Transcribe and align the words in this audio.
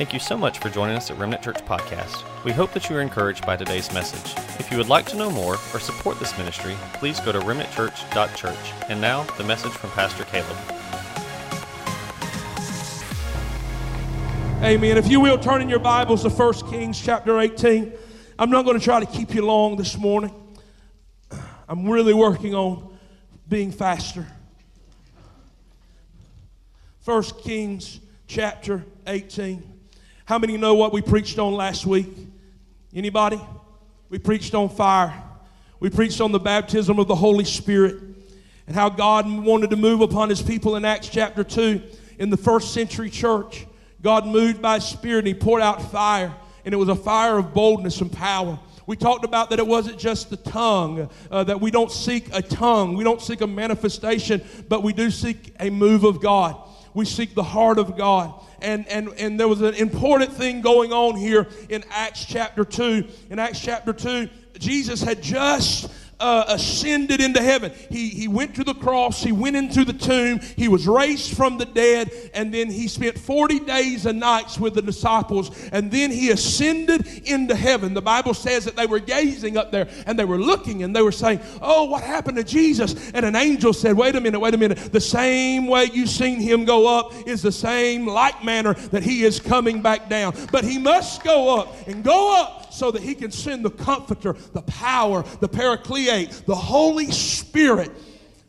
Thank 0.00 0.14
you 0.14 0.18
so 0.18 0.38
much 0.38 0.60
for 0.60 0.70
joining 0.70 0.96
us 0.96 1.10
at 1.10 1.18
Remnant 1.18 1.42
Church 1.42 1.58
Podcast. 1.66 2.24
We 2.42 2.52
hope 2.52 2.72
that 2.72 2.88
you 2.88 2.96
are 2.96 3.02
encouraged 3.02 3.44
by 3.44 3.56
today's 3.56 3.92
message. 3.92 4.32
If 4.58 4.70
you 4.70 4.78
would 4.78 4.88
like 4.88 5.04
to 5.08 5.16
know 5.18 5.30
more 5.30 5.58
or 5.74 5.78
support 5.78 6.18
this 6.18 6.38
ministry, 6.38 6.74
please 6.94 7.20
go 7.20 7.32
to 7.32 7.38
remnantchurch.church. 7.40 8.72
And 8.88 8.98
now, 8.98 9.24
the 9.36 9.44
message 9.44 9.72
from 9.72 9.90
Pastor 9.90 10.24
Caleb. 10.24 10.56
Amen. 14.64 14.96
If 14.96 15.10
you 15.10 15.20
will, 15.20 15.38
turn 15.38 15.60
in 15.60 15.68
your 15.68 15.80
Bibles 15.80 16.22
to 16.22 16.30
1 16.30 16.70
Kings 16.70 16.98
chapter 16.98 17.38
18. 17.38 17.92
I'm 18.38 18.48
not 18.48 18.64
going 18.64 18.78
to 18.78 18.82
try 18.82 19.00
to 19.00 19.06
keep 19.06 19.34
you 19.34 19.44
long 19.44 19.76
this 19.76 19.98
morning. 19.98 20.34
I'm 21.68 21.86
really 21.86 22.14
working 22.14 22.54
on 22.54 22.96
being 23.46 23.70
faster. 23.70 24.26
1 27.04 27.22
Kings 27.42 28.00
chapter 28.26 28.86
18. 29.06 29.79
How 30.30 30.38
many 30.38 30.56
know 30.56 30.74
what 30.74 30.92
we 30.92 31.02
preached 31.02 31.40
on 31.40 31.54
last 31.54 31.84
week? 31.84 32.06
Anybody? 32.94 33.40
We 34.10 34.18
preached 34.20 34.54
on 34.54 34.68
fire. 34.68 35.12
We 35.80 35.90
preached 35.90 36.20
on 36.20 36.30
the 36.30 36.38
baptism 36.38 37.00
of 37.00 37.08
the 37.08 37.16
Holy 37.16 37.44
Spirit 37.44 37.96
and 38.68 38.76
how 38.76 38.90
God 38.90 39.28
wanted 39.28 39.70
to 39.70 39.76
move 39.76 40.02
upon 40.02 40.28
his 40.28 40.40
people 40.40 40.76
in 40.76 40.84
Acts 40.84 41.08
chapter 41.08 41.42
2 41.42 41.82
in 42.20 42.30
the 42.30 42.36
first 42.36 42.72
century 42.72 43.10
church. 43.10 43.66
God 44.02 44.24
moved 44.24 44.62
by 44.62 44.78
spirit 44.78 45.18
and 45.18 45.26
he 45.26 45.34
poured 45.34 45.62
out 45.62 45.90
fire, 45.90 46.32
and 46.64 46.72
it 46.72 46.76
was 46.76 46.88
a 46.88 46.94
fire 46.94 47.36
of 47.36 47.52
boldness 47.52 48.00
and 48.00 48.12
power. 48.12 48.56
We 48.86 48.94
talked 48.94 49.24
about 49.24 49.50
that 49.50 49.58
it 49.58 49.66
wasn't 49.66 49.98
just 49.98 50.30
the 50.30 50.36
tongue, 50.36 51.10
uh, 51.32 51.42
that 51.42 51.60
we 51.60 51.72
don't 51.72 51.90
seek 51.90 52.32
a 52.32 52.40
tongue, 52.40 52.94
we 52.94 53.02
don't 53.02 53.20
seek 53.20 53.40
a 53.40 53.48
manifestation, 53.48 54.42
but 54.68 54.84
we 54.84 54.92
do 54.92 55.10
seek 55.10 55.56
a 55.58 55.70
move 55.70 56.04
of 56.04 56.22
God. 56.22 56.69
We 56.94 57.04
seek 57.04 57.34
the 57.34 57.42
heart 57.42 57.78
of 57.78 57.96
God 57.96 58.34
and, 58.62 58.86
and, 58.88 59.08
and 59.18 59.38
there 59.38 59.48
was 59.48 59.62
an 59.62 59.74
important 59.74 60.32
thing 60.32 60.60
going 60.60 60.92
on 60.92 61.16
here 61.16 61.48
in 61.68 61.84
Acts 61.90 62.24
chapter 62.24 62.64
2. 62.64 63.06
In 63.30 63.38
Acts 63.38 63.60
chapter 63.60 63.92
2, 63.92 64.28
Jesus 64.58 65.02
had 65.02 65.22
just 65.22 65.90
uh, 66.20 66.44
ascended 66.48 67.20
into 67.20 67.42
heaven. 67.42 67.72
He, 67.88 68.08
he 68.10 68.28
went 68.28 68.54
to 68.56 68.64
the 68.64 68.74
cross, 68.74 69.22
he 69.22 69.32
went 69.32 69.56
into 69.56 69.84
the 69.84 69.92
tomb, 69.92 70.40
he 70.56 70.68
was 70.68 70.86
raised 70.86 71.36
from 71.36 71.58
the 71.58 71.64
dead, 71.64 72.10
and 72.34 72.52
then 72.52 72.70
he 72.70 72.86
spent 72.88 73.18
40 73.18 73.60
days 73.60 74.06
and 74.06 74.20
nights 74.20 74.58
with 74.58 74.74
the 74.74 74.82
disciples, 74.82 75.68
and 75.72 75.90
then 75.90 76.10
he 76.10 76.30
ascended 76.30 77.06
into 77.24 77.54
heaven. 77.54 77.94
The 77.94 78.02
Bible 78.02 78.34
says 78.34 78.64
that 78.64 78.76
they 78.76 78.86
were 78.86 78.98
gazing 78.98 79.56
up 79.56 79.70
there 79.70 79.88
and 80.06 80.18
they 80.18 80.24
were 80.24 80.38
looking 80.38 80.82
and 80.82 80.94
they 80.94 81.02
were 81.02 81.12
saying, 81.12 81.40
Oh, 81.60 81.84
what 81.84 82.02
happened 82.02 82.36
to 82.36 82.44
Jesus? 82.44 83.10
And 83.12 83.24
an 83.24 83.36
angel 83.36 83.72
said, 83.72 83.96
Wait 83.96 84.16
a 84.16 84.20
minute, 84.20 84.40
wait 84.40 84.54
a 84.54 84.58
minute. 84.58 84.78
The 84.92 85.00
same 85.00 85.66
way 85.66 85.88
you've 85.92 86.08
seen 86.08 86.40
him 86.40 86.64
go 86.64 86.98
up 86.98 87.12
is 87.26 87.42
the 87.42 87.52
same 87.52 88.06
like 88.06 88.44
manner 88.44 88.74
that 88.74 89.02
he 89.02 89.24
is 89.24 89.40
coming 89.40 89.82
back 89.82 90.08
down. 90.08 90.34
But 90.52 90.64
he 90.64 90.78
must 90.78 91.22
go 91.22 91.58
up 91.58 91.88
and 91.88 92.04
go 92.04 92.40
up 92.40 92.59
so 92.70 92.90
that 92.90 93.02
he 93.02 93.14
can 93.14 93.30
send 93.30 93.64
the 93.64 93.70
comforter, 93.70 94.34
the 94.52 94.62
power, 94.62 95.24
the 95.40 95.48
paraclete, 95.48 96.30
the 96.46 96.54
Holy 96.54 97.10
Spirit. 97.10 97.90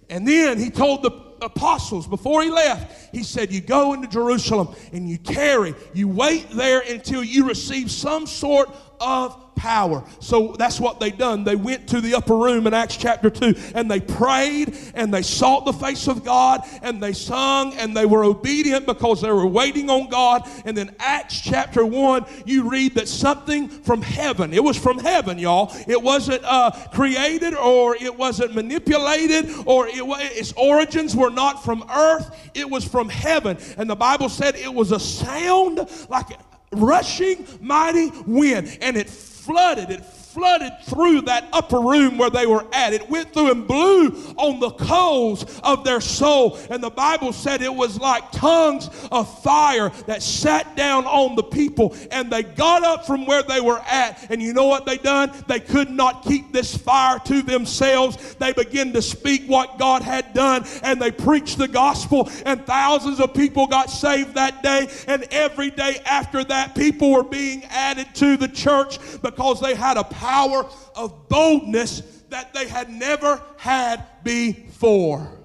And 0.09 0.27
then 0.27 0.59
he 0.59 0.69
told 0.69 1.03
the 1.03 1.11
apostles 1.41 2.07
before 2.07 2.43
he 2.43 2.49
left, 2.49 3.13
he 3.13 3.23
said, 3.23 3.51
You 3.51 3.61
go 3.61 3.93
into 3.93 4.07
Jerusalem 4.07 4.75
and 4.93 5.09
you 5.09 5.17
tarry, 5.17 5.73
you 5.93 6.07
wait 6.07 6.49
there 6.51 6.81
until 6.81 7.23
you 7.23 7.47
receive 7.47 7.89
some 7.91 8.27
sort 8.27 8.69
of 8.99 9.50
power. 9.61 10.03
So 10.19 10.55
that's 10.57 10.79
what 10.79 10.99
they 10.99 11.11
done. 11.11 11.43
They 11.43 11.55
went 11.55 11.87
to 11.89 12.01
the 12.01 12.15
upper 12.15 12.35
room 12.35 12.65
in 12.65 12.73
Acts 12.73 12.97
chapter 12.97 13.29
2 13.29 13.73
and 13.75 13.91
they 13.91 13.99
prayed 13.99 14.75
and 14.95 15.13
they 15.13 15.21
sought 15.21 15.65
the 15.65 15.73
face 15.73 16.07
of 16.07 16.25
God 16.25 16.61
and 16.81 17.01
they 17.01 17.13
sung 17.13 17.75
and 17.75 17.95
they 17.95 18.07
were 18.07 18.23
obedient 18.23 18.87
because 18.87 19.21
they 19.21 19.31
were 19.31 19.45
waiting 19.45 19.91
on 19.91 20.09
God. 20.09 20.49
And 20.65 20.75
then 20.75 20.95
Acts 20.97 21.39
chapter 21.39 21.85
1, 21.85 22.25
you 22.47 22.71
read 22.71 22.95
that 22.95 23.07
something 23.07 23.69
from 23.69 24.01
heaven, 24.01 24.51
it 24.51 24.63
was 24.63 24.79
from 24.79 24.97
heaven, 24.97 25.37
y'all. 25.37 25.71
It 25.87 26.01
wasn't 26.01 26.43
uh, 26.43 26.71
created 26.91 27.53
or 27.53 27.95
it 27.95 28.17
wasn't 28.17 28.55
manipulated 28.55 29.47
or 29.67 29.87
it, 29.87 30.01
its 30.35 30.53
origins 30.53 31.15
were 31.15 31.29
not 31.29 31.63
from 31.63 31.85
earth, 31.93 32.49
it 32.55 32.67
was 32.67 32.83
from 32.83 33.09
heaven. 33.09 33.59
And 33.77 33.87
the 33.87 33.95
Bible 33.95 34.27
said 34.27 34.55
it 34.55 34.73
was 34.73 34.91
a 34.91 34.99
sound 34.99 35.87
like 36.09 36.29
rushing 36.71 37.45
mighty 37.59 38.09
wind 38.25 38.77
and 38.81 38.95
it 38.97 39.09
flooded, 39.51 39.89
it 39.89 40.20
flooded 40.33 40.73
through 40.83 41.21
that 41.21 41.47
upper 41.51 41.79
room 41.79 42.17
where 42.17 42.29
they 42.29 42.45
were 42.45 42.65
at. 42.73 42.93
It 42.93 43.09
went 43.09 43.33
through 43.33 43.51
and 43.51 43.67
blew 43.67 44.07
on 44.37 44.59
the 44.59 44.71
coals 44.71 45.59
of 45.61 45.83
their 45.83 46.01
soul. 46.01 46.57
And 46.69 46.83
the 46.83 46.89
Bible 46.89 47.33
said 47.33 47.61
it 47.61 47.73
was 47.73 47.99
like 47.99 48.31
tongues 48.31 48.89
of 49.11 49.41
fire 49.41 49.89
that 50.07 50.23
sat 50.23 50.75
down 50.75 51.05
on 51.05 51.35
the 51.35 51.43
people. 51.43 51.95
And 52.11 52.31
they 52.31 52.43
got 52.43 52.83
up 52.83 53.05
from 53.05 53.25
where 53.25 53.43
they 53.43 53.61
were 53.61 53.79
at. 53.79 54.29
And 54.29 54.41
you 54.41 54.53
know 54.53 54.67
what 54.67 54.85
they 54.85 54.97
done? 54.97 55.31
They 55.47 55.59
could 55.59 55.89
not 55.89 56.23
keep 56.23 56.51
this 56.51 56.75
fire 56.75 57.19
to 57.19 57.41
themselves. 57.41 58.35
They 58.35 58.53
began 58.53 58.93
to 58.93 59.01
speak 59.01 59.47
what 59.47 59.77
God 59.77 60.01
had 60.01 60.33
done 60.33 60.65
and 60.83 61.01
they 61.01 61.11
preached 61.11 61.57
the 61.57 61.67
gospel. 61.67 62.29
And 62.45 62.65
thousands 62.65 63.19
of 63.19 63.33
people 63.33 63.67
got 63.67 63.89
saved 63.89 64.35
that 64.35 64.63
day. 64.63 64.87
And 65.07 65.23
every 65.31 65.69
day 65.69 66.01
after 66.05 66.43
that, 66.45 66.75
people 66.75 67.11
were 67.11 67.23
being 67.23 67.63
added 67.65 68.07
to 68.15 68.37
the 68.37 68.47
church 68.47 68.99
because 69.21 69.59
they 69.59 69.75
had 69.75 69.97
a 69.97 70.03
power 70.21 70.67
of 70.95 71.27
boldness 71.29 72.01
that 72.29 72.53
they 72.53 72.67
had 72.67 72.91
never 72.91 73.41
had 73.57 74.05
before. 74.23 75.39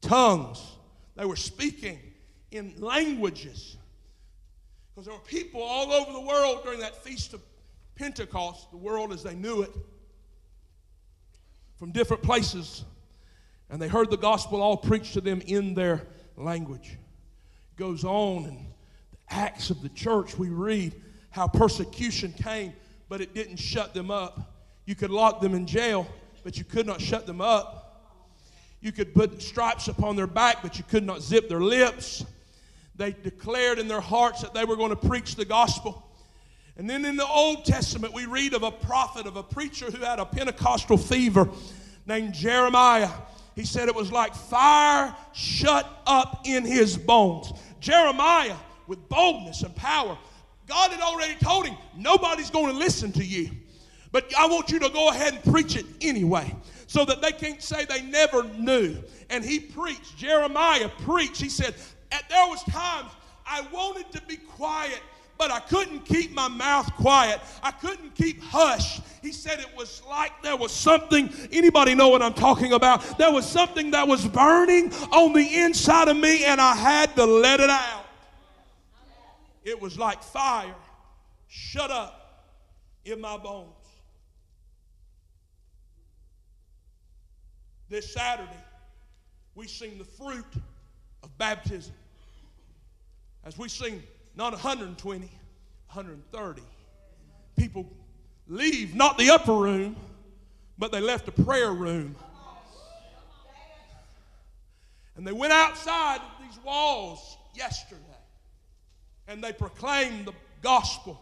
Tongues. 0.00 0.62
They 1.14 1.26
were 1.26 1.36
speaking 1.36 1.98
in 2.50 2.74
languages. 2.78 3.76
Because 4.94 5.04
there 5.06 5.14
were 5.14 5.20
people 5.20 5.62
all 5.62 5.92
over 5.92 6.10
the 6.12 6.20
world 6.20 6.62
during 6.64 6.80
that 6.80 7.04
feast 7.04 7.34
of 7.34 7.42
Pentecost, 7.96 8.70
the 8.70 8.78
world 8.78 9.12
as 9.12 9.22
they 9.22 9.34
knew 9.34 9.60
it, 9.60 9.70
from 11.76 11.92
different 11.92 12.22
places. 12.22 12.84
And 13.68 13.80
they 13.80 13.88
heard 13.88 14.10
the 14.10 14.16
gospel 14.16 14.62
all 14.62 14.78
preached 14.78 15.12
to 15.14 15.20
them 15.20 15.42
in 15.46 15.74
their 15.74 16.06
language. 16.38 16.92
It 16.92 17.76
goes 17.76 18.04
on 18.04 18.44
in 18.44 18.54
the 18.54 19.34
Acts 19.34 19.68
of 19.68 19.82
the 19.82 19.88
church, 19.90 20.38
we 20.38 20.48
read 20.48 20.94
how 21.34 21.48
persecution 21.48 22.32
came, 22.32 22.72
but 23.08 23.20
it 23.20 23.34
didn't 23.34 23.56
shut 23.56 23.92
them 23.92 24.08
up. 24.08 24.54
You 24.86 24.94
could 24.94 25.10
lock 25.10 25.40
them 25.40 25.52
in 25.52 25.66
jail, 25.66 26.06
but 26.44 26.56
you 26.56 26.62
could 26.62 26.86
not 26.86 27.00
shut 27.00 27.26
them 27.26 27.40
up. 27.40 28.20
You 28.80 28.92
could 28.92 29.12
put 29.12 29.42
stripes 29.42 29.88
upon 29.88 30.14
their 30.14 30.28
back, 30.28 30.58
but 30.62 30.78
you 30.78 30.84
could 30.84 31.02
not 31.02 31.22
zip 31.22 31.48
their 31.48 31.60
lips. 31.60 32.24
They 32.94 33.10
declared 33.10 33.80
in 33.80 33.88
their 33.88 34.00
hearts 34.00 34.42
that 34.42 34.54
they 34.54 34.64
were 34.64 34.76
going 34.76 34.90
to 34.90 35.08
preach 35.08 35.34
the 35.34 35.44
gospel. 35.44 36.08
And 36.76 36.88
then 36.88 37.04
in 37.04 37.16
the 37.16 37.26
Old 37.26 37.64
Testament, 37.64 38.14
we 38.14 38.26
read 38.26 38.54
of 38.54 38.62
a 38.62 38.70
prophet, 38.70 39.26
of 39.26 39.34
a 39.34 39.42
preacher 39.42 39.86
who 39.90 40.04
had 40.04 40.20
a 40.20 40.24
Pentecostal 40.24 40.98
fever 40.98 41.48
named 42.06 42.32
Jeremiah. 42.32 43.10
He 43.56 43.64
said 43.64 43.88
it 43.88 43.94
was 43.96 44.12
like 44.12 44.36
fire 44.36 45.12
shut 45.32 45.84
up 46.06 46.42
in 46.44 46.64
his 46.64 46.96
bones. 46.96 47.52
Jeremiah, 47.80 48.56
with 48.86 49.08
boldness 49.08 49.62
and 49.62 49.74
power, 49.74 50.16
God 50.66 50.90
had 50.90 51.00
already 51.00 51.34
told 51.34 51.66
him, 51.66 51.76
nobody's 51.96 52.50
going 52.50 52.72
to 52.72 52.78
listen 52.78 53.12
to 53.12 53.24
you. 53.24 53.50
But 54.12 54.32
I 54.38 54.46
want 54.46 54.70
you 54.70 54.78
to 54.78 54.88
go 54.90 55.10
ahead 55.10 55.34
and 55.34 55.52
preach 55.52 55.76
it 55.76 55.86
anyway 56.00 56.54
so 56.86 57.04
that 57.04 57.20
they 57.20 57.32
can't 57.32 57.62
say 57.62 57.84
they 57.84 58.02
never 58.02 58.44
knew. 58.44 58.96
And 59.28 59.44
he 59.44 59.58
preached. 59.58 60.16
Jeremiah 60.16 60.88
preached. 61.00 61.40
He 61.40 61.48
said, 61.48 61.74
There 62.10 62.46
was 62.46 62.62
times 62.64 63.10
I 63.46 63.62
wanted 63.72 64.10
to 64.12 64.22
be 64.22 64.36
quiet, 64.36 65.00
but 65.36 65.50
I 65.50 65.58
couldn't 65.60 66.04
keep 66.04 66.32
my 66.32 66.46
mouth 66.48 66.94
quiet. 66.94 67.40
I 67.62 67.72
couldn't 67.72 68.14
keep 68.14 68.40
hush. 68.40 69.00
He 69.20 69.32
said 69.32 69.58
it 69.58 69.76
was 69.76 70.02
like 70.08 70.30
there 70.42 70.56
was 70.56 70.70
something, 70.70 71.28
anybody 71.50 71.94
know 71.94 72.08
what 72.08 72.22
I'm 72.22 72.34
talking 72.34 72.72
about? 72.72 73.18
There 73.18 73.32
was 73.32 73.44
something 73.44 73.90
that 73.90 74.06
was 74.06 74.26
burning 74.26 74.92
on 75.10 75.32
the 75.32 75.62
inside 75.62 76.08
of 76.08 76.16
me, 76.16 76.44
and 76.44 76.60
I 76.60 76.76
had 76.76 77.16
to 77.16 77.24
let 77.26 77.60
it 77.60 77.70
out. 77.70 78.03
It 79.64 79.80
was 79.80 79.98
like 79.98 80.22
fire 80.22 80.74
shut 81.48 81.90
up 81.90 82.44
in 83.04 83.20
my 83.20 83.36
bones. 83.38 83.70
This 87.88 88.12
Saturday, 88.12 88.50
we 89.54 89.66
sing 89.66 89.98
the 89.98 90.04
fruit 90.04 90.44
of 91.22 91.36
baptism. 91.38 91.94
As 93.44 93.56
we 93.58 93.68
sing 93.68 94.02
not 94.36 94.52
120, 94.52 95.20
130 95.20 96.62
people 97.56 97.86
leave 98.48 98.94
not 98.94 99.16
the 99.16 99.30
upper 99.30 99.54
room, 99.54 99.96
but 100.76 100.92
they 100.92 101.00
left 101.00 101.26
the 101.26 101.44
prayer 101.44 101.72
room. 101.72 102.16
And 105.16 105.26
they 105.26 105.32
went 105.32 105.52
outside 105.52 106.20
these 106.42 106.58
walls 106.64 107.38
yesterday 107.54 108.13
and 109.28 109.42
they 109.42 109.52
proclaimed 109.52 110.26
the 110.26 110.34
gospel. 110.62 111.20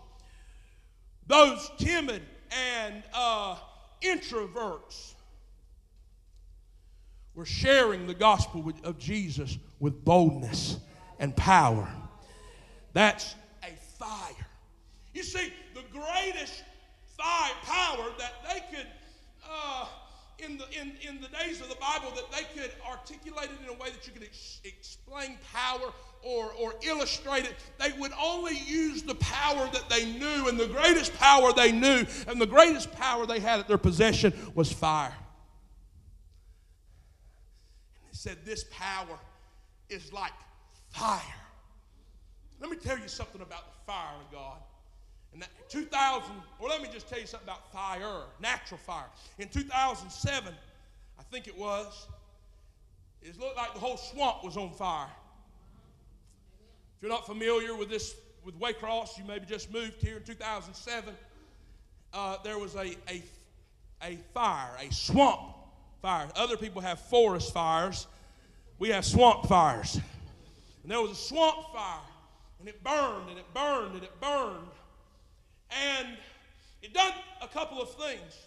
Those 1.27 1.71
timid 1.79 2.23
and 2.51 3.03
uh, 3.15 3.57
introverts 4.03 5.15
were 7.35 7.47
sharing 7.47 8.07
the 8.07 8.15
gospel 8.15 8.73
of 8.85 8.99
Jesus 8.99 9.57
with 9.81 10.05
boldness 10.05 10.79
and 11.19 11.35
power. 11.37 11.89
That's 12.93 13.35
a 13.63 13.73
fire. 13.99 14.47
You 15.15 15.23
see, 15.23 15.53
the 15.75 15.83
greatest 15.91 16.63
fire 17.17 17.53
power 17.63 18.07
that 18.19 18.33
they 18.49 18.77
could, 18.77 18.87
in, 20.39 20.59
the, 20.59 20.65
in, 20.71 20.93
in 21.07 21.21
the 21.21 21.29
days 21.29 21.61
of 21.61 21.69
the 21.69 21.77
Bible, 21.77 22.11
that 22.15 22.31
they 22.33 22.45
could 22.61 22.71
articulate 22.89 23.51
it 23.51 23.63
in 23.63 23.69
a 23.69 23.79
way 23.79 23.91
that 23.91 24.07
you 24.07 24.13
could 24.13 24.23
ex- 24.25 24.61
explain 24.65 25.37
power 25.53 25.93
or, 26.23 26.53
or 26.53 26.75
illustrate 26.83 27.45
it, 27.45 27.55
they 27.79 27.93
would 27.99 28.13
only 28.21 28.57
use 28.67 29.03
the 29.03 29.15
power 29.17 29.69
that 29.73 29.89
they 29.89 30.05
knew, 30.13 30.49
and 30.49 30.59
the 30.59 30.67
greatest 30.67 31.15
power 31.15 31.53
they 31.53 31.73
knew, 31.73 32.05
and 32.29 32.41
the 32.41 32.47
greatest 32.47 32.93
power 32.93 33.27
they 33.27 33.41
had 33.41 33.61
at 33.61 33.69
their 33.69 33.79
possession 33.79 34.33
was 34.55 34.73
fire. 34.73 35.15
And 37.95 38.11
they 38.11 38.17
said, 38.17 38.39
This 38.45 38.65
power 38.71 39.19
is 39.89 40.13
like 40.13 40.33
fire. 40.91 41.21
Let 42.61 42.71
me 42.71 42.77
tell 42.77 42.99
you 42.99 43.09
something 43.09 43.41
about 43.41 43.65
the 43.73 43.93
fire 43.93 44.15
of 44.25 44.33
God. 44.33 44.59
In 45.35 45.43
2000, 45.69 46.31
or 46.59 46.69
let 46.69 46.83
me 46.83 46.89
just 46.93 47.09
tell 47.09 47.19
you 47.19 47.27
something 47.27 47.49
about 47.49 47.73
fire, 47.73 48.25
natural 48.41 48.79
fire. 48.79 49.07
In 49.39 49.49
2007, 49.49 50.53
I 51.19 51.23
think 51.25 51.49
it 51.49 51.57
was, 51.57 52.07
it 53.23 53.39
looked 53.41 53.57
like 53.57 53.73
the 53.73 53.81
whole 53.81 53.97
swamp 53.97 54.45
was 54.45 54.57
on 54.57 54.73
fire. 54.73 55.09
If 56.97 57.03
you're 57.03 57.11
not 57.11 57.27
familiar 57.27 57.75
with 57.75 57.89
this, 57.89 58.15
with 58.45 58.59
Waycross, 58.61 59.17
you 59.17 59.25
maybe 59.27 59.47
just 59.47 59.73
moved 59.73 60.03
here 60.03 60.19
in 60.19 60.23
2007. 60.23 61.15
Uh, 62.13 62.37
there 62.45 62.59
was 62.59 62.75
a, 62.75 62.95
a, 63.09 63.23
a 64.03 64.19
fire, 64.35 64.77
a 64.81 64.93
swamp 64.93 65.41
fire. 66.03 66.29
Other 66.37 66.57
people 66.57 66.83
have 66.83 67.01
forest 67.01 67.55
fires. 67.55 68.07
We 68.79 68.91
have 68.91 69.05
swamp 69.05 69.47
fires. 69.47 69.99
And 70.83 70.91
there 70.91 71.01
was 71.01 71.13
a 71.13 71.15
swamp 71.15 71.73
fire, 71.73 72.01
and 72.59 72.69
it 72.69 72.83
burned, 72.85 73.31
and 73.31 73.39
it 73.39 73.55
burned, 73.55 73.95
and 73.95 74.03
it 74.03 74.21
burned. 74.21 74.69
And 75.81 76.09
it 76.83 76.93
done 76.93 77.13
a 77.41 77.49
couple 77.49 77.81
of 77.81 77.91
things. 77.95 78.39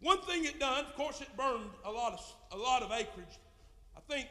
One 0.00 0.20
thing 0.22 0.44
it 0.44 0.60
done, 0.60 0.84
of 0.84 0.94
course, 0.94 1.20
it 1.20 1.28
burned 1.36 1.70
a 1.84 1.90
lot 1.90 2.12
of, 2.12 2.34
a 2.52 2.56
lot 2.56 2.82
of 2.82 2.92
acreage. 2.92 3.38
I 3.96 4.00
think 4.12 4.28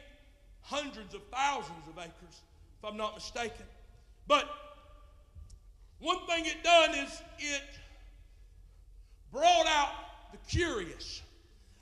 hundreds 0.62 1.14
of 1.14 1.22
thousands 1.32 1.86
of 1.88 1.98
acres 1.98 2.42
if 2.78 2.84
I'm 2.84 2.96
not 2.96 3.14
mistaken. 3.14 3.64
But 4.26 4.48
one 5.98 6.18
thing 6.26 6.44
it 6.46 6.62
done 6.62 6.90
is 6.90 7.22
it 7.38 7.62
brought 9.32 9.66
out 9.66 9.90
the 10.32 10.38
curious. 10.48 11.22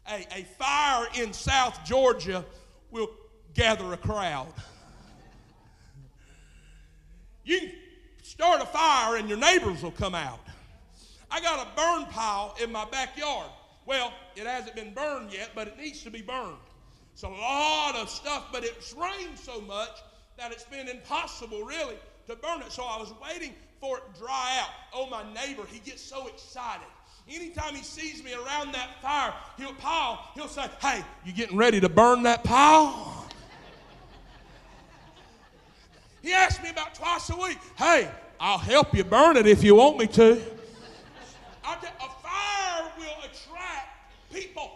A, 0.08 0.26
a 0.36 0.44
fire 0.58 1.06
in 1.14 1.32
South 1.32 1.84
Georgia 1.84 2.44
will 2.90 3.10
gather 3.54 3.92
a 3.92 3.96
crowd. 3.96 4.52
You 7.46 7.72
start 8.34 8.60
a 8.60 8.66
fire 8.66 9.16
and 9.16 9.28
your 9.28 9.38
neighbors 9.38 9.80
will 9.80 9.92
come 9.92 10.12
out. 10.12 10.40
I 11.30 11.40
got 11.40 11.64
a 11.64 11.76
burn 11.76 12.12
pile 12.12 12.56
in 12.60 12.72
my 12.72 12.84
backyard. 12.84 13.48
Well, 13.86 14.12
it 14.34 14.44
hasn't 14.44 14.74
been 14.74 14.92
burned 14.92 15.32
yet, 15.32 15.50
but 15.54 15.68
it 15.68 15.78
needs 15.78 16.02
to 16.02 16.10
be 16.10 16.20
burned. 16.20 16.56
It's 17.12 17.22
a 17.22 17.28
lot 17.28 17.94
of 17.94 18.10
stuff, 18.10 18.46
but 18.52 18.64
it's 18.64 18.92
rained 18.92 19.38
so 19.38 19.60
much 19.60 20.00
that 20.36 20.50
it's 20.50 20.64
been 20.64 20.88
impossible 20.88 21.62
really 21.62 21.94
to 22.26 22.34
burn 22.34 22.60
it. 22.62 22.72
So 22.72 22.82
I 22.82 22.98
was 22.98 23.14
waiting 23.22 23.54
for 23.80 23.98
it 23.98 24.02
to 24.12 24.20
dry 24.20 24.58
out. 24.60 24.70
Oh, 24.92 25.08
my 25.08 25.22
neighbor, 25.32 25.62
he 25.70 25.78
gets 25.78 26.02
so 26.02 26.26
excited. 26.26 26.86
Anytime 27.30 27.76
he 27.76 27.84
sees 27.84 28.24
me 28.24 28.34
around 28.34 28.74
that 28.74 29.00
fire, 29.00 29.32
he'll 29.56 29.74
pile, 29.74 30.28
he'll 30.34 30.48
say, 30.48 30.66
Hey, 30.80 31.04
you 31.24 31.32
getting 31.32 31.56
ready 31.56 31.78
to 31.78 31.88
burn 31.88 32.24
that 32.24 32.42
pile? 32.42 33.28
he 36.22 36.32
asks 36.32 36.60
me 36.64 36.70
about 36.70 36.96
twice 36.96 37.30
a 37.30 37.36
week, 37.36 37.58
Hey, 37.78 38.10
I'll 38.40 38.58
help 38.58 38.94
you 38.94 39.04
burn 39.04 39.36
it 39.36 39.46
if 39.46 39.62
you 39.62 39.74
want 39.74 39.98
me 39.98 40.06
to. 40.08 40.32
a 40.32 42.08
fire 42.22 42.92
will 42.98 43.18
attract 43.24 44.12
people. 44.32 44.72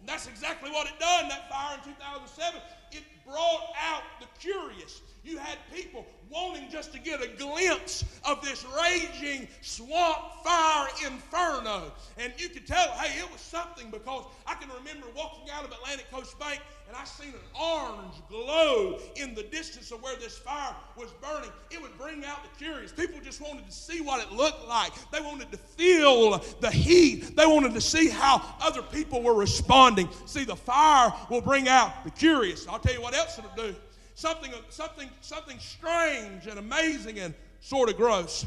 And 0.00 0.08
that's 0.08 0.26
exactly 0.26 0.70
what 0.70 0.86
it 0.86 0.98
done, 1.00 1.28
that 1.28 1.48
fire 1.50 1.78
in 1.78 1.92
2007 1.92 2.60
it 2.92 3.02
brought 3.26 3.72
out 3.80 4.02
the 4.20 4.26
curious. 4.38 5.00
You 5.26 5.38
had 5.38 5.58
people 5.74 6.06
wanting 6.30 6.70
just 6.70 6.92
to 6.92 7.00
get 7.00 7.20
a 7.20 7.26
glimpse 7.26 8.04
of 8.24 8.44
this 8.44 8.64
raging 8.80 9.48
swamp 9.60 10.18
fire 10.44 10.86
inferno. 11.04 11.90
And 12.16 12.32
you 12.38 12.48
could 12.48 12.64
tell, 12.64 12.88
hey, 12.92 13.18
it 13.18 13.30
was 13.32 13.40
something 13.40 13.90
because 13.90 14.24
I 14.46 14.54
can 14.54 14.68
remember 14.68 15.08
walking 15.16 15.50
out 15.52 15.64
of 15.64 15.72
Atlantic 15.72 16.08
Coast 16.12 16.38
Bank 16.38 16.60
and 16.86 16.96
I 16.96 17.04
seen 17.04 17.30
an 17.30 17.60
orange 17.60 18.14
glow 18.28 19.00
in 19.16 19.34
the 19.34 19.42
distance 19.42 19.90
of 19.90 20.00
where 20.00 20.14
this 20.16 20.38
fire 20.38 20.74
was 20.96 21.10
burning. 21.20 21.50
It 21.72 21.82
would 21.82 21.98
bring 21.98 22.24
out 22.24 22.38
the 22.44 22.64
curious. 22.64 22.92
People 22.92 23.20
just 23.20 23.40
wanted 23.40 23.66
to 23.66 23.72
see 23.72 24.00
what 24.00 24.22
it 24.24 24.30
looked 24.32 24.68
like. 24.68 24.92
They 25.10 25.20
wanted 25.20 25.50
to 25.50 25.58
feel 25.58 26.38
the 26.60 26.70
heat. 26.70 27.36
They 27.36 27.46
wanted 27.46 27.74
to 27.74 27.80
see 27.80 28.08
how 28.08 28.40
other 28.60 28.82
people 28.82 29.22
were 29.22 29.34
responding. 29.34 30.08
See, 30.26 30.44
the 30.44 30.54
fire 30.54 31.12
will 31.28 31.40
bring 31.40 31.66
out 31.66 32.04
the 32.04 32.12
curious. 32.12 32.68
I'll 32.68 32.78
tell 32.78 32.94
you 32.94 33.02
what 33.02 33.16
else 33.16 33.36
it'll 33.40 33.50
do. 33.56 33.74
Something, 34.16 34.50
something, 34.70 35.10
something 35.20 35.58
strange 35.58 36.46
and 36.46 36.58
amazing 36.58 37.18
and 37.18 37.34
sort 37.60 37.90
of 37.90 37.98
gross. 37.98 38.46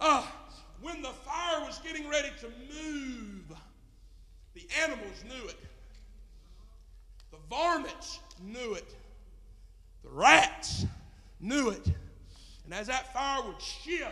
Uh, 0.00 0.26
when 0.82 1.02
the 1.02 1.08
fire 1.08 1.60
was 1.60 1.78
getting 1.78 2.08
ready 2.08 2.30
to 2.40 2.48
move, 2.48 3.56
the 4.54 4.66
animals 4.82 5.24
knew 5.24 5.48
it. 5.48 5.56
The 7.30 7.36
varmints 7.48 8.18
knew 8.42 8.74
it. 8.74 8.92
The 10.02 10.10
rats 10.10 10.84
knew 11.40 11.70
it. 11.70 11.86
And 12.64 12.74
as 12.74 12.88
that 12.88 13.12
fire 13.14 13.40
would 13.46 13.62
shift, 13.62 14.10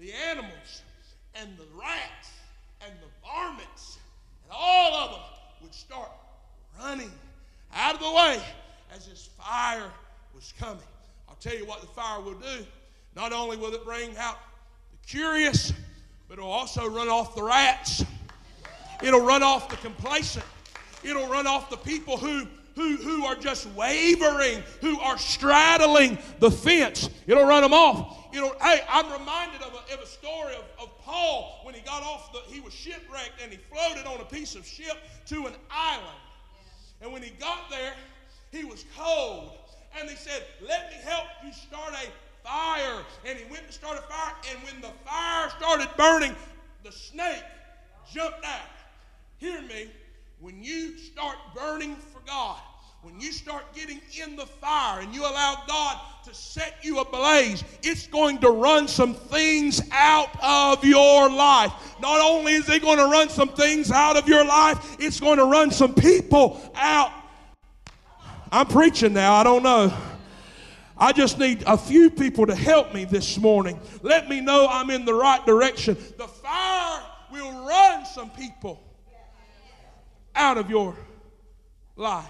the 0.00 0.10
animals 0.30 0.82
and 1.34 1.50
the 1.58 1.66
rats 1.78 2.30
and 2.80 2.94
the 3.00 3.28
varmints 3.28 3.98
and 4.44 4.52
all 4.56 4.94
of 4.94 5.10
them 5.10 5.20
would 5.60 5.74
start 5.74 6.08
running 6.80 7.12
out 7.74 7.96
of 7.96 8.00
the 8.00 8.10
way 8.10 8.42
as 8.90 9.06
this 9.06 9.28
fire 9.38 9.90
was 10.34 10.52
coming. 10.58 10.82
I'll 11.28 11.36
tell 11.36 11.54
you 11.54 11.64
what 11.64 11.80
the 11.80 11.86
fire 11.88 12.20
will 12.20 12.34
do. 12.34 12.66
Not 13.14 13.32
only 13.32 13.56
will 13.56 13.72
it 13.72 13.84
bring 13.84 14.16
out 14.16 14.38
the 14.90 15.06
curious, 15.06 15.72
but 16.28 16.38
it'll 16.38 16.50
also 16.50 16.88
run 16.88 17.08
off 17.08 17.36
the 17.36 17.42
rats. 17.42 18.04
It'll 19.02 19.20
run 19.20 19.42
off 19.42 19.68
the 19.68 19.76
complacent. 19.76 20.44
It'll 21.04 21.28
run 21.28 21.46
off 21.46 21.70
the 21.70 21.76
people 21.76 22.16
who, 22.16 22.46
who, 22.74 22.96
who 22.96 23.24
are 23.24 23.36
just 23.36 23.66
wavering, 23.70 24.62
who 24.80 24.98
are 25.00 25.18
straddling 25.18 26.18
the 26.40 26.50
fence. 26.50 27.08
It'll 27.26 27.46
run 27.46 27.62
them 27.62 27.72
off. 27.72 28.34
It'll, 28.34 28.54
hey, 28.60 28.80
I'm 28.88 29.12
reminded 29.12 29.62
of 29.62 29.74
a, 29.74 29.94
of 29.94 30.00
a 30.00 30.06
story 30.06 30.54
of, 30.54 30.64
of 30.80 30.98
Paul 31.02 31.60
when 31.62 31.74
he 31.74 31.80
got 31.82 32.02
off 32.02 32.32
the, 32.32 32.40
he 32.52 32.60
was 32.60 32.72
shipwrecked 32.72 33.40
and 33.40 33.52
he 33.52 33.58
floated 33.58 34.06
on 34.06 34.20
a 34.20 34.24
piece 34.24 34.56
of 34.56 34.66
ship 34.66 34.96
to 35.26 35.46
an 35.46 35.52
island. 35.70 36.18
And 37.00 37.12
when 37.12 37.22
he 37.22 37.30
got 37.38 37.70
there, 37.70 37.92
he 38.50 38.64
was 38.64 38.84
cold. 38.96 39.52
And 39.98 40.08
they 40.08 40.14
said, 40.14 40.42
Let 40.60 40.90
me 40.90 40.96
help 41.04 41.26
you 41.44 41.52
start 41.52 41.94
a 41.94 42.46
fire. 42.46 43.02
And 43.26 43.38
he 43.38 43.44
went 43.50 43.66
to 43.66 43.72
start 43.72 43.98
a 43.98 44.02
fire. 44.02 44.34
And 44.50 44.62
when 44.64 44.80
the 44.80 44.96
fire 45.04 45.50
started 45.58 45.88
burning, 45.96 46.34
the 46.82 46.92
snake 46.92 47.44
jumped 48.12 48.44
out. 48.44 48.68
Hear 49.38 49.60
me. 49.62 49.90
When 50.40 50.62
you 50.62 50.98
start 50.98 51.36
burning 51.54 51.96
for 51.96 52.20
God, 52.26 52.58
when 53.04 53.20
you 53.20 53.32
start 53.32 53.64
getting 53.74 54.00
in 54.22 54.34
the 54.34 54.46
fire 54.46 55.00
and 55.00 55.14
you 55.14 55.22
allow 55.22 55.62
God 55.68 56.00
to 56.24 56.34
set 56.34 56.76
you 56.82 57.00
ablaze, 57.00 57.62
it's 57.82 58.06
going 58.06 58.38
to 58.38 58.50
run 58.50 58.88
some 58.88 59.12
things 59.12 59.82
out 59.92 60.30
of 60.42 60.82
your 60.84 61.30
life. 61.30 61.70
Not 62.00 62.20
only 62.20 62.54
is 62.54 62.68
it 62.70 62.80
going 62.80 62.96
to 62.96 63.04
run 63.04 63.28
some 63.28 63.50
things 63.50 63.90
out 63.90 64.16
of 64.16 64.26
your 64.26 64.44
life, 64.44 64.96
it's 64.98 65.20
going 65.20 65.36
to 65.36 65.44
run 65.44 65.70
some 65.70 65.94
people 65.94 66.60
out. 66.74 67.12
I'm 68.54 68.66
preaching 68.66 69.14
now, 69.14 69.34
I 69.34 69.42
don't 69.42 69.64
know. 69.64 69.92
I 70.96 71.10
just 71.10 71.40
need 71.40 71.64
a 71.66 71.76
few 71.76 72.08
people 72.08 72.46
to 72.46 72.54
help 72.54 72.94
me 72.94 73.04
this 73.04 73.36
morning. 73.36 73.80
Let 74.00 74.28
me 74.28 74.40
know 74.40 74.68
I'm 74.70 74.90
in 74.90 75.04
the 75.04 75.12
right 75.12 75.44
direction. 75.44 75.96
The 76.16 76.28
fire 76.28 77.02
will 77.32 77.66
run 77.66 78.06
some 78.06 78.30
people 78.30 78.80
out 80.36 80.56
of 80.56 80.70
your 80.70 80.96
life. 81.96 82.28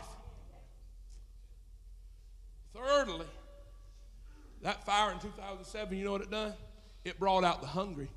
Thirdly, 2.74 3.26
that 4.62 4.82
fire 4.86 5.12
in 5.12 5.18
2007, 5.18 5.98
you 5.98 6.06
know 6.06 6.12
what 6.12 6.22
it 6.22 6.30
done? 6.30 6.54
It 7.04 7.18
brought 7.18 7.44
out 7.44 7.60
the 7.60 7.66
hungry. 7.66 8.08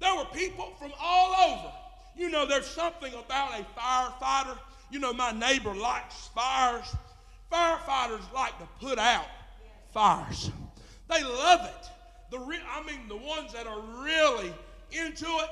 There 0.00 0.16
were 0.16 0.24
people 0.32 0.72
from 0.78 0.92
all 0.98 1.50
over. 1.50 1.72
You 2.16 2.30
know, 2.30 2.46
there's 2.46 2.66
something 2.66 3.12
about 3.12 3.60
a 3.60 3.66
firefighter. 3.78 4.56
You 4.90 5.00
know, 5.00 5.12
my 5.12 5.32
neighbor 5.32 5.74
likes 5.74 6.28
fires. 6.34 6.94
Firefighters 7.52 8.32
like 8.32 8.58
to 8.58 8.68
put 8.80 8.98
out 8.98 9.26
fires. 9.92 10.50
They 11.08 11.22
love 11.22 11.60
it. 11.64 11.90
The 12.30 12.38
re- 12.38 12.58
I 12.68 12.82
mean, 12.84 13.08
the 13.08 13.16
ones 13.16 13.52
that 13.52 13.66
are 13.66 13.80
really 14.02 14.52
into 14.90 15.26
it, 15.26 15.50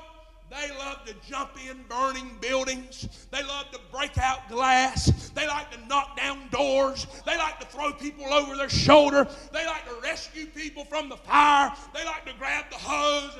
they 0.49 0.69
love 0.77 1.05
to 1.05 1.15
jump 1.27 1.51
in 1.69 1.83
burning 1.89 2.37
buildings. 2.41 3.27
They 3.31 3.41
love 3.43 3.71
to 3.71 3.79
break 3.91 4.17
out 4.17 4.47
glass. 4.49 5.31
They 5.33 5.47
like 5.47 5.71
to 5.71 5.87
knock 5.87 6.17
down 6.17 6.49
doors. 6.51 7.07
They 7.25 7.37
like 7.37 7.59
to 7.59 7.65
throw 7.65 7.93
people 7.93 8.25
over 8.31 8.55
their 8.55 8.69
shoulder. 8.69 9.27
They 9.51 9.65
like 9.65 9.85
to 9.85 9.95
rescue 10.03 10.45
people 10.47 10.85
from 10.85 11.09
the 11.09 11.17
fire. 11.17 11.73
They 11.93 12.05
like 12.05 12.25
to 12.25 12.33
grab 12.37 12.65
the 12.69 12.77
hose. 12.77 13.33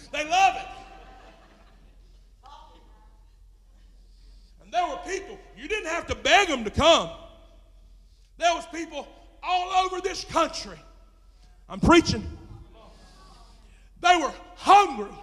they 0.12 0.28
love 0.28 0.56
it. 0.56 0.75
There 4.76 4.86
were 4.86 4.98
people, 5.06 5.38
you 5.56 5.68
didn't 5.68 5.88
have 5.88 6.06
to 6.06 6.14
beg 6.14 6.48
them 6.48 6.62
to 6.62 6.70
come. 6.70 7.08
There 8.36 8.54
was 8.54 8.66
people 8.66 9.08
all 9.42 9.86
over 9.86 10.02
this 10.02 10.22
country. 10.24 10.78
I'm 11.66 11.80
preaching. 11.80 12.22
They 14.02 14.16
were 14.16 14.34
hungry 14.54 15.16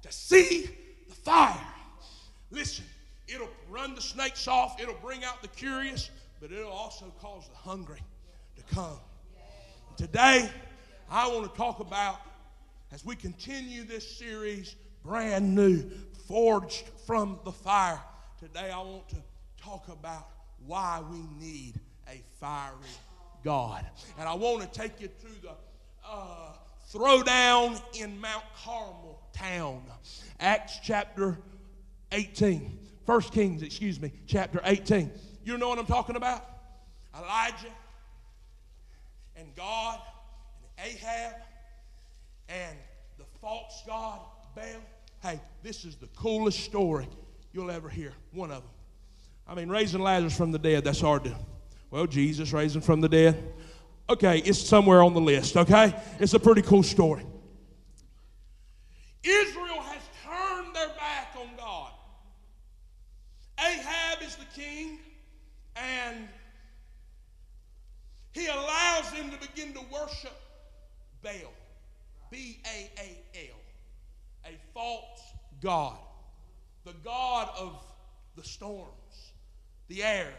to 0.00 0.10
see 0.10 0.70
the 1.06 1.14
fire. 1.14 1.54
Listen, 2.50 2.86
it'll 3.28 3.50
run 3.68 3.94
the 3.94 4.00
snakes 4.00 4.48
off, 4.48 4.80
it'll 4.80 4.94
bring 4.94 5.22
out 5.22 5.42
the 5.42 5.48
curious, 5.48 6.10
but 6.40 6.50
it'll 6.50 6.72
also 6.72 7.12
cause 7.20 7.46
the 7.48 7.56
hungry 7.56 8.00
to 8.56 8.74
come. 8.74 8.96
Today, 9.98 10.48
I 11.10 11.28
want 11.28 11.50
to 11.50 11.56
talk 11.58 11.80
about, 11.80 12.20
as 12.90 13.04
we 13.04 13.16
continue 13.16 13.84
this 13.84 14.16
series, 14.16 14.76
brand 15.04 15.54
new, 15.54 15.84
forged 16.26 16.84
from 17.06 17.38
the 17.44 17.52
fire. 17.52 18.00
Today, 18.38 18.70
I 18.70 18.78
want 18.78 19.08
to 19.10 19.16
talk 19.62 19.88
about 19.88 20.28
why 20.66 21.02
we 21.10 21.18
need 21.38 21.74
a 22.08 22.22
fiery 22.40 22.74
God. 23.44 23.84
And 24.18 24.28
I 24.28 24.34
want 24.34 24.62
to 24.62 24.80
take 24.80 25.00
you 25.00 25.08
to 25.08 25.42
the 25.42 25.50
uh, 26.06 26.52
throwdown 26.92 27.80
in 28.00 28.20
Mount 28.20 28.44
Carmel 28.64 29.20
town. 29.32 29.82
Acts 30.40 30.78
chapter 30.82 31.38
18. 32.12 32.78
First 33.06 33.32
Kings, 33.32 33.62
excuse 33.62 34.00
me, 34.00 34.12
chapter 34.26 34.60
18. 34.64 35.10
You 35.44 35.58
know 35.58 35.68
what 35.68 35.78
I'm 35.78 35.86
talking 35.86 36.16
about? 36.16 36.44
Elijah 37.16 37.66
and 39.36 39.54
God 39.56 39.98
and 40.78 40.88
Ahab 40.88 41.34
and 42.48 42.76
the 43.18 43.24
false 43.40 43.82
God 43.86 44.20
Baal. 44.54 44.80
Hey, 45.22 45.40
this 45.62 45.84
is 45.84 45.94
the 45.96 46.08
coolest 46.16 46.60
story 46.60 47.06
you'll 47.52 47.70
ever 47.70 47.88
hear. 47.88 48.12
One 48.32 48.50
of 48.50 48.62
them. 48.62 48.70
I 49.46 49.54
mean, 49.54 49.68
raising 49.68 50.00
Lazarus 50.00 50.36
from 50.36 50.50
the 50.50 50.58
dead, 50.58 50.84
that's 50.84 51.00
hard 51.00 51.24
to. 51.24 51.36
Well, 51.90 52.06
Jesus 52.06 52.52
raising 52.52 52.80
from 52.80 53.00
the 53.00 53.08
dead. 53.08 53.52
Okay, 54.10 54.38
it's 54.38 54.58
somewhere 54.58 55.02
on 55.02 55.14
the 55.14 55.20
list, 55.20 55.56
okay? 55.56 55.94
It's 56.18 56.34
a 56.34 56.40
pretty 56.40 56.62
cool 56.62 56.82
story. 56.82 57.24
Israel 59.22 59.80
has 59.80 60.02
turned 60.24 60.74
their 60.74 60.88
back 60.88 61.36
on 61.38 61.48
God. 61.56 61.92
Ahab 63.60 64.22
is 64.22 64.34
the 64.34 64.60
king, 64.60 64.98
and 65.76 66.28
he 68.32 68.46
allows 68.46 69.12
them 69.12 69.30
to 69.30 69.38
begin 69.38 69.72
to 69.74 69.80
worship 69.92 70.36
Baal. 71.22 71.52
B 72.30 72.58
A 72.66 72.90
A 72.98 73.48
L. 73.50 73.61
A 74.44 74.56
false 74.74 75.20
God. 75.60 75.98
The 76.84 76.94
God 77.04 77.48
of 77.58 77.80
the 78.36 78.42
storms, 78.42 79.32
the 79.88 80.02
air. 80.02 80.32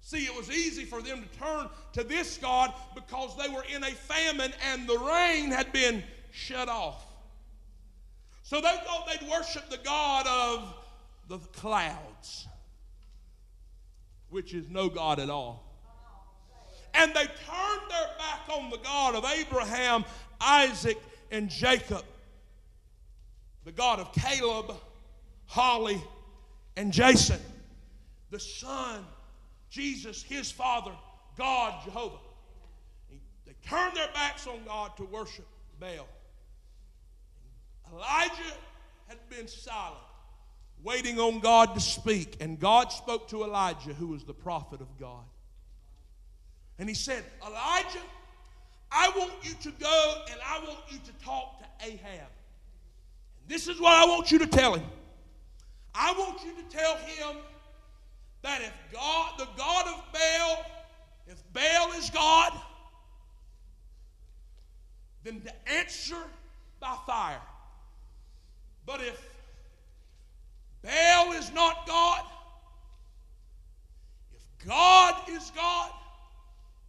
See, 0.00 0.24
it 0.24 0.36
was 0.36 0.50
easy 0.50 0.84
for 0.84 1.00
them 1.00 1.22
to 1.22 1.38
turn 1.38 1.68
to 1.94 2.04
this 2.04 2.36
God 2.38 2.72
because 2.94 3.36
they 3.36 3.48
were 3.48 3.64
in 3.74 3.82
a 3.84 3.90
famine 3.90 4.52
and 4.70 4.88
the 4.88 4.98
rain 4.98 5.50
had 5.50 5.72
been 5.72 6.02
shut 6.32 6.68
off. 6.68 7.04
So 8.42 8.56
they 8.56 8.76
thought 8.84 9.06
they'd 9.06 9.28
worship 9.30 9.70
the 9.70 9.78
God 9.78 10.26
of 10.26 10.74
the 11.28 11.38
clouds, 11.58 12.46
which 14.28 14.52
is 14.52 14.68
no 14.68 14.88
God 14.88 15.18
at 15.18 15.30
all. 15.30 15.64
And 16.94 17.12
they 17.14 17.24
turned 17.24 17.90
their 17.90 18.10
back 18.18 18.48
on 18.50 18.70
the 18.70 18.78
God 18.78 19.14
of 19.14 19.24
Abraham, 19.24 20.04
Isaac, 20.40 20.98
and 21.30 21.48
Jacob, 21.48 22.04
the 23.64 23.72
God 23.72 24.00
of 24.00 24.12
Caleb, 24.12 24.74
Holly, 25.46 26.02
and 26.76 26.92
Jason, 26.92 27.40
the 28.30 28.40
son, 28.40 29.04
Jesus, 29.70 30.22
his 30.22 30.50
father, 30.50 30.92
God, 31.36 31.84
Jehovah. 31.84 32.18
They 33.46 33.54
turned 33.68 33.96
their 33.96 34.08
backs 34.14 34.46
on 34.46 34.64
God 34.64 34.96
to 34.96 35.04
worship 35.04 35.46
Baal. 35.78 36.08
Elijah 37.92 38.54
had 39.08 39.18
been 39.28 39.48
silent, 39.48 40.00
waiting 40.82 41.18
on 41.18 41.40
God 41.40 41.74
to 41.74 41.80
speak. 41.80 42.36
And 42.40 42.58
God 42.58 42.90
spoke 42.90 43.28
to 43.28 43.44
Elijah, 43.44 43.92
who 43.92 44.08
was 44.08 44.24
the 44.24 44.34
prophet 44.34 44.80
of 44.80 44.98
God. 44.98 45.24
And 46.78 46.88
he 46.88 46.94
said, 46.94 47.22
Elijah, 47.46 48.00
I 48.90 49.10
want 49.16 49.32
you 49.42 49.54
to 49.62 49.70
go 49.78 50.14
and 50.30 50.40
I 50.46 50.58
want 50.60 50.80
you 50.90 50.98
to 50.98 51.24
talk 51.24 51.60
to 51.60 51.86
Ahab. 51.86 52.28
This 53.46 53.68
is 53.68 53.80
what 53.80 53.92
I 53.92 54.04
want 54.06 54.30
you 54.30 54.38
to 54.38 54.46
tell 54.46 54.74
him. 54.74 54.86
I 55.94 56.12
want 56.12 56.42
you 56.44 56.52
to 56.54 56.76
tell 56.76 56.96
him 56.96 57.36
that 58.42 58.62
if 58.62 58.72
God, 58.92 59.32
the 59.38 59.48
God 59.56 59.86
of 59.86 60.02
Baal, 60.12 60.64
if 61.26 61.42
Baal 61.52 61.92
is 61.98 62.10
God, 62.10 62.52
then 65.24 65.40
to 65.42 65.72
answer 65.72 66.16
by 66.80 66.96
fire. 67.06 67.40
But 68.86 69.00
if 69.00 69.20
Baal 70.82 71.32
is 71.32 71.52
not 71.52 71.86
God, 71.86 72.24
if 74.34 74.66
God 74.66 75.14
is 75.28 75.52
God, 75.54 75.90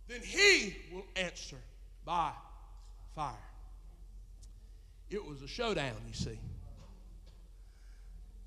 then 0.08 0.22
he 0.22 0.76
will 0.92 1.06
answer 1.16 1.58
by 2.06 2.32
fire. 3.16 3.34
It 5.14 5.24
was 5.24 5.44
a 5.44 5.48
showdown, 5.48 5.94
you 6.08 6.14
see. 6.14 6.40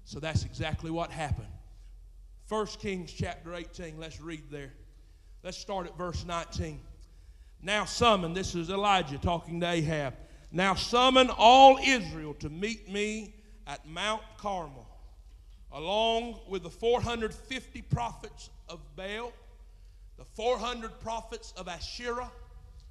So 0.04 0.18
that's 0.18 0.44
exactly 0.44 0.90
what 0.90 1.12
happened. 1.12 1.46
1 2.48 2.66
Kings 2.80 3.12
chapter 3.12 3.54
18, 3.54 3.98
let's 3.98 4.20
read 4.20 4.42
there. 4.50 4.72
Let's 5.44 5.56
start 5.56 5.86
at 5.86 5.96
verse 5.96 6.24
19. 6.24 6.80
Now 7.62 7.84
summon, 7.84 8.34
this 8.34 8.56
is 8.56 8.68
Elijah 8.68 9.18
talking 9.18 9.60
to 9.60 9.66
Ahab. 9.68 10.14
Now 10.50 10.74
summon 10.74 11.30
all 11.30 11.78
Israel 11.84 12.34
to 12.40 12.48
meet 12.48 12.90
me 12.90 13.34
at 13.68 13.86
Mount 13.86 14.22
Carmel, 14.36 14.88
along 15.70 16.40
with 16.48 16.64
the 16.64 16.70
450 16.70 17.82
prophets 17.82 18.50
of 18.68 18.80
Baal, 18.96 19.32
the 20.18 20.24
400 20.24 20.98
prophets 21.00 21.52
of 21.56 21.68
Asherah, 21.68 22.30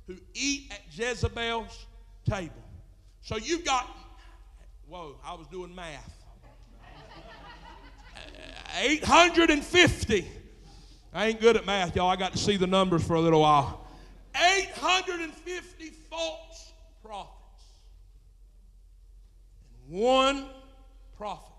who 0.08 0.16
eat 0.34 0.72
at 0.72 0.82
Jezebel's 0.92 1.86
table. 2.30 2.65
So 3.26 3.38
you've 3.38 3.66
got, 3.66 3.90
whoa, 4.88 5.16
I 5.26 5.34
was 5.34 5.48
doing 5.48 5.74
math. 5.74 6.14
850. 8.78 10.28
I 11.12 11.26
ain't 11.26 11.42
good 11.42 11.56
at 11.56 11.66
math, 11.66 11.96
y'all. 11.96 12.08
I 12.08 12.18
got 12.18 12.34
to 12.34 12.38
see 12.38 12.56
the 12.56 12.68
numbers 12.68 13.04
for 13.04 13.16
a 13.16 13.20
little 13.20 13.42
while. 13.42 13.88
850 14.36 15.90
false 16.08 16.72
prophets. 17.04 17.64
And 19.90 20.00
one 20.00 20.46
prophet 21.18 21.52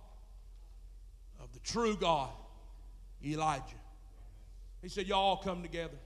of 1.42 1.52
the 1.52 1.58
true 1.61 1.96
God, 1.96 2.30
Elijah. 3.25 3.64
He 4.82 4.88
said, 4.88 5.08
Y'all 5.08 5.38
come 5.38 5.62
together. 5.62 5.99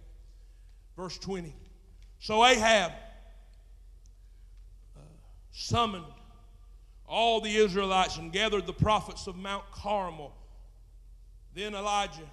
Verse 0.96 1.18
20. 1.18 1.54
So 2.18 2.46
Ahab 2.46 2.92
summoned 5.52 6.04
all 7.06 7.40
the 7.40 7.54
Israelites 7.56 8.16
and 8.18 8.32
gathered 8.32 8.66
the 8.66 8.72
prophets 8.72 9.26
of 9.26 9.36
Mount 9.36 9.64
Carmel 9.72 10.32
then 11.54 11.74
Elijah 11.74 12.28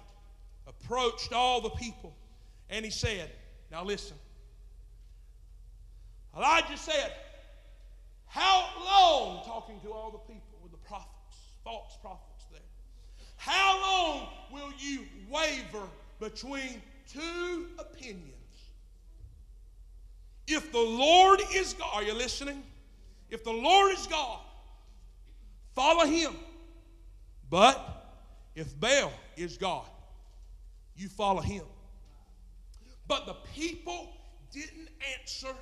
approached 0.66 1.32
all 1.32 1.60
the 1.60 1.70
people 1.70 2.14
and 2.70 2.84
he 2.84 2.90
said, 2.90 3.30
Now 3.70 3.84
listen. 3.84 4.16
Elijah 6.36 6.76
said, 6.76 7.12
How 8.26 8.68
long, 8.84 9.44
talking 9.44 9.80
to 9.80 9.92
all 9.92 10.10
the 10.10 10.32
people 10.32 10.58
with 10.62 10.72
the 10.72 10.78
prophets, 10.78 11.08
false 11.64 11.96
prophets 12.00 12.44
there, 12.52 12.60
how 13.36 13.80
long 13.80 14.28
will 14.52 14.72
you 14.78 15.04
waver 15.28 15.86
between 16.20 16.80
two 17.12 17.68
opinions? 17.78 18.34
If 20.46 20.70
the 20.72 20.78
Lord 20.78 21.40
is 21.52 21.74
God, 21.74 21.90
are 21.92 22.02
you 22.02 22.14
listening? 22.14 22.62
If 23.30 23.44
the 23.44 23.52
Lord 23.52 23.92
is 23.92 24.06
God, 24.06 24.40
follow 25.74 26.04
him. 26.04 26.34
But 27.50 27.80
if 28.54 28.78
Baal 28.78 29.12
is 29.36 29.56
God, 29.56 29.86
you 30.96 31.08
follow 31.08 31.40
him. 31.40 31.64
But 33.06 33.26
the 33.26 33.34
people 33.54 34.10
didn't 34.52 34.88
answer 35.18 35.54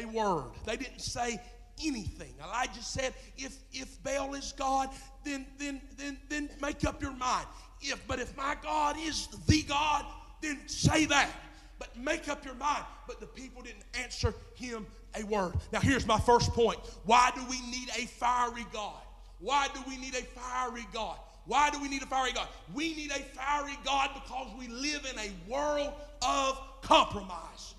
a 0.00 0.06
word. 0.06 0.50
They 0.64 0.76
didn't 0.76 1.00
say 1.00 1.40
anything. 1.84 2.34
Elijah 2.42 2.82
said, 2.82 3.14
if, 3.36 3.56
if 3.72 4.02
Baal 4.02 4.34
is 4.34 4.52
God, 4.56 4.90
then, 5.24 5.46
then, 5.58 5.80
then, 5.96 6.18
then 6.28 6.50
make 6.60 6.84
up 6.84 7.02
your 7.02 7.12
mind. 7.12 7.46
If, 7.80 8.06
but 8.06 8.18
if 8.18 8.36
my 8.36 8.56
God 8.62 8.96
is 8.98 9.28
the 9.46 9.62
God, 9.62 10.04
then 10.40 10.60
say 10.66 11.06
that. 11.06 11.30
But 11.78 11.96
make 11.96 12.28
up 12.28 12.44
your 12.44 12.54
mind. 12.54 12.84
But 13.06 13.20
the 13.20 13.26
people 13.26 13.62
didn't 13.62 13.84
answer 14.02 14.34
him 14.54 14.86
a 15.14 15.24
word. 15.24 15.54
Now, 15.72 15.80
here's 15.80 16.06
my 16.06 16.18
first 16.18 16.52
point. 16.52 16.78
Why 17.04 17.30
do 17.34 17.40
we 17.48 17.60
need 17.70 17.88
a 17.96 18.06
fiery 18.06 18.66
God? 18.72 19.00
Why 19.40 19.68
do 19.72 19.80
we 19.88 19.96
need 19.96 20.14
a 20.14 20.22
fiery 20.22 20.86
God? 20.92 21.16
Why 21.46 21.70
do 21.70 21.80
we 21.80 21.88
need 21.88 22.02
a 22.02 22.06
fiery 22.06 22.32
God? 22.32 22.48
We 22.74 22.94
need 22.94 23.10
a 23.10 23.20
fiery 23.20 23.78
God 23.84 24.10
because 24.14 24.48
we 24.58 24.68
live 24.68 25.06
in 25.10 25.18
a 25.18 25.30
world 25.50 25.92
of 26.20 26.60
compromise. 26.82 27.74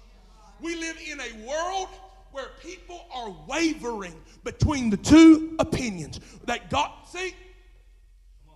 We 0.61 0.75
live 0.75 0.97
in 1.07 1.19
a 1.19 1.47
world 1.47 1.89
where 2.31 2.47
people 2.61 3.05
are 3.13 3.35
wavering 3.47 4.15
between 4.43 4.89
the 4.89 4.97
two 4.97 5.55
opinions. 5.59 6.19
That 6.45 6.69
God, 6.69 6.91
see, 7.07 7.33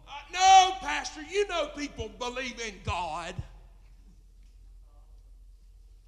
uh, 0.08 0.12
no, 0.32 0.72
Pastor, 0.80 1.22
you 1.30 1.48
know 1.48 1.70
people 1.76 2.10
believe 2.20 2.60
in 2.60 2.76
God. 2.84 3.36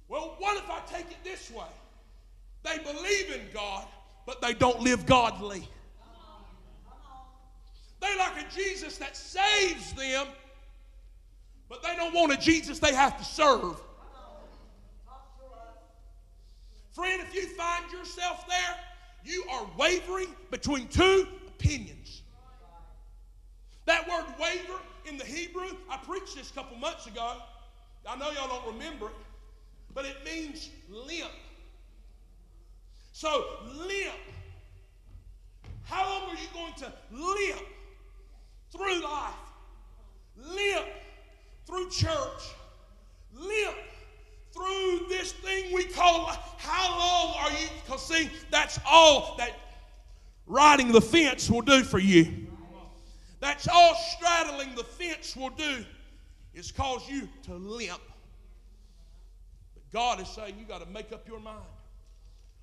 Well, 0.08 0.36
what 0.38 0.56
if 0.56 0.70
I 0.70 0.80
take 0.86 1.10
it 1.10 1.18
this 1.24 1.50
way? 1.50 1.64
They 2.62 2.78
believe 2.78 3.32
in 3.32 3.42
God, 3.52 3.86
but 4.26 4.40
they 4.40 4.54
don't 4.54 4.80
live 4.80 5.06
godly. 5.06 5.68
They 8.00 8.16
like 8.18 8.46
a 8.46 8.54
Jesus 8.54 8.98
that 8.98 9.16
saves 9.16 9.92
them, 9.94 10.26
but 11.68 11.82
they 11.82 11.96
don't 11.96 12.14
want 12.14 12.32
a 12.32 12.36
Jesus 12.36 12.78
they 12.78 12.94
have 12.94 13.18
to 13.18 13.24
serve. 13.24 13.80
Friend, 16.92 17.22
if 17.22 17.34
you 17.34 17.46
find 17.48 17.90
yourself 17.92 18.46
there, 18.48 18.76
you 19.24 19.44
are 19.50 19.66
wavering 19.76 20.28
between 20.50 20.88
two 20.88 21.26
opinions. 21.48 22.22
That 23.86 24.08
word 24.08 24.24
waver 24.40 24.80
in 25.06 25.18
the 25.18 25.24
Hebrew, 25.24 25.76
I 25.90 25.96
preached 25.98 26.36
this 26.36 26.50
a 26.50 26.54
couple 26.54 26.76
months 26.78 27.06
ago. 27.06 27.36
I 28.08 28.16
know 28.16 28.30
y'all 28.30 28.48
don't 28.48 28.74
remember 28.74 29.06
it, 29.06 29.12
but 29.96 30.04
it 30.04 30.16
means 30.26 30.68
limp. 30.90 31.30
So, 33.12 33.46
limp. 33.74 34.12
How 35.84 36.04
long 36.04 36.28
are 36.28 36.34
you 36.34 36.48
going 36.52 36.74
to 36.74 36.92
limp 37.10 37.66
through 38.70 39.02
life? 39.02 39.32
Limp 40.36 40.86
through 41.64 41.88
church? 41.88 42.42
Limp 43.34 43.76
through 44.52 45.06
this 45.08 45.32
thing 45.32 45.72
we 45.74 45.84
call 45.84 46.30
how 46.58 46.98
long 46.98 47.34
are 47.38 47.50
you 47.50 47.68
because 47.84 48.06
see 48.06 48.30
that's 48.50 48.78
all 48.90 49.34
that 49.36 49.50
riding 50.46 50.92
the 50.92 51.00
fence 51.00 51.50
will 51.50 51.60
do 51.60 51.84
for 51.84 51.98
you 51.98 52.46
that's 53.38 53.68
all 53.68 53.94
straddling 54.16 54.74
the 54.74 54.82
fence 54.82 55.36
will 55.36 55.50
do 55.50 55.84
is 56.54 56.72
cause 56.72 57.06
you 57.06 57.28
to 57.42 57.52
limp 57.52 58.00
god 59.96 60.20
is 60.20 60.28
saying 60.28 60.54
you 60.58 60.66
got 60.66 60.82
to 60.82 60.90
make 60.90 61.10
up 61.10 61.26
your 61.26 61.40
mind 61.40 61.72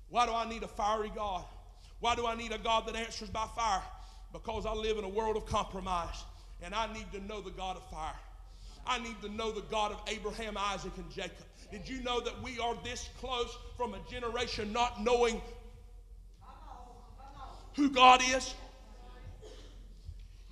why 0.08 0.24
do 0.24 0.32
i 0.32 0.48
need 0.48 0.62
a 0.62 0.68
fiery 0.68 1.10
god 1.16 1.44
why 1.98 2.14
do 2.14 2.26
i 2.28 2.34
need 2.36 2.52
a 2.52 2.58
god 2.58 2.86
that 2.86 2.94
answers 2.94 3.28
by 3.28 3.44
fire 3.56 3.82
because 4.32 4.66
i 4.66 4.72
live 4.72 4.98
in 4.98 5.04
a 5.04 5.08
world 5.08 5.36
of 5.36 5.44
compromise 5.46 6.22
and 6.62 6.72
i 6.72 6.86
need 6.92 7.10
to 7.12 7.18
know 7.26 7.40
the 7.40 7.50
god 7.50 7.76
of 7.76 7.82
fire 7.90 8.14
I 8.86 8.98
need 8.98 9.20
to 9.22 9.28
know 9.30 9.50
the 9.50 9.62
God 9.62 9.92
of 9.92 10.00
Abraham, 10.08 10.56
Isaac, 10.58 10.92
and 10.96 11.10
Jacob. 11.10 11.46
Did 11.70 11.88
you 11.88 12.02
know 12.02 12.20
that 12.20 12.40
we 12.42 12.58
are 12.58 12.76
this 12.84 13.08
close 13.20 13.56
from 13.76 13.94
a 13.94 13.98
generation 14.10 14.72
not 14.72 15.02
knowing 15.02 15.40
who 17.74 17.90
God 17.90 18.20
is? 18.22 18.54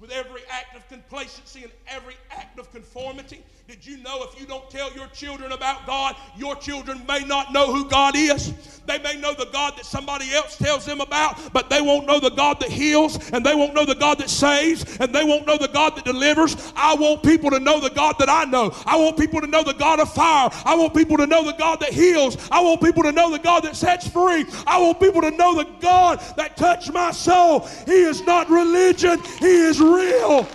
With 0.03 0.11
every 0.11 0.41
act 0.51 0.75
of 0.75 0.89
complacency 0.89 1.63
and 1.63 1.71
every 1.87 2.17
act 2.33 2.59
of 2.59 2.73
conformity, 2.73 3.41
did 3.69 3.87
you 3.87 3.99
know 3.99 4.25
if 4.25 4.39
you 4.39 4.47
don't 4.47 4.69
tell 4.69 4.93
your 4.95 5.07
children 5.07 5.53
about 5.53 5.87
God, 5.87 6.17
your 6.37 6.57
children 6.57 7.07
may 7.07 7.21
not 7.21 7.53
know 7.53 7.73
who 7.73 7.88
God 7.88 8.17
is? 8.17 8.53
They 8.85 8.99
may 8.99 9.17
know 9.21 9.33
the 9.33 9.49
God 9.53 9.77
that 9.77 9.87
somebody 9.87 10.33
else 10.33 10.59
tells 10.59 10.85
them 10.85 11.01
about, 11.01 11.53
but 11.53 11.71
they 11.71 11.81
won't 11.81 12.07
know 12.07 12.19
the 12.19 12.31
God 12.31 12.59
that 12.61 12.69
heals, 12.69 13.31
and 13.31 13.47
they 13.47 13.55
won't 13.55 13.75
know 13.75 13.85
the 13.85 13.95
God 13.95 14.19
that 14.19 14.29
saves, 14.29 14.99
and 14.99 15.15
they 15.15 15.23
won't 15.23 15.47
know 15.47 15.57
the 15.57 15.69
God 15.69 15.95
that 15.95 16.05
delivers. 16.05 16.73
I 16.75 16.95
want 16.95 17.23
people 17.23 17.51
to 17.51 17.61
know 17.61 17.79
the 17.79 17.91
God 17.91 18.17
that 18.19 18.29
I 18.29 18.45
know. 18.45 18.75
I 18.85 18.97
want 18.97 19.17
people 19.17 19.41
to 19.41 19.47
know 19.47 19.62
the 19.62 19.75
God 19.75 20.01
of 20.01 20.12
fire. 20.12 20.51
I 20.65 20.75
want 20.75 20.95
people 20.95 21.17
to 21.19 21.27
know 21.29 21.45
the 21.45 21.53
God 21.53 21.79
that 21.79 21.93
heals. 21.93 22.37
I 22.51 22.61
want 22.61 22.83
people 22.83 23.05
to 23.05 23.12
know 23.12 23.31
the 23.31 23.38
God 23.38 23.62
that 23.62 23.77
sets 23.77 24.09
free. 24.09 24.45
I 24.67 24.81
want 24.81 24.99
people 24.99 25.21
to 25.23 25.31
know 25.31 25.55
the 25.55 25.71
God 25.81 26.21
that 26.37 26.57
touched 26.57 26.93
my 26.93 27.12
soul. 27.12 27.69
He 27.87 28.03
is 28.03 28.23
not 28.23 28.51
religion, 28.51 29.21
He 29.38 29.47
is 29.47 29.79
real, 29.96 30.48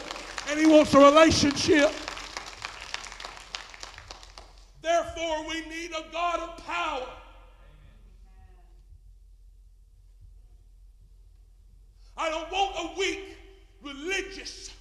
and 0.49 0.59
He 0.59 0.65
wants 0.65 0.93
a 0.93 0.99
relationship. 0.99 1.91
Therefore, 4.81 5.47
we 5.47 5.61
need 5.67 5.91
a 5.91 6.11
God 6.11 6.39
of 6.39 6.65
power. 6.65 7.07
I 12.17 12.29
don't 12.29 12.51
want 12.51 12.75
a 12.79 12.99
weak, 12.99 13.37
religious 13.83 14.71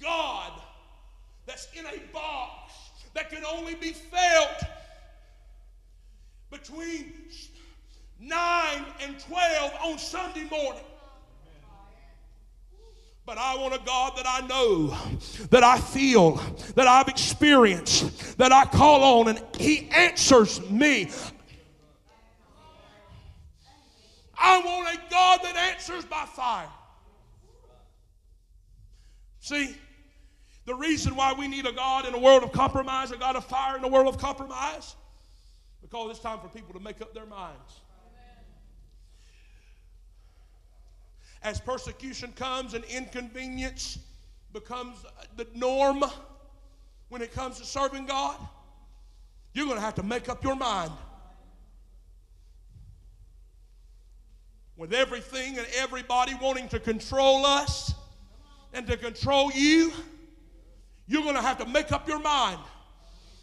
God 0.00 0.60
that's 1.46 1.68
in 1.74 1.86
a 1.86 2.12
box 2.12 2.72
that 3.14 3.30
can 3.30 3.44
only 3.44 3.74
be 3.76 3.92
felt 3.92 4.62
between 6.50 7.12
9 8.20 8.84
and 9.02 9.18
12 9.20 9.72
on 9.84 9.98
Sunday 9.98 10.44
morning. 10.50 10.82
But 13.26 13.38
I 13.38 13.56
want 13.56 13.74
a 13.74 13.80
God 13.84 14.16
that 14.16 14.24
I 14.24 14.46
know, 14.46 14.96
that 15.50 15.64
I 15.64 15.80
feel, 15.80 16.36
that 16.76 16.86
I've 16.86 17.08
experienced, 17.08 18.38
that 18.38 18.52
I 18.52 18.64
call 18.64 19.20
on, 19.20 19.28
and 19.28 19.42
He 19.58 19.88
answers 19.90 20.60
me. 20.70 21.10
I 24.38 24.60
want 24.60 24.96
a 24.96 25.00
God 25.10 25.40
that 25.42 25.56
answers 25.56 26.04
by 26.04 26.24
fire. 26.24 26.68
See, 29.40 29.76
the 30.64 30.74
reason 30.74 31.16
why 31.16 31.32
we 31.32 31.48
need 31.48 31.66
a 31.66 31.72
God 31.72 32.06
in 32.06 32.14
a 32.14 32.18
world 32.18 32.44
of 32.44 32.52
compromise, 32.52 33.10
a 33.10 33.16
God 33.16 33.34
of 33.34 33.44
fire 33.44 33.76
in 33.76 33.82
a 33.82 33.88
world 33.88 34.06
of 34.06 34.18
compromise, 34.18 34.94
because 35.82 36.10
it's 36.10 36.20
time 36.20 36.38
for 36.38 36.48
people 36.48 36.74
to 36.74 36.80
make 36.80 37.00
up 37.00 37.12
their 37.12 37.26
minds. 37.26 37.80
As 41.46 41.60
persecution 41.60 42.32
comes 42.32 42.74
and 42.74 42.84
inconvenience 42.86 44.00
becomes 44.52 44.96
the 45.36 45.46
norm 45.54 46.02
when 47.08 47.22
it 47.22 47.32
comes 47.32 47.60
to 47.60 47.64
serving 47.64 48.04
God, 48.04 48.36
you're 49.52 49.66
going 49.66 49.78
to 49.78 49.84
have 49.84 49.94
to 49.94 50.02
make 50.02 50.28
up 50.28 50.42
your 50.42 50.56
mind. 50.56 50.90
With 54.76 54.92
everything 54.92 55.56
and 55.56 55.66
everybody 55.76 56.34
wanting 56.42 56.68
to 56.70 56.80
control 56.80 57.46
us 57.46 57.94
and 58.74 58.84
to 58.88 58.96
control 58.96 59.52
you, 59.52 59.92
you're 61.06 61.22
going 61.22 61.36
to 61.36 61.42
have 61.42 61.58
to 61.58 61.66
make 61.66 61.92
up 61.92 62.08
your 62.08 62.18
mind. 62.18 62.58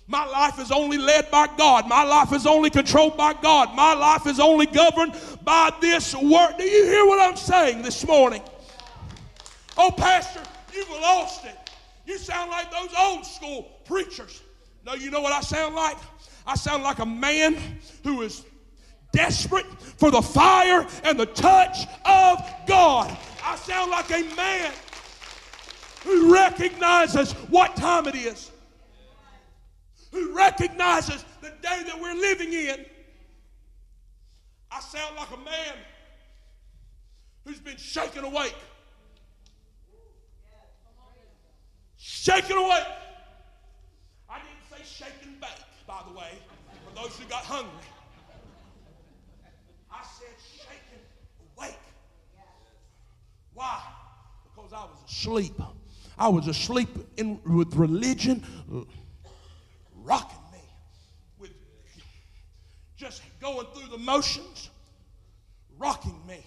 My 0.08 0.26
life 0.26 0.60
is 0.60 0.72
only 0.72 0.98
led 0.98 1.32
by 1.32 1.48
God. 1.58 1.88
My 1.88 2.04
life 2.04 2.34
is 2.34 2.46
only 2.46 2.70
controlled 2.70 3.16
by 3.16 3.34
God. 3.34 3.74
My 3.74 3.94
life 3.94 4.28
is 4.28 4.40
only 4.40 4.66
governed 4.66 5.14
by 5.44 5.74
this 5.80 6.14
word. 6.14 6.56
Do 6.58 6.64
you 6.64 6.86
hear 6.86 7.06
what 7.06 7.22
I'm 7.22 7.38
saying 7.38 7.82
this 7.84 8.06
morning? 8.06 8.42
Oh, 9.78 9.92
Pastor, 9.92 10.42
you've 10.74 10.90
lost 10.90 11.46
it. 11.46 11.58
You 12.06 12.18
sound 12.18 12.52
like 12.52 12.70
those 12.70 12.90
old 13.00 13.26
school 13.26 13.72
preachers. 13.86 14.42
No, 14.86 14.94
you 14.94 15.10
know 15.10 15.22
what 15.22 15.32
I 15.32 15.40
sound 15.40 15.74
like? 15.74 15.98
I 16.46 16.56
sound 16.56 16.84
like 16.84 17.00
a 17.00 17.06
man 17.06 17.56
who 18.04 18.24
is 18.24 18.44
desperate 19.14 19.66
for 19.98 20.12
the 20.12 20.22
fire 20.22 20.86
and 21.06 21.18
the 21.18 21.28
touch 21.28 21.88
of 22.04 22.44
God. 22.68 23.16
I 23.42 23.56
sound 23.56 23.90
like 23.90 24.10
a 24.10 24.36
man 24.36 24.74
who 26.04 26.34
recognizes 26.34 27.32
what 27.50 27.78
time 27.78 28.08
it 28.08 28.16
is 28.16 28.52
who 30.14 30.32
recognizes 30.36 31.26
the 31.42 31.50
day 31.50 31.84
that 31.86 32.00
we're 32.00 32.14
living 32.14 32.54
in. 32.54 32.86
I 34.72 34.80
sound 34.80 35.16
like 35.16 35.32
a 35.32 35.38
man 35.38 35.76
who's 37.44 37.60
been 37.60 37.78
shaken 37.78 38.24
awake. 38.24 38.56
Shaken 41.98 42.58
awake. 42.58 42.86
I 44.30 44.38
didn't 44.38 44.86
say 44.88 45.06
shaken 45.06 45.36
back, 45.42 45.60
by 45.88 46.02
the 46.08 46.14
way, 46.18 46.30
for 46.88 47.02
those 47.02 47.18
who 47.18 47.26
got 47.26 47.44
hungry. 47.44 47.72
I 49.92 50.04
said 50.04 50.36
shaken 50.56 51.00
awake. 51.58 51.80
Why? 53.54 53.82
Because 54.44 54.74
I 54.74 54.84
was 54.84 55.12
asleep. 55.12 55.60
I 56.20 56.28
was 56.28 56.48
asleep 56.48 56.90
in, 57.18 57.40
with 57.44 57.76
religion 57.76 58.44
rocking 60.04 60.38
me 60.52 60.60
with 61.40 61.52
just 62.96 63.22
going 63.44 63.68
through 63.76 63.90
the 63.90 63.98
motions, 63.98 64.70
rocking 65.78 66.20
me. 66.26 66.44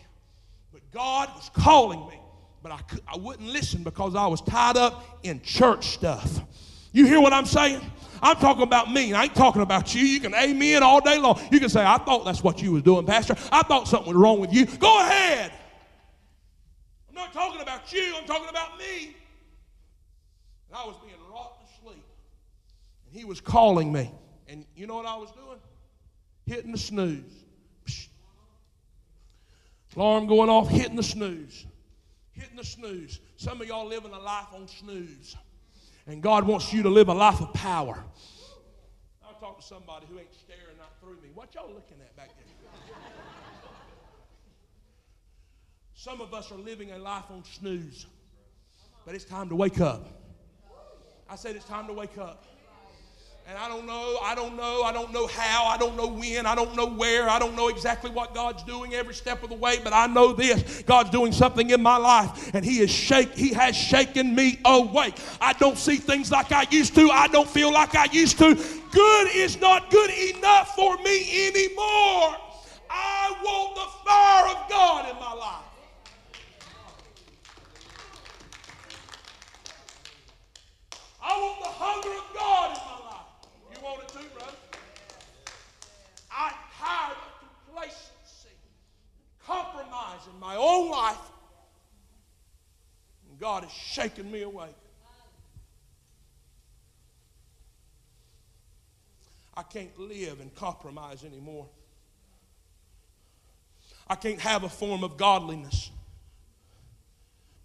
But 0.72 0.80
God 0.90 1.28
was 1.34 1.50
calling 1.54 2.08
me. 2.08 2.18
But 2.62 2.72
I, 2.72 2.78
could, 2.78 3.02
I 3.06 3.18
wouldn't 3.18 3.48
listen 3.48 3.84
because 3.84 4.16
I 4.16 4.26
was 4.26 4.40
tied 4.40 4.76
up 4.76 5.20
in 5.22 5.42
church 5.42 5.88
stuff. 5.88 6.40
You 6.92 7.06
hear 7.06 7.20
what 7.20 7.34
I'm 7.34 7.44
saying? 7.44 7.82
I'm 8.22 8.36
talking 8.36 8.62
about 8.62 8.90
me. 8.90 9.12
I 9.12 9.24
ain't 9.24 9.34
talking 9.34 9.60
about 9.60 9.94
you. 9.94 10.00
You 10.00 10.20
can 10.20 10.34
amen 10.34 10.82
all 10.82 11.00
day 11.02 11.18
long. 11.18 11.38
You 11.52 11.60
can 11.60 11.68
say, 11.68 11.84
I 11.84 11.98
thought 11.98 12.24
that's 12.24 12.42
what 12.42 12.62
you 12.62 12.72
was 12.72 12.82
doing, 12.82 13.04
Pastor. 13.04 13.36
I 13.52 13.62
thought 13.62 13.86
something 13.86 14.08
was 14.08 14.16
wrong 14.16 14.40
with 14.40 14.52
you. 14.54 14.64
Go 14.64 15.00
ahead. 15.00 15.52
I'm 17.10 17.14
not 17.14 17.34
talking 17.34 17.60
about 17.60 17.92
you. 17.92 18.14
I'm 18.16 18.26
talking 18.26 18.48
about 18.48 18.78
me. 18.78 19.14
And 20.68 20.76
I 20.76 20.86
was 20.86 20.96
being 21.04 21.14
rocked 21.30 21.60
to 21.60 21.82
sleep. 21.82 22.04
And 23.06 23.14
he 23.14 23.26
was 23.26 23.42
calling 23.42 23.92
me. 23.92 24.10
And 24.48 24.64
you 24.74 24.86
know 24.86 24.96
what 24.96 25.06
I 25.06 25.16
was 25.16 25.30
doing? 25.32 25.58
Hitting 26.46 26.72
the 26.72 26.78
snooze. 26.78 27.44
Psh. 27.86 28.08
Alarm 29.96 30.26
going 30.26 30.48
off, 30.48 30.68
hitting 30.68 30.96
the 30.96 31.02
snooze. 31.02 31.66
Hitting 32.32 32.56
the 32.56 32.64
snooze. 32.64 33.20
Some 33.36 33.60
of 33.60 33.66
y'all 33.66 33.86
living 33.86 34.12
a 34.12 34.18
life 34.18 34.46
on 34.54 34.68
snooze. 34.68 35.36
And 36.06 36.22
God 36.22 36.46
wants 36.46 36.72
you 36.72 36.82
to 36.84 36.88
live 36.88 37.08
a 37.08 37.14
life 37.14 37.40
of 37.40 37.52
power. 37.52 38.04
I'll 39.26 39.34
talk 39.40 39.60
to 39.60 39.66
somebody 39.66 40.06
who 40.08 40.18
ain't 40.18 40.34
staring 40.34 40.76
not 40.78 40.92
through 41.00 41.20
me. 41.22 41.30
What 41.34 41.54
y'all 41.54 41.68
looking 41.68 41.98
at 42.00 42.14
back 42.16 42.30
there? 42.36 42.96
Some 45.94 46.20
of 46.20 46.32
us 46.32 46.52
are 46.52 46.58
living 46.58 46.92
a 46.92 46.98
life 46.98 47.24
on 47.30 47.42
snooze. 47.42 48.06
But 49.04 49.16
it's 49.16 49.24
time 49.24 49.48
to 49.48 49.56
wake 49.56 49.80
up. 49.80 50.06
I 51.28 51.34
said 51.34 51.56
it's 51.56 51.64
time 51.64 51.88
to 51.88 51.92
wake 51.92 52.18
up. 52.18 52.44
And 53.48 53.56
I 53.56 53.68
don't 53.68 53.86
know, 53.86 54.18
I 54.24 54.34
don't 54.34 54.56
know, 54.56 54.82
I 54.82 54.92
don't 54.92 55.12
know 55.12 55.28
how, 55.28 55.66
I 55.66 55.76
don't 55.76 55.96
know 55.96 56.08
when, 56.08 56.46
I 56.46 56.56
don't 56.56 56.74
know 56.74 56.86
where, 56.86 57.28
I 57.28 57.38
don't 57.38 57.54
know 57.54 57.68
exactly 57.68 58.10
what 58.10 58.34
God's 58.34 58.64
doing 58.64 58.92
every 58.92 59.14
step 59.14 59.44
of 59.44 59.50
the 59.50 59.54
way, 59.54 59.78
but 59.84 59.92
I 59.92 60.08
know 60.08 60.32
this 60.32 60.82
God's 60.82 61.10
doing 61.10 61.30
something 61.30 61.70
in 61.70 61.80
my 61.80 61.96
life, 61.96 62.52
and 62.54 62.64
He 62.64 62.80
is 62.80 62.90
shake, 62.90 63.36
He 63.36 63.52
has 63.52 63.76
shaken 63.76 64.34
me 64.34 64.58
awake. 64.64 65.14
I 65.40 65.52
don't 65.52 65.78
see 65.78 65.94
things 65.94 66.32
like 66.32 66.50
I 66.50 66.66
used 66.70 66.96
to, 66.96 67.08
I 67.08 67.28
don't 67.28 67.48
feel 67.48 67.72
like 67.72 67.94
I 67.94 68.06
used 68.06 68.36
to. 68.38 68.56
Good 68.90 69.28
is 69.36 69.60
not 69.60 69.92
good 69.92 70.10
enough 70.10 70.74
for 70.74 70.96
me 70.98 71.46
anymore. 71.46 72.36
I 72.90 73.36
want 73.44 73.74
the 73.76 73.86
fire 74.04 74.56
of 74.56 74.68
God 74.68 75.08
in 75.08 75.16
my 75.20 75.32
life. 75.34 75.62
I 81.22 81.38
want 81.38 81.60
the 81.60 81.68
hunger 81.68 82.08
of 82.08 82.34
God 82.34 82.70
in 82.70 82.82
my 82.86 83.10
life. 83.10 83.26
You 83.72 83.84
want 83.84 84.02
it 84.02 84.08
too, 84.08 84.28
brother? 84.32 84.56
I'm 86.30 86.54
tired 86.86 87.16
of 87.16 87.66
complacency, 87.66 88.54
compromise 89.44 90.20
in 90.32 90.40
my 90.40 90.56
own 90.56 90.90
life. 90.90 91.18
And 93.28 93.38
God 93.38 93.64
has 93.64 93.72
shaken 93.72 94.30
me 94.30 94.42
awake. 94.42 94.74
I 99.56 99.62
can't 99.62 99.98
live 99.98 100.40
in 100.40 100.50
compromise 100.50 101.24
anymore. 101.24 101.66
I 104.08 104.14
can't 104.14 104.40
have 104.40 104.64
a 104.64 104.68
form 104.68 105.02
of 105.02 105.16
godliness 105.16 105.90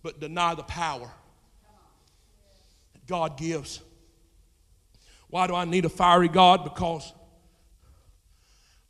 but 0.01 0.19
deny 0.19 0.55
the 0.55 0.63
power 0.63 1.11
that 2.93 3.07
God 3.07 3.37
gives. 3.37 3.81
Why 5.29 5.47
do 5.47 5.53
I 5.53 5.65
need 5.65 5.85
a 5.85 5.89
fiery 5.89 6.29
God? 6.29 6.63
Because 6.63 7.13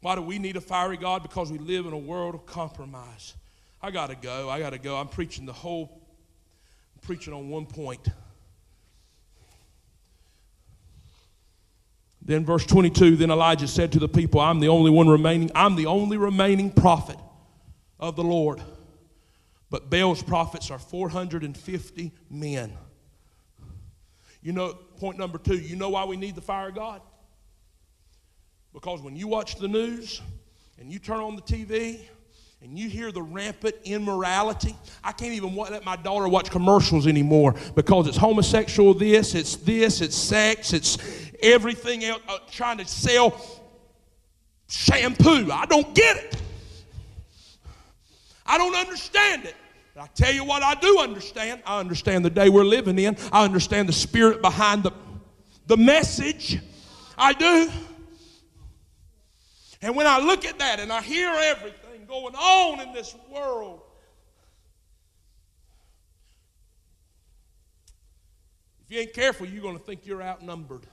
why 0.01 0.15
do 0.15 0.21
we 0.21 0.39
need 0.39 0.57
a 0.57 0.61
fiery 0.61 0.97
God? 0.97 1.21
Because 1.21 1.51
we 1.51 1.59
live 1.59 1.85
in 1.85 1.93
a 1.93 1.97
world 1.97 2.35
of 2.35 2.45
compromise. 2.45 3.35
I 3.81 3.91
got 3.91 4.09
to 4.09 4.15
go. 4.15 4.49
I 4.49 4.59
got 4.59 4.71
to 4.71 4.79
go. 4.79 4.97
I'm 4.97 5.07
preaching 5.07 5.45
the 5.45 5.53
whole, 5.53 6.01
I'm 6.95 7.07
preaching 7.07 7.33
on 7.33 7.49
one 7.49 7.67
point. 7.67 8.07
Then, 12.23 12.45
verse 12.45 12.65
22 12.65 13.15
Then 13.15 13.31
Elijah 13.31 13.67
said 13.67 13.91
to 13.93 13.99
the 13.99 14.09
people, 14.09 14.41
I'm 14.41 14.59
the 14.59 14.69
only 14.69 14.91
one 14.91 15.07
remaining, 15.07 15.51
I'm 15.55 15.75
the 15.75 15.87
only 15.87 16.17
remaining 16.17 16.71
prophet 16.71 17.17
of 17.99 18.15
the 18.15 18.23
Lord. 18.23 18.61
But 19.69 19.89
Baal's 19.89 20.21
prophets 20.21 20.69
are 20.69 20.79
450 20.79 22.11
men. 22.29 22.73
You 24.41 24.51
know, 24.51 24.73
point 24.97 25.17
number 25.17 25.37
two, 25.37 25.55
you 25.55 25.75
know 25.75 25.89
why 25.89 26.05
we 26.05 26.17
need 26.17 26.35
the 26.35 26.41
fire 26.41 26.69
of 26.69 26.75
God? 26.75 27.01
Because 28.73 29.01
when 29.01 29.15
you 29.15 29.27
watch 29.27 29.55
the 29.55 29.67
news 29.67 30.21
and 30.79 30.91
you 30.91 30.99
turn 30.99 31.19
on 31.19 31.35
the 31.35 31.41
TV 31.41 31.99
and 32.61 32.77
you 32.77 32.89
hear 32.89 33.11
the 33.11 33.21
rampant 33.21 33.75
immorality, 33.83 34.75
I 35.03 35.11
can't 35.11 35.33
even 35.33 35.55
let 35.55 35.83
my 35.83 35.95
daughter 35.95 36.27
watch 36.27 36.49
commercials 36.49 37.07
anymore 37.07 37.55
because 37.75 38.07
it's 38.07 38.17
homosexual 38.17 38.93
this, 38.93 39.35
it's 39.35 39.57
this, 39.57 40.01
it's 40.01 40.15
sex, 40.15 40.73
it's 40.73 40.97
everything 41.41 42.05
else, 42.05 42.21
uh, 42.29 42.37
trying 42.49 42.77
to 42.77 42.87
sell 42.87 43.39
shampoo. 44.67 45.51
I 45.51 45.65
don't 45.65 45.93
get 45.93 46.17
it. 46.17 46.41
I 48.45 48.57
don't 48.57 48.75
understand 48.75 49.45
it. 49.45 49.55
But 49.93 50.03
I 50.03 50.07
tell 50.15 50.33
you 50.33 50.45
what 50.45 50.63
I 50.63 50.75
do 50.75 50.99
understand. 50.99 51.61
I 51.65 51.79
understand 51.79 52.23
the 52.23 52.29
day 52.29 52.47
we're 52.49 52.63
living 52.63 52.97
in. 52.97 53.17
I 53.31 53.43
understand 53.43 53.89
the 53.89 53.93
spirit 53.93 54.41
behind 54.41 54.83
the, 54.83 54.91
the 55.67 55.77
message. 55.77 56.59
I 57.17 57.33
do. 57.33 57.69
And 59.81 59.95
when 59.95 60.05
I 60.05 60.19
look 60.19 60.45
at 60.45 60.59
that 60.59 60.79
and 60.79 60.93
I 60.93 61.01
hear 61.01 61.29
everything 61.29 62.05
going 62.07 62.35
on 62.35 62.79
in 62.81 62.93
this 62.93 63.15
world, 63.31 63.81
if 68.85 68.93
you 68.93 68.99
ain't 68.99 69.13
careful, 69.13 69.47
you're 69.47 69.63
going 69.63 69.77
to 69.77 69.83
think 69.83 70.05
you're 70.05 70.21
outnumbered. 70.21 70.85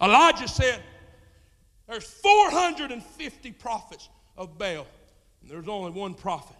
Elijah 0.00 0.48
said, 0.48 0.80
There's 1.86 2.04
450 2.04 3.52
prophets 3.52 4.08
of 4.36 4.56
Baal, 4.56 4.86
and 5.42 5.50
there's 5.50 5.68
only 5.68 5.90
one 5.90 6.14
prophet 6.14 6.56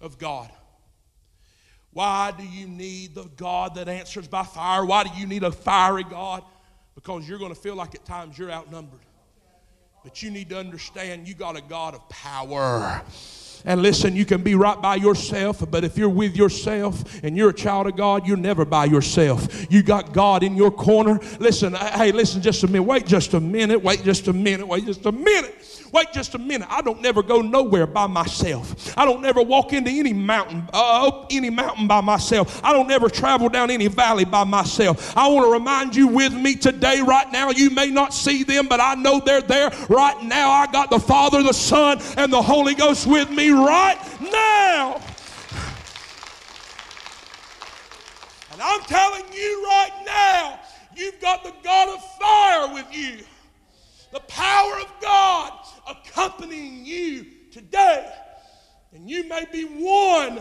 of 0.00 0.18
God. 0.18 0.50
Why 1.92 2.32
do 2.36 2.44
you 2.44 2.66
need 2.68 3.14
the 3.14 3.24
God 3.36 3.76
that 3.76 3.88
answers 3.88 4.28
by 4.28 4.42
fire? 4.42 4.84
Why 4.84 5.04
do 5.04 5.10
you 5.18 5.26
need 5.26 5.44
a 5.44 5.52
fiery 5.52 6.04
God? 6.04 6.44
Because 6.94 7.28
you're 7.28 7.38
going 7.38 7.54
to 7.54 7.60
feel 7.60 7.74
like 7.74 7.94
at 7.94 8.04
times 8.04 8.38
you're 8.38 8.50
outnumbered. 8.50 9.00
But 10.04 10.22
you 10.22 10.30
need 10.30 10.50
to 10.50 10.58
understand 10.58 11.26
you 11.26 11.34
got 11.34 11.56
a 11.56 11.62
God 11.62 11.94
of 11.94 12.06
power. 12.10 13.02
And 13.64 13.80
listen, 13.80 14.14
you 14.14 14.26
can 14.26 14.42
be 14.42 14.54
right 14.54 14.80
by 14.80 14.96
yourself, 14.96 15.64
but 15.70 15.84
if 15.84 15.96
you're 15.96 16.10
with 16.10 16.36
yourself 16.36 17.22
and 17.24 17.34
you're 17.34 17.48
a 17.48 17.54
child 17.54 17.86
of 17.86 17.96
God, 17.96 18.26
you're 18.26 18.36
never 18.36 18.66
by 18.66 18.84
yourself. 18.84 19.72
You 19.72 19.82
got 19.82 20.12
God 20.12 20.42
in 20.42 20.54
your 20.54 20.70
corner. 20.70 21.18
Listen, 21.38 21.74
hey, 21.74 22.12
listen 22.12 22.42
just 22.42 22.62
a 22.62 22.66
minute. 22.66 22.82
Wait 22.82 23.06
just 23.06 23.32
a 23.32 23.40
minute. 23.40 23.82
Wait 23.82 24.02
just 24.04 24.28
a 24.28 24.34
minute. 24.34 24.68
Wait 24.68 24.84
just 24.84 25.06
a 25.06 25.12
minute. 25.12 25.83
Wait 25.94 26.12
just 26.12 26.34
a 26.34 26.38
minute. 26.38 26.66
I 26.72 26.82
don't 26.82 27.00
never 27.00 27.22
go 27.22 27.40
nowhere 27.40 27.86
by 27.86 28.08
myself. 28.08 28.98
I 28.98 29.04
don't 29.04 29.22
never 29.22 29.40
walk 29.40 29.72
into 29.72 29.92
any 29.92 30.12
mountain, 30.12 30.68
uh, 30.72 31.24
any 31.30 31.50
mountain 31.50 31.86
by 31.86 32.00
myself. 32.00 32.60
I 32.64 32.72
don't 32.72 32.88
never 32.88 33.08
travel 33.08 33.48
down 33.48 33.70
any 33.70 33.86
valley 33.86 34.24
by 34.24 34.42
myself. 34.42 35.16
I 35.16 35.28
want 35.28 35.46
to 35.46 35.52
remind 35.52 35.94
you 35.94 36.08
with 36.08 36.32
me 36.32 36.56
today, 36.56 37.00
right 37.00 37.30
now. 37.30 37.50
You 37.50 37.70
may 37.70 37.90
not 37.90 38.12
see 38.12 38.42
them, 38.42 38.66
but 38.66 38.80
I 38.80 38.96
know 38.96 39.20
they're 39.20 39.40
there 39.40 39.70
right 39.88 40.20
now. 40.24 40.50
I 40.50 40.66
got 40.66 40.90
the 40.90 40.98
Father, 40.98 41.44
the 41.44 41.54
Son, 41.54 42.00
and 42.16 42.32
the 42.32 42.42
Holy 42.42 42.74
Ghost 42.74 43.06
with 43.06 43.30
me 43.30 43.50
right 43.50 43.96
now. 44.20 45.00
And 48.50 48.60
I'm 48.60 48.80
telling 48.80 49.32
you 49.32 49.64
right 49.64 50.02
now, 50.04 50.58
you've 50.96 51.20
got 51.20 51.44
the 51.44 51.52
God 51.62 51.96
of 51.96 52.18
fire 52.18 52.74
with 52.74 52.92
you. 52.92 53.18
The 54.12 54.20
power 54.20 54.80
of 54.80 54.92
God 55.00 55.63
accompanying 55.88 56.84
you 56.84 57.26
today. 57.52 58.12
And 58.92 59.08
you 59.08 59.28
may 59.28 59.44
be 59.50 59.64
one. 59.64 60.36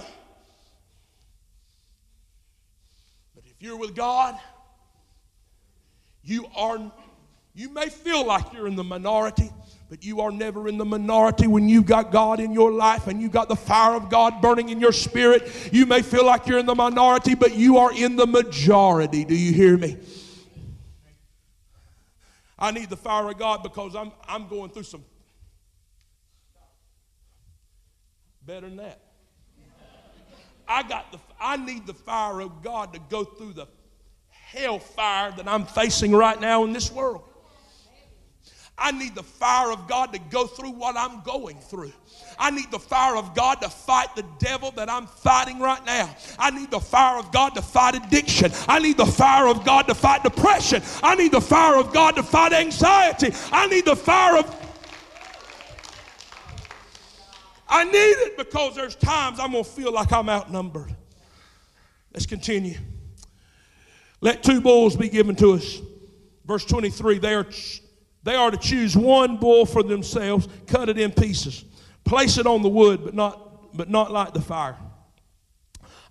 But 3.35 3.45
if 3.45 3.55
you're 3.59 3.77
with 3.77 3.95
God, 3.95 4.37
you 6.23 6.45
are 6.55 6.91
you 7.55 7.69
may 7.69 7.89
feel 7.89 8.25
like 8.25 8.51
you're 8.51 8.67
in 8.67 8.75
the 8.75 8.83
minority, 8.83 9.51
but 9.87 10.03
you 10.03 10.21
are 10.21 10.31
never 10.31 10.67
in 10.67 10.79
the 10.79 10.85
minority 10.85 11.45
when 11.45 11.69
you've 11.69 11.85
got 11.85 12.11
God 12.11 12.39
in 12.39 12.51
your 12.51 12.71
life 12.71 13.05
and 13.05 13.21
you've 13.21 13.31
got 13.31 13.47
the 13.47 13.55
fire 13.55 13.93
of 13.93 14.09
God 14.09 14.41
burning 14.41 14.69
in 14.69 14.79
your 14.79 14.91
spirit. 14.91 15.51
You 15.71 15.85
may 15.85 16.01
feel 16.01 16.25
like 16.25 16.47
you're 16.47 16.57
in 16.57 16.65
the 16.65 16.73
minority, 16.73 17.35
but 17.35 17.53
you 17.53 17.77
are 17.77 17.93
in 17.93 18.15
the 18.15 18.25
majority. 18.25 19.23
Do 19.23 19.35
you 19.35 19.53
hear 19.53 19.77
me? 19.77 19.97
I 22.57 22.71
need 22.71 22.89
the 22.89 22.97
fire 22.97 23.29
of 23.29 23.37
God 23.37 23.61
because 23.61 23.95
I'm, 23.95 24.11
I'm 24.27 24.47
going 24.47 24.71
through 24.71 24.83
some 24.83 25.03
better 28.45 28.67
than 28.67 28.77
that. 28.77 28.99
I 30.67 30.83
got 30.83 31.11
the 31.11 31.19
I 31.39 31.57
need 31.57 31.85
the 31.85 31.93
fire 31.93 32.41
of 32.41 32.63
God 32.63 32.93
to 32.93 32.99
go 33.09 33.23
through 33.23 33.53
the 33.53 33.67
hellfire 34.29 35.31
that 35.31 35.47
I'm 35.47 35.65
facing 35.65 36.13
right 36.13 36.39
now 36.39 36.63
in 36.63 36.73
this 36.73 36.91
world. 36.91 37.23
I 38.77 38.91
need 38.91 39.13
the 39.13 39.23
fire 39.23 39.71
of 39.71 39.87
God 39.87 40.13
to 40.13 40.19
go 40.31 40.47
through 40.47 40.71
what 40.71 40.97
I'm 40.97 41.21
going 41.21 41.57
through. 41.57 41.93
I 42.39 42.49
need 42.49 42.71
the 42.71 42.79
fire 42.79 43.15
of 43.15 43.35
God 43.35 43.61
to 43.61 43.69
fight 43.69 44.15
the 44.15 44.25
devil 44.39 44.71
that 44.71 44.89
I'm 44.89 45.05
fighting 45.05 45.59
right 45.59 45.83
now. 45.85 46.13
I 46.39 46.49
need 46.49 46.71
the 46.71 46.79
fire 46.79 47.19
of 47.19 47.31
God 47.31 47.53
to 47.55 47.61
fight 47.61 47.95
addiction. 47.95 48.51
I 48.67 48.79
need 48.79 48.97
the 48.97 49.05
fire 49.05 49.47
of 49.47 49.63
God 49.63 49.87
to 49.89 49.95
fight 49.95 50.23
depression. 50.23 50.81
I 51.03 51.15
need 51.15 51.31
the 51.31 51.41
fire 51.41 51.77
of 51.77 51.93
God 51.93 52.15
to 52.15 52.23
fight 52.23 52.51
anxiety. 52.51 53.31
I 53.51 53.67
need 53.67 53.85
the 53.85 53.95
fire 53.95 54.39
of 54.39 54.62
I 57.73 57.85
need 57.85 57.91
it 57.91 58.37
because 58.37 58.75
there's 58.75 58.93
times 58.93 59.39
I'm 59.39 59.53
going 59.53 59.63
to 59.63 59.69
feel 59.69 59.91
like 59.91 60.11
I'm 60.11 60.29
outnumbered. 60.29 60.95
Let's 62.13 62.27
continue. 62.27 62.77
Let 64.21 64.43
two 64.43 64.61
bulls 64.61 64.95
be 64.95 65.09
given 65.09 65.35
to 65.37 65.53
us. 65.53 65.81
Verse 66.45 66.65
23 66.65 67.17
they 67.17 67.33
are, 67.33 67.47
they 68.21 68.35
are 68.35 68.51
to 68.51 68.57
choose 68.57 68.95
one 68.95 69.37
bull 69.37 69.65
for 69.65 69.81
themselves, 69.81 70.47
cut 70.67 70.87
it 70.87 70.99
in 70.99 71.11
pieces, 71.11 71.65
place 72.03 72.37
it 72.37 72.45
on 72.45 72.61
the 72.61 72.69
wood, 72.69 73.03
but 73.03 73.15
not, 73.15 73.75
but 73.75 73.89
not 73.89 74.11
light 74.11 74.35
the 74.35 74.41
fire. 74.41 74.77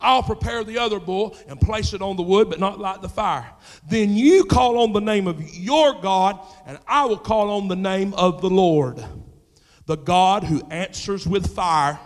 I'll 0.00 0.24
prepare 0.24 0.64
the 0.64 0.78
other 0.78 0.98
bull 0.98 1.36
and 1.46 1.60
place 1.60 1.92
it 1.92 2.02
on 2.02 2.16
the 2.16 2.24
wood, 2.24 2.50
but 2.50 2.58
not 2.58 2.80
light 2.80 3.02
the 3.02 3.08
fire. 3.08 3.48
Then 3.88 4.16
you 4.16 4.46
call 4.46 4.80
on 4.80 4.92
the 4.92 5.00
name 5.00 5.28
of 5.28 5.54
your 5.54 5.94
God, 6.00 6.40
and 6.66 6.80
I 6.88 7.04
will 7.04 7.18
call 7.18 7.50
on 7.50 7.68
the 7.68 7.76
name 7.76 8.14
of 8.14 8.40
the 8.40 8.50
Lord 8.50 9.04
the 9.86 9.96
God 9.96 10.44
who 10.44 10.62
answers 10.70 11.26
with 11.26 11.54
fire. 11.54 11.98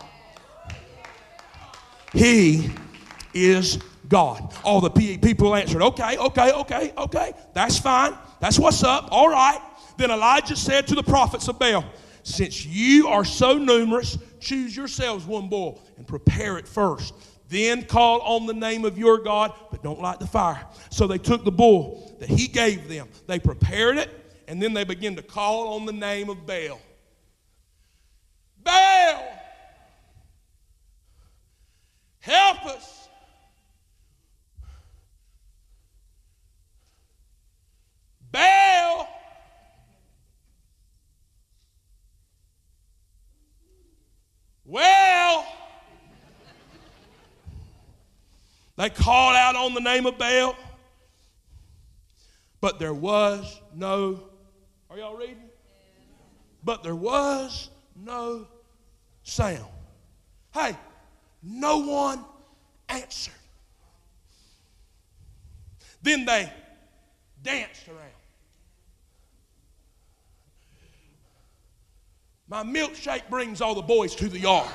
He 2.13 2.71
is 3.35 3.79
God. 4.09 4.55
All 4.65 4.81
the 4.81 4.91
people 4.91 5.55
answered, 5.55 5.83
Okay, 5.83 6.17
okay, 6.17 6.53
okay, 6.53 6.93
okay, 6.97 7.33
that's 7.53 7.79
fine. 7.79 8.15
That's 8.41 8.59
what's 8.59 8.83
up. 8.83 9.09
All 9.11 9.29
right. 9.29 9.61
Then 9.99 10.11
Elijah 10.11 10.57
said 10.57 10.87
to 10.89 10.95
the 10.95 11.03
prophets 11.03 11.49
of 11.49 11.59
Baal, 11.59 11.85
Since 12.23 12.65
you 12.65 13.09
are 13.09 13.25
so 13.25 13.59
numerous, 13.59 14.19
choose 14.41 14.77
yourselves 14.77 15.27
one 15.27 15.49
bull 15.49 15.83
and 15.97 16.07
prepare 16.07 16.59
it 16.59 16.69
first. 16.69 17.15
Then 17.49 17.85
call 17.85 18.21
on 18.23 18.47
the 18.47 18.55
name 18.55 18.85
of 18.85 18.99
your 18.99 19.19
God, 19.19 19.53
but 19.71 19.83
don't 19.83 20.01
light 20.01 20.19
the 20.19 20.27
fire. 20.27 20.67
So 20.91 21.07
they 21.07 21.19
took 21.19 21.45
the 21.45 21.53
bull 21.53 22.17
that 22.19 22.29
he 22.29 22.49
gave 22.49 22.89
them, 22.89 23.09
they 23.27 23.39
prepared 23.39 23.99
it, 23.99 24.11
and 24.49 24.61
then 24.61 24.75
they 24.75 24.85
began 24.85 25.17
to 25.17 25.23
call 25.23 25.75
on 25.75 25.87
the 25.87 25.93
name 25.93 26.29
of 26.29 26.47
Baal. 26.47 26.81
Baal, 28.67 29.23
help 32.19 32.67
us. 32.67 33.09
Baal, 38.33 39.09
well, 44.65 45.47
they 48.77 48.91
called 48.91 49.37
out 49.37 49.55
on 49.55 49.75
the 49.75 49.81
name 49.81 50.07
of 50.07 50.19
Baal, 50.19 50.57
but 52.61 52.81
there 52.81 52.93
was 52.93 53.61
no, 53.77 54.25
are 54.91 54.99
y'all 54.99 55.17
reading? 55.17 55.37
But 56.65 56.83
there 56.83 56.97
was 56.97 57.71
no 57.95 58.49
sound. 59.27 59.67
Hey, 60.55 60.77
no 61.43 61.79
one 61.79 62.25
answered. 62.89 63.35
Then 66.01 66.25
they 66.25 66.51
danced 67.43 67.89
around. 67.89 67.99
My 72.49 72.63
milkshake 72.63 73.29
brings 73.29 73.61
all 73.61 73.75
the 73.75 73.83
boys 73.83 74.15
to 74.17 74.29
the 74.29 74.39
yard. 74.39 74.71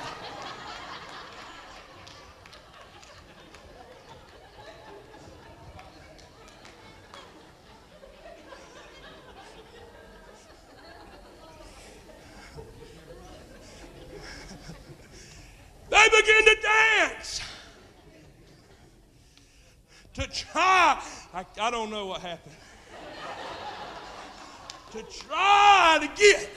They 16.02 16.20
begin 16.20 16.44
to 16.44 16.56
dance. 16.62 17.40
To 20.14 20.26
try, 20.26 21.02
I, 21.32 21.44
I 21.60 21.70
don't 21.70 21.90
know 21.90 22.06
what 22.06 22.20
happened. 22.20 22.54
to 24.90 25.02
try 25.02 25.98
to 26.00 26.20
get 26.20 26.50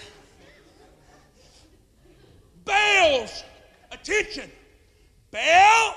Baal's 2.65 3.43
attention. 3.91 4.49
Baal, 5.31 5.95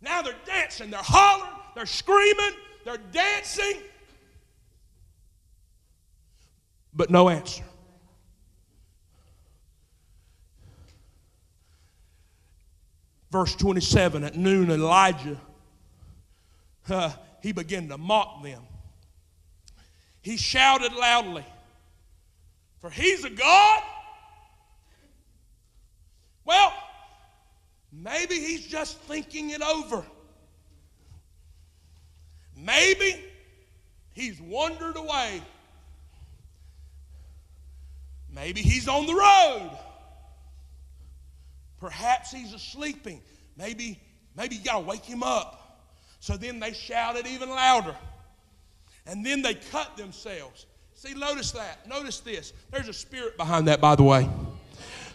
now 0.00 0.22
they're 0.22 0.34
dancing, 0.46 0.90
they're 0.90 1.00
hollering, 1.02 1.50
they're 1.74 1.86
screaming, 1.86 2.52
they're 2.84 2.96
dancing, 3.12 3.78
but 6.94 7.10
no 7.10 7.28
answer. 7.28 7.64
Verse 13.30 13.54
27 13.56 14.24
at 14.24 14.36
noon 14.36 14.70
elijah 14.70 15.40
uh, 16.88 17.12
he 17.42 17.52
began 17.52 17.88
to 17.88 17.98
mock 17.98 18.42
them. 18.42 18.62
He 20.22 20.36
shouted 20.36 20.92
loudly 20.92 21.44
for 22.80 22.90
he's 22.90 23.24
a 23.24 23.30
god? 23.30 23.82
Well 26.44 26.72
maybe 27.92 28.34
he's 28.34 28.66
just 28.66 28.98
thinking 29.02 29.50
it 29.50 29.62
over. 29.62 30.04
Maybe 32.56 33.22
he's 34.12 34.40
wandered 34.40 34.96
away. 34.96 35.42
Maybe 38.34 38.60
he's 38.60 38.88
on 38.88 39.06
the 39.06 39.14
road 39.14 39.70
Perhaps 41.86 42.32
he's 42.32 42.52
asleeping. 42.52 43.20
Maybe, 43.56 44.00
maybe 44.36 44.56
you 44.56 44.64
got 44.64 44.80
to 44.80 44.80
wake 44.80 45.04
him 45.04 45.22
up. 45.22 45.84
So 46.18 46.36
then 46.36 46.58
they 46.58 46.72
shouted 46.72 47.28
even 47.28 47.48
louder. 47.48 47.94
And 49.06 49.24
then 49.24 49.40
they 49.40 49.54
cut 49.54 49.96
themselves. 49.96 50.66
See, 50.94 51.14
notice 51.14 51.52
that. 51.52 51.88
Notice 51.88 52.18
this. 52.18 52.52
There's 52.72 52.88
a 52.88 52.92
spirit 52.92 53.36
behind 53.36 53.68
that, 53.68 53.80
by 53.80 53.94
the 53.94 54.02
way. 54.02 54.28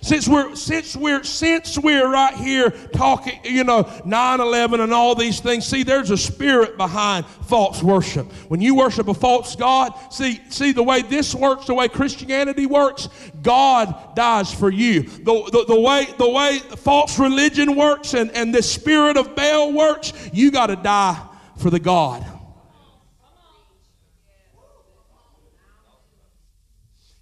Since 0.04 0.28
we're 0.28 0.56
since 0.56 0.96
we're 0.96 1.24
since 1.24 1.78
we're 1.78 2.10
right 2.10 2.34
here 2.34 2.72
talking, 2.72 3.40
you 3.44 3.64
know, 3.64 3.84
9/11 3.84 4.82
and 4.82 4.92
all 4.92 5.14
these 5.14 5.40
things. 5.40 5.68
See, 5.68 5.84
there's 5.84 6.10
a 6.10 6.18
spirit 6.18 6.76
behind 6.76 7.28
false 7.48 7.84
worship. 7.84 8.32
When 8.48 8.62
you 8.62 8.74
worship 8.74 9.08
a 9.08 9.14
false 9.14 9.56
god, 9.56 9.94
see 10.12 10.42
see 10.50 10.72
the 10.72 10.82
way 10.82 11.04
this 11.04 11.36
works, 11.36 11.68
the 11.68 11.76
way 11.76 11.88
Christianity 11.88 12.66
works, 12.66 13.10
God 13.44 14.16
dies 14.16 14.52
for 14.52 14.72
you. 14.72 15.04
The, 15.04 15.50
the, 15.52 15.66
the 15.68 15.80
way 15.80 16.08
the 16.18 16.30
way 16.30 16.58
false 16.78 17.20
religion 17.20 17.76
works 17.76 18.16
and, 18.16 18.32
and 18.32 18.56
the 18.56 18.64
spirit 18.64 19.18
of 19.18 19.36
Baal 19.36 19.72
works, 19.72 20.14
you 20.34 20.50
got 20.50 20.68
to 20.68 20.78
die 20.78 21.22
for 21.58 21.70
the 21.70 21.80
God. 21.80 22.26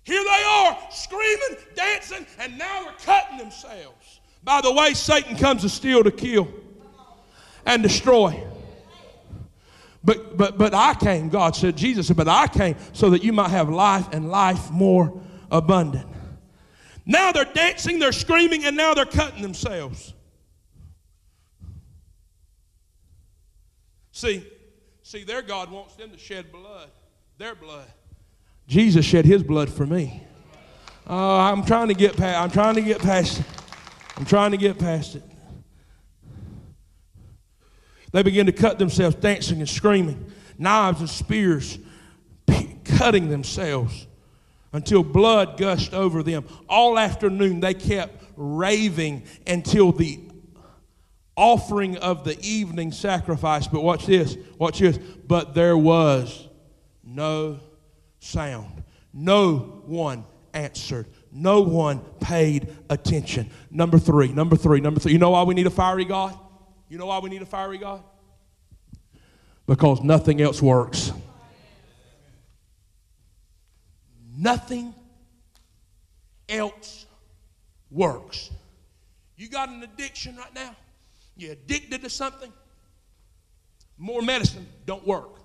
Here 0.09 0.23
they 0.23 0.43
are 0.43 0.75
screaming, 0.89 1.57
dancing, 1.75 2.25
and 2.39 2.57
now 2.57 2.81
they're 2.81 2.93
cutting 3.05 3.37
themselves. 3.37 4.21
By 4.43 4.59
the 4.59 4.73
way, 4.73 4.95
Satan 4.95 5.37
comes 5.37 5.61
to 5.61 5.69
steal, 5.69 6.03
to 6.03 6.09
kill, 6.09 6.47
and 7.63 7.83
destroy. 7.83 8.43
But, 10.03 10.35
but, 10.35 10.57
but 10.57 10.73
I 10.73 10.95
came, 10.95 11.29
God 11.29 11.55
said, 11.55 11.77
Jesus 11.77 12.07
said, 12.07 12.17
but 12.17 12.27
I 12.27 12.47
came 12.47 12.75
so 12.91 13.11
that 13.11 13.23
you 13.23 13.31
might 13.33 13.51
have 13.51 13.69
life 13.69 14.07
and 14.11 14.31
life 14.31 14.71
more 14.71 15.21
abundant. 15.51 16.07
Now 17.05 17.31
they're 17.31 17.45
dancing, 17.45 17.99
they're 17.99 18.11
screaming, 18.11 18.65
and 18.65 18.75
now 18.75 18.95
they're 18.95 19.05
cutting 19.05 19.43
themselves. 19.43 20.15
See, 24.11 24.43
see, 25.03 25.23
their 25.23 25.43
God 25.43 25.69
wants 25.69 25.93
them 25.97 26.09
to 26.09 26.17
shed 26.17 26.51
blood, 26.51 26.89
their 27.37 27.53
blood. 27.53 27.85
Jesus 28.69 29.03
shed 29.03 29.25
his 29.25 29.41
blood 29.41 29.67
for 29.67 29.83
me. 29.83 30.21
Uh, 31.09 31.37
I'm 31.37 31.65
trying 31.65 31.87
to 31.87 31.95
get 31.95 32.15
past. 32.15 32.37
I'm 32.37 32.51
trying 32.51 32.75
to 32.75 32.81
get 32.81 32.99
past 32.99 33.39
it. 33.39 33.45
I'm 34.15 34.25
trying 34.25 34.51
to 34.51 34.57
get 34.57 34.77
past 34.77 35.15
it. 35.15 35.23
They 38.11 38.21
begin 38.21 38.45
to 38.45 38.51
cut 38.51 38.77
themselves, 38.77 39.15
dancing 39.15 39.57
and 39.57 39.67
screaming, 39.67 40.31
knives 40.59 40.99
and 40.99 41.09
spears, 41.09 41.79
cutting 42.85 43.29
themselves 43.29 44.05
until 44.71 45.03
blood 45.03 45.57
gushed 45.57 45.95
over 45.95 46.21
them. 46.21 46.45
All 46.67 46.99
afternoon 46.99 47.61
they 47.61 47.73
kept 47.73 48.23
raving 48.35 49.23
until 49.47 49.91
the 49.91 50.19
offering 51.35 51.97
of 51.97 52.23
the 52.23 52.39
evening 52.39 52.91
sacrifice. 52.91 53.65
But 53.65 53.81
watch 53.81 54.05
this, 54.05 54.37
watch 54.59 54.77
this. 54.77 54.99
But 54.99 55.55
there 55.55 55.77
was 55.77 56.47
no 57.03 57.61
sound. 58.19 58.83
No 59.13 59.57
one 59.85 60.25
answered. 60.53 61.07
No 61.31 61.61
one 61.61 61.99
paid 62.19 62.75
attention. 62.89 63.49
Number 63.71 63.99
three, 63.99 64.29
number 64.29 64.55
three, 64.55 64.79
number 64.81 64.99
three. 64.99 65.11
You 65.11 65.19
know 65.19 65.31
why 65.31 65.43
we 65.43 65.53
need 65.53 65.67
a 65.67 65.71
fiery 65.71 66.05
God? 66.05 66.37
You 66.89 66.97
know 66.97 67.05
why 67.05 67.19
we 67.19 67.29
need 67.29 67.41
a 67.41 67.45
fiery 67.45 67.77
God? 67.77 68.03
Because 69.67 70.01
nothing 70.01 70.41
else 70.41 70.61
works. 70.61 71.11
Nothing 74.35 74.93
else 76.47 77.05
works. 77.91 78.49
You 79.35 79.49
got 79.49 79.69
an 79.69 79.83
addiction 79.83 80.35
right 80.35 80.53
now? 80.53 80.75
You're 81.37 81.53
addicted 81.53 82.01
to 82.01 82.09
something? 82.09 82.51
More 83.97 84.21
medicine 84.21 84.67
don't 84.85 85.05
work. 85.05 85.38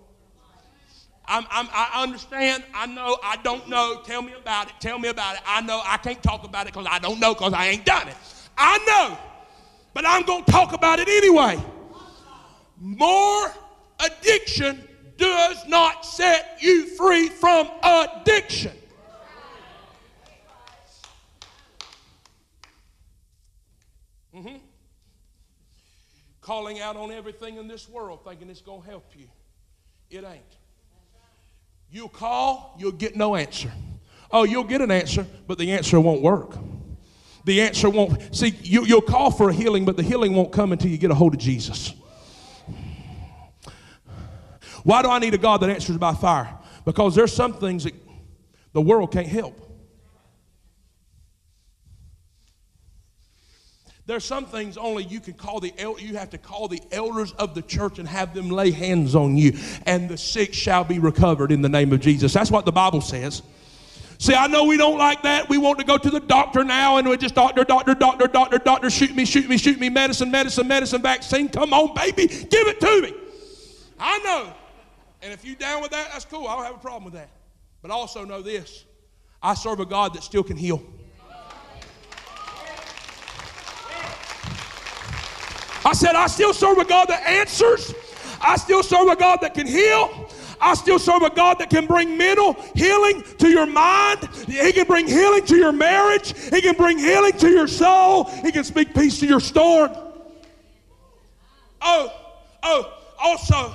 I'm, 1.26 1.46
I'm, 1.50 1.68
i 1.72 2.02
understand. 2.02 2.64
I 2.74 2.86
know. 2.86 3.18
I 3.22 3.36
don't 3.42 3.68
know. 3.68 4.02
Tell 4.04 4.20
me 4.20 4.34
about 4.34 4.68
it. 4.68 4.74
Tell 4.80 4.98
me 4.98 5.08
about 5.08 5.36
it. 5.36 5.42
I 5.46 5.62
know. 5.62 5.80
I 5.84 5.96
can't 5.96 6.22
talk 6.22 6.44
about 6.44 6.66
it 6.66 6.74
because 6.74 6.86
I 6.90 6.98
don't 6.98 7.18
know 7.18 7.32
because 7.34 7.52
I 7.52 7.68
ain't 7.68 7.84
done 7.84 8.08
it. 8.08 8.16
I 8.58 8.78
know. 8.86 9.18
But 9.94 10.04
I'm 10.06 10.22
going 10.24 10.44
to 10.44 10.50
talk 10.50 10.72
about 10.72 10.98
it 10.98 11.08
anyway. 11.08 11.62
More 12.78 13.52
addiction 14.00 14.86
does 15.16 15.66
not 15.66 16.04
set 16.04 16.58
you 16.60 16.86
free 16.96 17.28
from 17.28 17.70
addiction. 17.82 18.72
Mm-hmm. 24.34 24.56
Calling 26.40 26.80
out 26.80 26.96
on 26.96 27.12
everything 27.12 27.56
in 27.56 27.68
this 27.68 27.88
world 27.88 28.24
thinking 28.24 28.50
it's 28.50 28.60
going 28.60 28.82
to 28.82 28.88
help 28.88 29.12
you. 29.16 29.28
It 30.10 30.24
ain't. 30.24 30.42
You'll 31.94 32.08
call, 32.08 32.74
you'll 32.76 32.90
get 32.90 33.14
no 33.14 33.36
answer. 33.36 33.70
Oh, 34.32 34.42
you'll 34.42 34.64
get 34.64 34.80
an 34.80 34.90
answer, 34.90 35.24
but 35.46 35.58
the 35.58 35.70
answer 35.70 36.00
won't 36.00 36.22
work. 36.22 36.56
The 37.44 37.62
answer 37.62 37.88
won't. 37.88 38.34
See, 38.34 38.48
you, 38.62 38.84
you'll 38.84 39.00
call 39.00 39.30
for 39.30 39.48
a 39.48 39.52
healing, 39.52 39.84
but 39.84 39.96
the 39.96 40.02
healing 40.02 40.34
won't 40.34 40.50
come 40.50 40.72
until 40.72 40.90
you 40.90 40.98
get 40.98 41.12
a 41.12 41.14
hold 41.14 41.34
of 41.34 41.38
Jesus. 41.38 41.94
Why 44.82 45.02
do 45.02 45.08
I 45.08 45.20
need 45.20 45.34
a 45.34 45.38
God 45.38 45.58
that 45.58 45.70
answers 45.70 45.96
by 45.96 46.14
fire? 46.14 46.58
Because 46.84 47.14
there's 47.14 47.32
some 47.32 47.52
things 47.52 47.84
that 47.84 47.94
the 48.72 48.80
world 48.80 49.12
can't 49.12 49.28
help. 49.28 49.56
There's 54.06 54.24
some 54.24 54.44
things 54.44 54.76
only 54.76 55.04
you 55.04 55.18
can 55.18 55.32
call 55.32 55.60
the 55.60 55.72
el- 55.78 55.98
you 55.98 56.16
have 56.16 56.30
to 56.30 56.38
call 56.38 56.68
the 56.68 56.82
elders 56.92 57.32
of 57.32 57.54
the 57.54 57.62
church 57.62 57.98
and 57.98 58.06
have 58.06 58.34
them 58.34 58.50
lay 58.50 58.70
hands 58.70 59.14
on 59.14 59.36
you, 59.38 59.58
and 59.86 60.08
the 60.08 60.18
sick 60.18 60.52
shall 60.52 60.84
be 60.84 60.98
recovered 60.98 61.50
in 61.50 61.62
the 61.62 61.70
name 61.70 61.92
of 61.92 62.00
Jesus. 62.00 62.34
That's 62.34 62.50
what 62.50 62.66
the 62.66 62.72
Bible 62.72 63.00
says. 63.00 63.42
See, 64.18 64.34
I 64.34 64.46
know 64.46 64.64
we 64.64 64.76
don't 64.76 64.98
like 64.98 65.22
that. 65.22 65.48
We 65.48 65.58
want 65.58 65.78
to 65.78 65.84
go 65.84 65.98
to 65.98 66.10
the 66.10 66.20
doctor 66.20 66.64
now 66.64 66.98
and 66.98 67.08
we 67.08 67.16
just 67.16 67.34
doctor, 67.34 67.64
doctor, 67.64 67.94
doctor, 67.94 68.26
doctor, 68.26 68.58
doctor, 68.58 68.88
shoot 68.88 69.14
me, 69.14 69.24
shoot 69.24 69.48
me, 69.48 69.58
shoot 69.58 69.78
me, 69.80 69.88
medicine, 69.88 70.30
medicine, 70.30 70.68
medicine, 70.68 71.02
vaccine. 71.02 71.48
Come 71.48 71.72
on, 71.72 71.94
baby, 71.94 72.26
give 72.26 72.68
it 72.68 72.80
to 72.80 73.02
me. 73.02 73.14
I 73.98 74.18
know. 74.18 74.52
And 75.22 75.32
if 75.32 75.44
you 75.44 75.56
down 75.56 75.82
with 75.82 75.90
that, 75.90 76.10
that's 76.12 76.26
cool. 76.26 76.46
I 76.46 76.54
don't 76.54 76.64
have 76.64 76.74
a 76.76 76.78
problem 76.78 77.04
with 77.04 77.14
that. 77.14 77.30
But 77.82 77.90
I 77.90 77.94
also 77.94 78.24
know 78.24 78.40
this 78.40 78.84
I 79.42 79.54
serve 79.54 79.80
a 79.80 79.86
God 79.86 80.14
that 80.14 80.22
still 80.22 80.42
can 80.42 80.56
heal. 80.56 80.82
I 85.84 85.92
said, 85.92 86.14
I 86.14 86.26
still 86.26 86.54
serve 86.54 86.78
a 86.78 86.84
God 86.84 87.08
that 87.08 87.26
answers. 87.26 87.94
I 88.40 88.56
still 88.56 88.82
serve 88.82 89.08
a 89.08 89.16
God 89.16 89.38
that 89.42 89.54
can 89.54 89.66
heal. 89.66 90.28
I 90.60 90.74
still 90.74 90.98
serve 90.98 91.22
a 91.22 91.30
God 91.30 91.58
that 91.58 91.68
can 91.68 91.86
bring 91.86 92.16
mental 92.16 92.54
healing 92.74 93.22
to 93.38 93.48
your 93.48 93.66
mind. 93.66 94.28
He 94.46 94.72
can 94.72 94.86
bring 94.86 95.06
healing 95.06 95.44
to 95.46 95.56
your 95.56 95.72
marriage. 95.72 96.34
He 96.50 96.60
can 96.60 96.74
bring 96.74 96.98
healing 96.98 97.32
to 97.38 97.50
your 97.50 97.66
soul. 97.66 98.24
He 98.24 98.50
can 98.50 98.64
speak 98.64 98.94
peace 98.94 99.18
to 99.20 99.26
your 99.26 99.40
storm. 99.40 99.90
Oh, 101.82 102.12
oh, 102.62 102.92
also, 103.22 103.74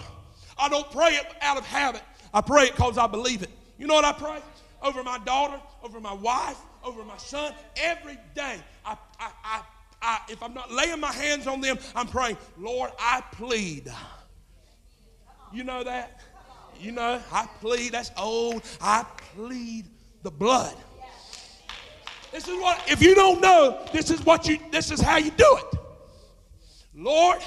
I 0.58 0.68
don't 0.70 0.90
pray 0.92 1.10
it 1.10 1.28
out 1.42 1.58
of 1.58 1.66
habit. 1.66 2.02
I 2.34 2.42
pray 2.42 2.66
it 2.66 2.76
because 2.76 2.98
I 2.98 3.08
believe 3.08 3.44
it. 3.44 3.50
You 3.78 3.86
know 3.88 3.94
what 3.94 4.06
I 4.06 4.14
pray? 4.14 4.40
Over 4.82 5.04
my 5.04 5.20
daughter, 5.20 5.60
over 5.84 6.00
my 6.00 6.14
wife, 6.14 6.58
over 6.84 7.04
my 7.04 7.18
son. 7.18 7.54
Every 7.78 8.18
day, 8.34 8.60
I, 8.86 8.98
I, 9.20 9.32
I 9.44 9.62
I, 10.02 10.20
if 10.30 10.42
I'm 10.42 10.54
not 10.54 10.72
laying 10.72 11.00
my 11.00 11.12
hands 11.12 11.48
on 11.48 11.62
them, 11.62 11.78
I'm 11.96 12.08
praying, 12.08 12.38
Lord, 12.58 12.92
I 13.00 13.22
plead. 13.34 13.92
You 15.54 15.64
know 15.64 15.84
that? 15.84 16.20
You 16.80 16.92
know, 16.94 17.22
I 17.32 17.48
plead, 17.60 17.92
that's 17.92 18.12
old. 18.18 18.64
I 18.82 19.06
plead 19.36 19.86
the 20.24 20.32
blood. 20.32 20.76
This 22.32 22.48
is 22.48 22.60
what, 22.62 22.82
if 22.88 23.02
you 23.02 23.16
don't 23.16 23.42
know, 23.42 23.86
this 23.92 24.10
is 24.12 24.24
what 24.24 24.48
you, 24.48 24.60
this 24.72 24.92
is 24.92 25.02
how 25.02 25.18
you 25.18 25.32
do 25.32 25.58
it. 25.58 25.80
Lord, 26.96 27.40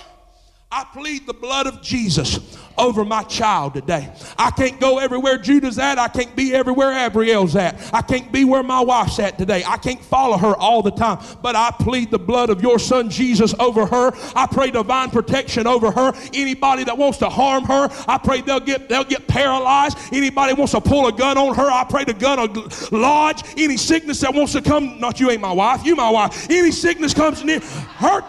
I 0.70 0.84
plead 0.84 1.26
the 1.26 1.34
blood 1.34 1.66
of 1.66 1.80
Jesus 1.82 2.51
over 2.82 3.04
my 3.04 3.22
child 3.22 3.74
today. 3.74 4.12
I 4.36 4.50
can't 4.50 4.80
go 4.80 4.98
everywhere 4.98 5.38
Judah's 5.38 5.78
at. 5.78 5.98
I 5.98 6.08
can't 6.08 6.34
be 6.34 6.52
everywhere 6.52 6.90
Abriel's 6.90 7.54
at. 7.54 7.78
I 7.94 8.02
can't 8.02 8.32
be 8.32 8.44
where 8.44 8.62
my 8.62 8.80
wife's 8.80 9.18
at 9.20 9.38
today. 9.38 9.62
I 9.64 9.76
can't 9.76 10.02
follow 10.02 10.36
her 10.36 10.56
all 10.56 10.82
the 10.82 10.90
time. 10.90 11.18
But 11.40 11.54
I 11.54 11.70
plead 11.70 12.10
the 12.10 12.18
blood 12.18 12.50
of 12.50 12.60
your 12.60 12.78
son 12.78 13.08
Jesus 13.08 13.54
over 13.60 13.86
her. 13.86 14.12
I 14.34 14.46
pray 14.46 14.72
divine 14.72 15.10
protection 15.10 15.66
over 15.66 15.92
her. 15.92 16.12
Anybody 16.34 16.82
that 16.84 16.98
wants 16.98 17.18
to 17.18 17.28
harm 17.28 17.64
her, 17.64 17.88
I 18.08 18.18
pray 18.18 18.40
they'll 18.40 18.60
get 18.60 18.88
they'll 18.88 19.04
get 19.04 19.28
paralyzed. 19.28 19.96
Anybody 20.12 20.54
wants 20.54 20.72
to 20.72 20.80
pull 20.80 21.06
a 21.06 21.12
gun 21.12 21.38
on 21.38 21.54
her, 21.54 21.70
I 21.70 21.84
pray 21.84 22.04
the 22.04 22.14
gun 22.14 22.38
will 22.40 22.68
lodge. 22.90 23.42
Any 23.56 23.76
sickness 23.76 24.20
that 24.20 24.34
wants 24.34 24.52
to 24.52 24.62
come, 24.62 24.98
not 24.98 25.20
you 25.20 25.30
ain't 25.30 25.40
my 25.40 25.52
wife, 25.52 25.84
you 25.84 25.94
my 25.94 26.10
wife. 26.10 26.50
Any 26.50 26.72
sickness 26.72 27.14
comes 27.14 27.44
near 27.44 27.60
her 27.60 28.22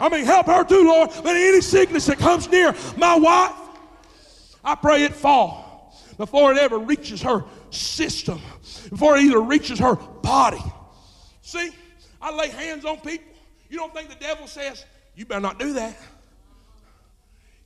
I 0.00 0.08
mean, 0.08 0.24
help 0.24 0.46
her 0.46 0.64
too, 0.64 0.82
Lord. 0.84 1.10
But 1.22 1.36
any 1.36 1.60
sickness 1.60 2.06
that 2.06 2.18
comes 2.18 2.48
near 2.48 2.74
my 2.96 3.16
wife, 3.16 3.52
I 4.64 4.74
pray 4.74 5.04
it 5.04 5.14
fall 5.14 5.94
before 6.18 6.52
it 6.52 6.58
ever 6.58 6.78
reaches 6.78 7.22
her 7.22 7.44
system, 7.70 8.40
before 8.90 9.16
it 9.16 9.22
either 9.22 9.40
reaches 9.40 9.78
her 9.78 9.96
body. 9.96 10.62
See, 11.42 11.70
I 12.20 12.34
lay 12.34 12.48
hands 12.48 12.84
on 12.84 13.00
people. 13.00 13.32
You 13.68 13.78
don't 13.78 13.94
think 13.94 14.08
the 14.08 14.16
devil 14.16 14.46
says, 14.46 14.84
you 15.14 15.24
better 15.24 15.40
not 15.40 15.58
do 15.58 15.72
that. 15.74 15.96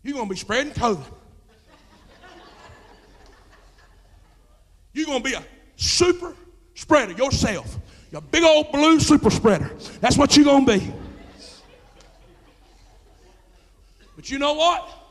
You're 0.02 0.14
going 0.14 0.26
to 0.26 0.30
be 0.30 0.38
spreading 0.38 0.72
COVID. 0.72 1.04
You're 4.92 5.06
going 5.06 5.22
to 5.22 5.28
be 5.28 5.34
a 5.34 5.42
super 5.76 6.34
spreader 6.74 7.12
yourself. 7.12 7.78
You're 8.12 8.20
a 8.20 8.22
big 8.22 8.44
old 8.44 8.70
blue 8.70 9.00
super 9.00 9.30
spreader. 9.30 9.70
That's 10.00 10.16
what 10.16 10.36
you're 10.36 10.44
going 10.44 10.66
to 10.66 10.78
be. 10.78 10.92
But 14.14 14.30
you 14.30 14.38
know 14.38 14.52
what? 14.52 15.03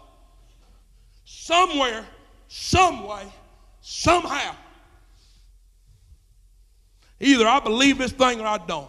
Somewhere, 1.43 2.05
some 2.47 3.05
way, 3.05 3.25
somehow, 3.81 4.55
either 7.19 7.45
I 7.45 7.59
believe 7.59 7.97
this 7.97 8.13
thing 8.13 8.39
or 8.39 8.47
I 8.47 8.59
don't. 8.59 8.87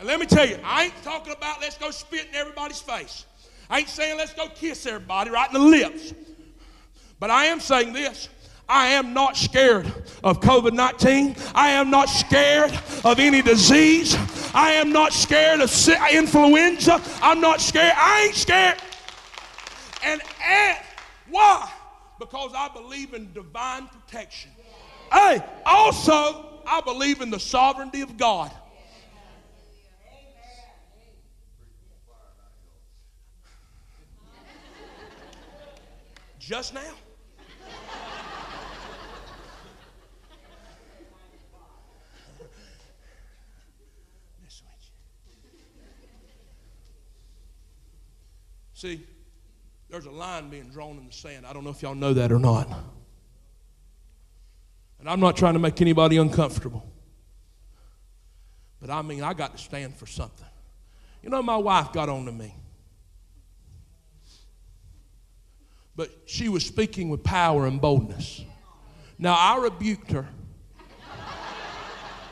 And 0.00 0.08
let 0.08 0.18
me 0.18 0.26
tell 0.26 0.44
you, 0.44 0.58
I 0.64 0.86
ain't 0.86 1.02
talking 1.04 1.32
about 1.32 1.60
let's 1.60 1.78
go 1.78 1.92
spit 1.92 2.26
in 2.30 2.34
everybody's 2.34 2.80
face. 2.80 3.26
I 3.70 3.78
ain't 3.78 3.88
saying 3.88 4.18
let's 4.18 4.34
go 4.34 4.48
kiss 4.48 4.86
everybody 4.86 5.30
right 5.30 5.46
in 5.46 5.54
the 5.54 5.60
lips. 5.68 6.14
But 7.20 7.30
I 7.30 7.44
am 7.44 7.60
saying 7.60 7.92
this 7.92 8.28
I 8.68 8.88
am 8.88 9.14
not 9.14 9.36
scared 9.36 9.86
of 10.24 10.40
COVID 10.40 10.72
19. 10.72 11.36
I 11.54 11.68
am 11.68 11.90
not 11.90 12.08
scared 12.08 12.72
of 13.04 13.20
any 13.20 13.40
disease. 13.40 14.16
I 14.52 14.72
am 14.72 14.90
not 14.90 15.12
scared 15.12 15.60
of 15.60 15.70
influenza. 16.10 17.00
I'm 17.22 17.40
not 17.40 17.60
scared. 17.60 17.94
I 17.96 18.24
ain't 18.24 18.34
scared 18.34 18.78
and 20.02 20.20
add. 20.44 20.82
Why? 21.30 21.70
Because 22.18 22.52
I 22.54 22.68
believe 22.68 23.14
in 23.14 23.32
divine 23.32 23.88
protection. 23.88 24.50
Hey, 25.12 25.42
also, 25.64 26.62
I 26.66 26.80
believe 26.80 27.20
in 27.20 27.30
the 27.30 27.40
sovereignty 27.40 28.00
of 28.00 28.16
God. 28.16 28.50
Just 36.38 36.74
now. 36.74 36.80
See, 48.76 49.06
there's 49.88 50.06
a 50.06 50.10
line 50.10 50.48
being 50.50 50.68
drawn 50.68 50.98
in 50.98 51.06
the 51.06 51.12
sand. 51.12 51.46
I 51.46 51.52
don't 51.52 51.64
know 51.64 51.70
if 51.70 51.82
y'all 51.82 51.94
know 51.94 52.14
that 52.14 52.32
or 52.32 52.38
not. 52.38 52.68
And 54.98 55.08
I'm 55.08 55.20
not 55.20 55.36
trying 55.36 55.52
to 55.54 55.60
make 55.60 55.80
anybody 55.80 56.16
uncomfortable. 56.16 56.84
But 58.80 58.90
I 58.90 59.02
mean, 59.02 59.22
I 59.22 59.34
got 59.34 59.56
to 59.56 59.62
stand 59.62 59.94
for 59.94 60.06
something. 60.06 60.46
You 61.22 61.30
know, 61.30 61.42
my 61.42 61.56
wife 61.56 61.92
got 61.92 62.08
on 62.08 62.26
to 62.26 62.32
me. 62.32 62.54
But 65.94 66.10
she 66.26 66.48
was 66.48 66.64
speaking 66.64 67.08
with 67.08 67.22
power 67.22 67.66
and 67.66 67.80
boldness. 67.80 68.44
Now, 69.18 69.34
I 69.38 69.58
rebuked 69.58 70.12
her 70.12 70.26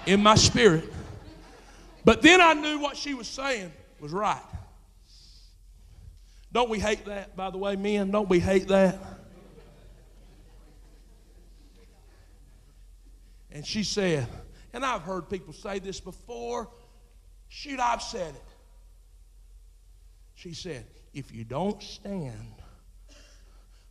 in 0.07 0.23
my 0.23 0.35
spirit. 0.35 0.93
But 2.05 2.21
then 2.21 2.41
I 2.41 2.53
knew 2.53 2.79
what 2.79 2.97
she 2.97 3.15
was 3.15 3.27
saying 3.27 3.73
was 4.01 4.13
right. 4.13 4.43
Don't 6.55 6.71
we 6.71 6.79
hate 6.79 7.05
that, 7.07 7.35
by 7.35 7.51
the 7.51 7.59
way, 7.59 7.75
men? 7.75 8.13
Don't 8.13 8.29
we 8.29 8.39
hate 8.39 8.69
that? 8.69 8.97
And 13.51 13.67
she 13.67 13.83
said, 13.83 14.29
and 14.73 14.87
I've 14.87 15.03
heard 15.03 15.29
people 15.29 15.53
say 15.53 15.81
this 15.81 15.99
before. 15.99 16.71
Shoot, 17.49 17.81
I've 17.81 18.03
said 18.03 18.37
it. 18.37 18.43
She 20.37 20.55
said, 20.55 20.87
if 21.13 21.35
you 21.35 21.43
don't 21.43 21.83
stand 21.83 22.55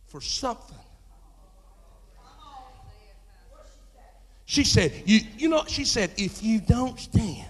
for 0.06 0.22
something, 0.22 0.74
she 4.46 4.64
said, 4.64 4.90
you, 5.04 5.20
you 5.36 5.50
know, 5.50 5.64
she 5.66 5.84
said, 5.84 6.12
if 6.16 6.42
you 6.42 6.60
don't 6.60 6.98
stand 6.98 7.46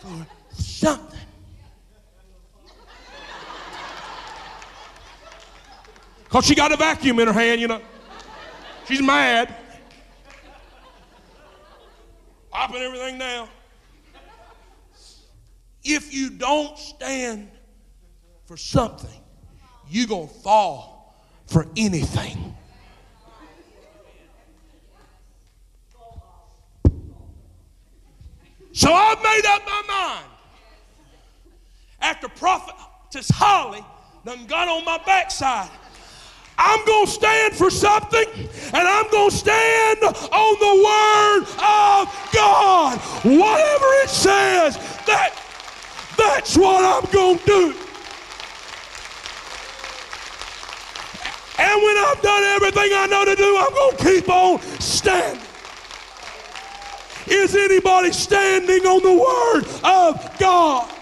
for 0.00 0.26
something, 0.52 1.18
because 6.32 6.46
she 6.46 6.54
got 6.54 6.72
a 6.72 6.76
vacuum 6.76 7.18
in 7.18 7.26
her 7.26 7.32
hand, 7.34 7.60
you 7.60 7.68
know. 7.68 7.82
She's 8.88 9.02
mad. 9.02 9.54
Popping 12.50 12.80
everything 12.80 13.18
down. 13.18 13.50
If 15.84 16.14
you 16.14 16.30
don't 16.30 16.78
stand 16.78 17.50
for 18.46 18.56
something, 18.56 19.20
you're 19.90 20.06
going 20.06 20.28
to 20.28 20.34
fall 20.36 21.22
for 21.48 21.66
anything. 21.76 22.56
So 28.72 28.90
I've 28.90 29.22
made 29.22 29.42
up 29.48 29.66
my 29.66 29.82
mind. 29.86 30.26
After 32.00 32.28
Prophetess 32.30 33.28
Holly 33.28 33.84
done 34.24 34.46
got 34.46 34.68
on 34.68 34.82
my 34.86 34.96
backside 35.04 35.68
I'm 36.64 36.84
going 36.86 37.06
to 37.06 37.12
stand 37.12 37.54
for 37.54 37.70
something 37.70 38.24
and 38.72 38.88
I'm 38.88 39.10
going 39.10 39.30
to 39.30 39.36
stand 39.36 40.04
on 40.04 40.54
the 40.60 40.74
Word 40.86 41.42
of 41.58 42.30
God. 42.32 42.98
Whatever 43.24 43.86
it 44.04 44.08
says, 44.08 44.76
that, 45.06 45.34
that's 46.16 46.56
what 46.56 46.84
I'm 46.84 47.10
going 47.10 47.38
to 47.40 47.44
do. 47.44 47.64
And 51.58 51.82
when 51.82 51.96
I've 51.98 52.22
done 52.22 52.42
everything 52.44 52.90
I 52.94 53.06
know 53.10 53.24
to 53.24 53.34
do, 53.34 53.56
I'm 53.58 53.74
going 53.74 53.96
to 53.96 54.04
keep 54.04 54.28
on 54.28 54.60
standing. 54.80 55.42
Is 57.26 57.56
anybody 57.56 58.12
standing 58.12 58.86
on 58.86 59.02
the 59.02 59.14
Word 59.14 59.64
of 59.82 60.38
God? 60.38 61.01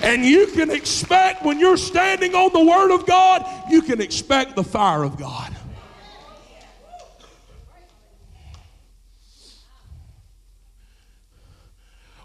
And 0.00 0.24
you 0.24 0.46
can 0.48 0.70
expect, 0.70 1.44
when 1.44 1.58
you're 1.58 1.76
standing 1.76 2.34
on 2.34 2.52
the 2.52 2.64
Word 2.64 2.94
of 2.94 3.06
God, 3.06 3.44
you 3.70 3.82
can 3.82 4.00
expect 4.00 4.54
the 4.54 4.62
fire 4.62 5.02
of 5.02 5.16
God. 5.16 5.54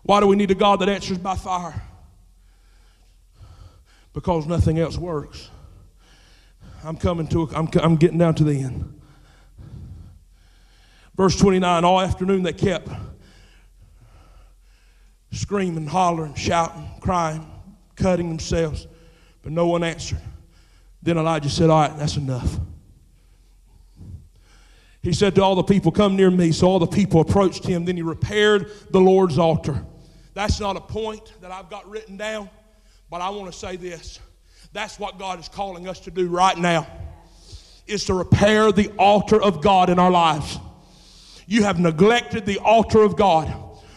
Why 0.03 0.19
do 0.19 0.27
we 0.27 0.35
need 0.35 0.51
a 0.51 0.55
God 0.55 0.81
that 0.81 0.89
answers 0.89 1.17
by 1.17 1.35
fire? 1.35 1.81
Because 4.13 4.45
nothing 4.45 4.77
else 4.77 4.97
works. 4.97 5.49
I'm 6.83 6.97
coming 6.97 7.25
to, 7.27 7.49
I'm, 7.55 7.69
I'm 7.81 7.95
getting 7.95 8.17
down 8.17 8.35
to 8.35 8.43
the 8.43 8.61
end. 8.61 9.01
Verse 11.15 11.39
29 11.39 11.85
All 11.85 12.01
afternoon 12.01 12.43
they 12.43 12.53
kept 12.53 12.89
screaming, 15.31 15.87
hollering, 15.87 16.35
shouting, 16.35 16.87
crying 16.99 17.52
cutting 17.95 18.29
themselves, 18.29 18.87
but 19.41 19.51
no 19.51 19.67
one 19.67 19.83
answered. 19.83 20.21
Then 21.01 21.17
Elijah 21.17 21.49
said, 21.49 21.69
All 21.69 21.81
right, 21.81 21.97
that's 21.97 22.17
enough. 22.17 22.57
He 25.01 25.11
said 25.11 25.35
to 25.35 25.43
all 25.43 25.55
the 25.55 25.63
people, 25.63 25.91
Come 25.91 26.15
near 26.15 26.31
me. 26.31 26.51
So 26.53 26.67
all 26.67 26.79
the 26.79 26.87
people 26.87 27.19
approached 27.19 27.65
him. 27.65 27.85
Then 27.85 27.97
he 27.97 28.03
repaired 28.03 28.71
the 28.91 29.01
Lord's 29.01 29.37
altar. 29.37 29.85
That's 30.33 30.59
not 30.59 30.77
a 30.77 30.81
point 30.81 31.33
that 31.41 31.51
I've 31.51 31.69
got 31.69 31.87
written 31.87 32.17
down, 32.17 32.49
but 33.09 33.21
I 33.21 33.29
want 33.29 33.51
to 33.51 33.57
say 33.57 33.75
this. 33.75 34.19
That's 34.71 34.97
what 34.97 35.19
God 35.19 35.39
is 35.39 35.47
calling 35.47 35.87
us 35.87 35.99
to 36.01 36.11
do 36.11 36.27
right 36.27 36.57
now, 36.57 36.87
is 37.85 38.05
to 38.05 38.13
repair 38.13 38.71
the 38.71 38.89
altar 38.97 39.39
of 39.39 39.61
God 39.61 39.89
in 39.89 39.99
our 39.99 40.09
lives. 40.09 40.57
You 41.45 41.63
have 41.63 41.79
neglected 41.79 42.45
the 42.45 42.57
altar 42.59 43.01
of 43.03 43.15
God. 43.15 43.53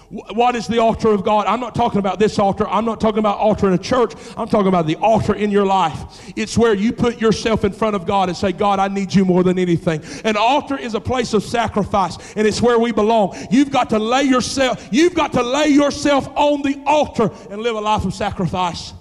What 0.09 0.55
is 0.55 0.69
the 0.69 0.79
altar 0.79 1.09
of 1.09 1.25
God? 1.25 1.47
I'm 1.47 1.59
not 1.59 1.75
talking 1.75 1.99
about 1.99 2.21
this 2.21 2.39
altar. 2.39 2.67
I'm 2.69 2.85
not 2.85 3.01
talking 3.01 3.19
about 3.19 3.39
altar 3.39 3.67
in 3.67 3.73
a 3.73 3.79
church. 3.79 4.13
I'm 4.37 4.49
talking 4.49 4.69
about 4.69 4.87
the 4.87 4.97
altar 4.97 5.35
in 5.35 5.51
your 5.51 5.67
life. 5.67 6.33
It's 6.37 6.57
where 6.57 6.75
you 6.75 6.93
put 6.93 7.21
yourself 7.21 7.65
in 7.65 7.73
front 7.73 7.97
of 7.97 8.07
God 8.07 8.29
and 8.29 8.39
say, 8.39 8.53
God, 8.53 8.79
I 8.79 8.87
need 8.87 9.13
you 9.13 9.25
more 9.25 9.43
than 9.43 9.59
anything. 9.59 10.03
An 10.25 10.37
altar 10.37 10.79
is 10.79 10.95
a 10.95 11.01
place 11.01 11.35
of 11.35 11.43
sacrifice, 11.43 12.35
and 12.37 12.47
it's 12.47 12.63
where 12.63 12.79
we 12.79 12.93
belong. 12.93 13.37
You've 13.51 13.71
got 13.71 13.91
to 13.91 13.99
lay 13.99 14.23
yourself, 14.23 14.89
you've 14.93 15.15
got 15.15 15.33
to 15.33 15.43
lay 15.43 15.69
yourself 15.69 16.29
on 16.37 16.63
the 16.63 16.81
altar 16.87 17.31
and 17.51 17.61
live 17.61 17.75
a 17.75 17.81
life 17.81 18.05
of 18.05 18.15
sacrifice. 18.15 18.93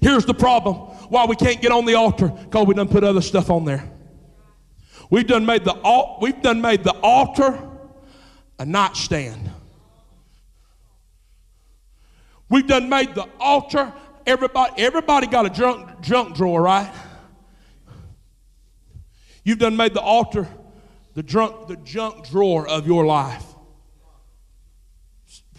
Here's 0.00 0.24
the 0.24 0.34
problem 0.34 0.76
why 1.08 1.26
we 1.26 1.36
can't 1.36 1.60
get 1.60 1.72
on 1.72 1.86
the 1.86 1.94
altar 1.94 2.28
because 2.28 2.66
we 2.66 2.74
done 2.74 2.88
put 2.88 3.04
other 3.04 3.20
stuff 3.20 3.50
on 3.50 3.64
there. 3.64 3.90
We've 5.10 5.26
done 5.26 5.46
made 5.46 5.64
the 5.64 5.74
we've 6.20 6.40
done 6.42 6.60
made 6.60 6.84
the 6.84 6.94
altar 7.02 7.58
a 8.58 8.64
nightstand. 8.64 9.50
We've 12.48 12.66
done 12.66 12.88
made 12.88 13.14
the 13.14 13.28
altar. 13.40 13.92
Everybody, 14.26 14.82
everybody 14.82 15.26
got 15.26 15.46
a 15.46 15.50
junk, 15.50 16.00
junk 16.00 16.36
drawer, 16.36 16.62
right? 16.62 16.92
You've 19.44 19.58
done 19.58 19.76
made 19.76 19.94
the 19.94 20.00
altar 20.00 20.48
the 21.16 21.22
junk, 21.22 21.66
the 21.66 21.76
junk 21.76 22.28
drawer 22.28 22.68
of 22.68 22.86
your 22.86 23.06
life. 23.06 23.42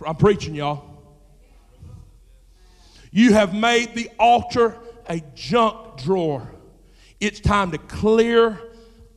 I'm 0.05 0.15
preaching, 0.15 0.53
y'all. 0.53 1.17
You 3.11 3.33
have 3.33 3.55
made 3.55 3.95
the 3.95 4.11
altar 4.19 4.77
a 5.09 5.19
junk 5.33 5.97
drawer. 5.99 6.47
It's 7.19 7.39
time 7.39 7.71
to 7.71 7.79
clear 7.79 8.61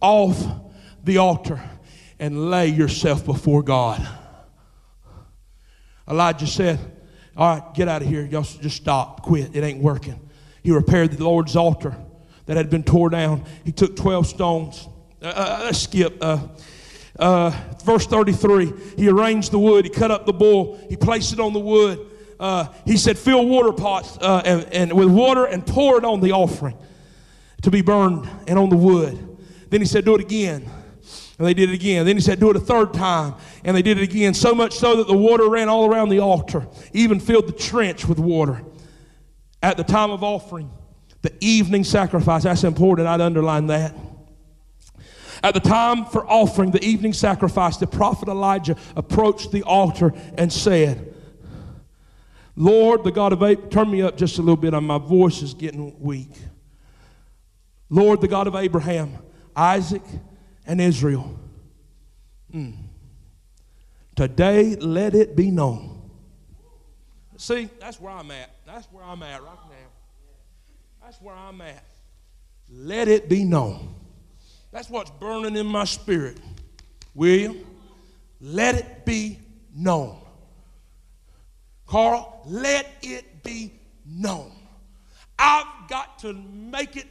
off 0.01 0.43
the 1.05 1.19
altar 1.19 1.61
and 2.19 2.51
lay 2.51 2.69
yourself 2.69 3.27
before 3.27 3.63
God. 3.63 4.09
Elijah 6.09 6.47
said, 6.47 6.79
All 7.41 7.55
right, 7.59 7.75
get 7.75 7.89
out 7.89 8.03
of 8.03 8.09
here. 8.09 8.23
Y'all 8.27 8.43
just 8.43 8.77
stop. 8.77 9.23
Quit. 9.23 9.57
It 9.57 9.65
ain't 9.65 9.83
working. 9.83 10.21
He 10.63 10.73
repaired 10.73 11.13
the 11.13 11.25
Lord's 11.25 11.57
altar 11.57 11.97
that 12.45 12.59
had 12.59 12.69
been 12.69 12.83
torn 12.83 13.13
down. 13.13 13.45
He 13.65 13.73
took 13.73 13.97
12 13.97 14.27
stones. 14.27 14.87
Uh, 15.23 15.29
uh, 15.29 15.31
uh, 15.31 15.61
let's 15.65 15.79
skip. 15.79 16.19
Uh, 16.21 16.49
uh, 17.19 17.51
verse 17.83 18.07
33 18.07 18.75
He 18.99 19.09
arranged 19.09 19.53
the 19.53 19.59
wood. 19.59 19.87
He 19.87 19.91
cut 19.91 20.11
up 20.11 20.27
the 20.27 20.35
bull. 20.35 20.79
He 20.91 20.97
placed 20.97 21.33
it 21.33 21.41
on 21.41 21.55
the 21.55 21.61
wood. 21.61 22.07
Uh, 22.39 22.67
he 22.85 22.99
said, 22.99 23.17
Fill 23.17 23.47
water 23.47 23.73
pots 23.73 24.19
and, 24.21 24.65
and 24.65 24.93
with 24.93 25.09
water 25.09 25.47
and 25.47 25.67
pour 25.67 25.97
it 25.97 26.05
on 26.05 26.21
the 26.21 26.33
offering 26.33 26.77
to 27.63 27.71
be 27.71 27.81
burned 27.81 28.29
and 28.49 28.59
on 28.59 28.69
the 28.69 28.77
wood. 28.77 29.39
Then 29.71 29.81
he 29.81 29.87
said, 29.87 30.05
Do 30.05 30.15
it 30.15 30.21
again. 30.21 30.69
And 31.41 31.49
they 31.49 31.55
did 31.55 31.71
it 31.71 31.73
again. 31.73 32.05
Then 32.05 32.19
he 32.19 32.21
said, 32.21 32.39
Do 32.39 32.51
it 32.51 32.57
a 32.57 32.61
third 32.61 32.93
time. 32.93 33.35
And 33.65 33.75
they 33.75 33.81
did 33.81 33.97
it 33.97 34.03
again. 34.03 34.35
So 34.35 34.55
much 34.55 34.75
so 34.75 34.97
that 34.97 35.07
the 35.07 35.17
water 35.17 35.49
ran 35.49 35.71
all 35.71 35.87
around 35.87 36.11
the 36.11 36.19
altar, 36.19 36.69
even 36.93 37.19
filled 37.19 37.49
the 37.49 37.53
trench 37.53 38.05
with 38.05 38.19
water. 38.19 38.63
At 39.63 39.79
the 39.79 39.83
time 39.83 40.11
of 40.11 40.23
offering, 40.23 40.71
the 41.23 41.33
evening 41.41 41.83
sacrifice, 41.85 42.43
that's 42.43 42.63
important. 42.63 43.09
I'd 43.09 43.23
underline 43.23 43.69
that. 43.69 43.95
At 45.43 45.55
the 45.55 45.61
time 45.61 46.05
for 46.05 46.29
offering 46.29 46.73
the 46.73 46.85
evening 46.85 47.15
sacrifice, 47.15 47.79
the 47.79 47.87
prophet 47.87 48.29
Elijah 48.29 48.77
approached 48.95 49.51
the 49.51 49.63
altar 49.63 50.13
and 50.37 50.53
said, 50.53 51.15
Lord, 52.55 53.03
the 53.03 53.13
God 53.13 53.33
of 53.33 53.43
Abraham, 53.43 53.71
turn 53.71 53.91
me 53.91 54.03
up 54.03 54.19
just 54.19 54.37
a 54.37 54.43
little 54.43 54.59
bit, 54.59 54.79
my 54.79 54.99
voice 54.99 55.41
is 55.41 55.55
getting 55.55 55.99
weak. 56.01 56.37
Lord, 57.89 58.21
the 58.21 58.29
God 58.29 58.47
of 58.47 58.55
Abraham, 58.55 59.17
Isaac, 59.57 60.03
and 60.71 60.81
Israel. 60.81 61.37
Mm. 62.55 62.77
Today, 64.15 64.77
let 64.77 65.17
it 65.17 65.35
be 65.35 65.51
known. 65.51 66.09
See, 67.37 67.69
that's 67.81 68.01
where 68.01 68.13
I'm 68.13 68.31
at. 68.31 68.51
That's 68.67 68.87
where 68.93 69.03
I'm 69.03 69.21
at 69.25 69.43
right 69.43 69.59
now. 69.69 71.03
That's 71.03 71.21
where 71.21 71.35
I'm 71.35 71.61
at. 71.61 71.85
Let 72.73 73.09
it 73.09 73.29
be 73.29 73.45
known. 73.45 73.97
That's 74.71 74.89
what's 74.89 75.11
burning 75.11 75.57
in 75.57 75.67
my 75.67 75.83
spirit. 75.83 76.39
William, 77.17 77.67
let 78.41 78.77
it 78.77 79.05
be 79.05 79.41
known. 79.75 80.21
Carl, 81.85 82.43
let 82.47 82.87
it 83.03 83.43
be 83.43 83.73
known. 84.07 84.53
I've 85.37 85.89
got 85.89 86.21
to 86.21 86.33
make 86.33 86.97
it 86.97 87.09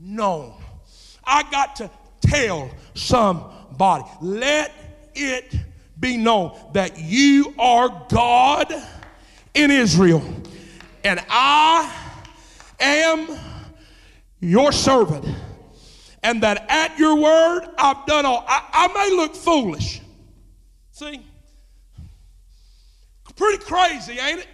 known. 0.00 0.54
I 1.24 1.42
got 1.50 1.76
to 1.76 1.90
tell 2.22 2.70
somebody. 2.94 4.04
Let 4.20 4.72
it 5.14 5.54
be 5.98 6.16
known 6.16 6.56
that 6.72 6.98
you 6.98 7.54
are 7.58 8.06
God 8.08 8.72
in 9.54 9.70
Israel, 9.70 10.22
and 11.04 11.20
I 11.28 11.94
am 12.80 13.28
your 14.40 14.72
servant, 14.72 15.24
and 16.22 16.42
that 16.42 16.66
at 16.68 16.98
your 16.98 17.16
word 17.16 17.68
I've 17.78 18.06
done 18.06 18.24
all. 18.26 18.44
I, 18.48 18.68
I 18.72 18.88
may 18.92 19.16
look 19.16 19.34
foolish. 19.34 20.00
See? 20.92 21.24
Pretty 23.36 23.64
crazy, 23.64 24.18
ain't 24.18 24.40
it? 24.40 24.48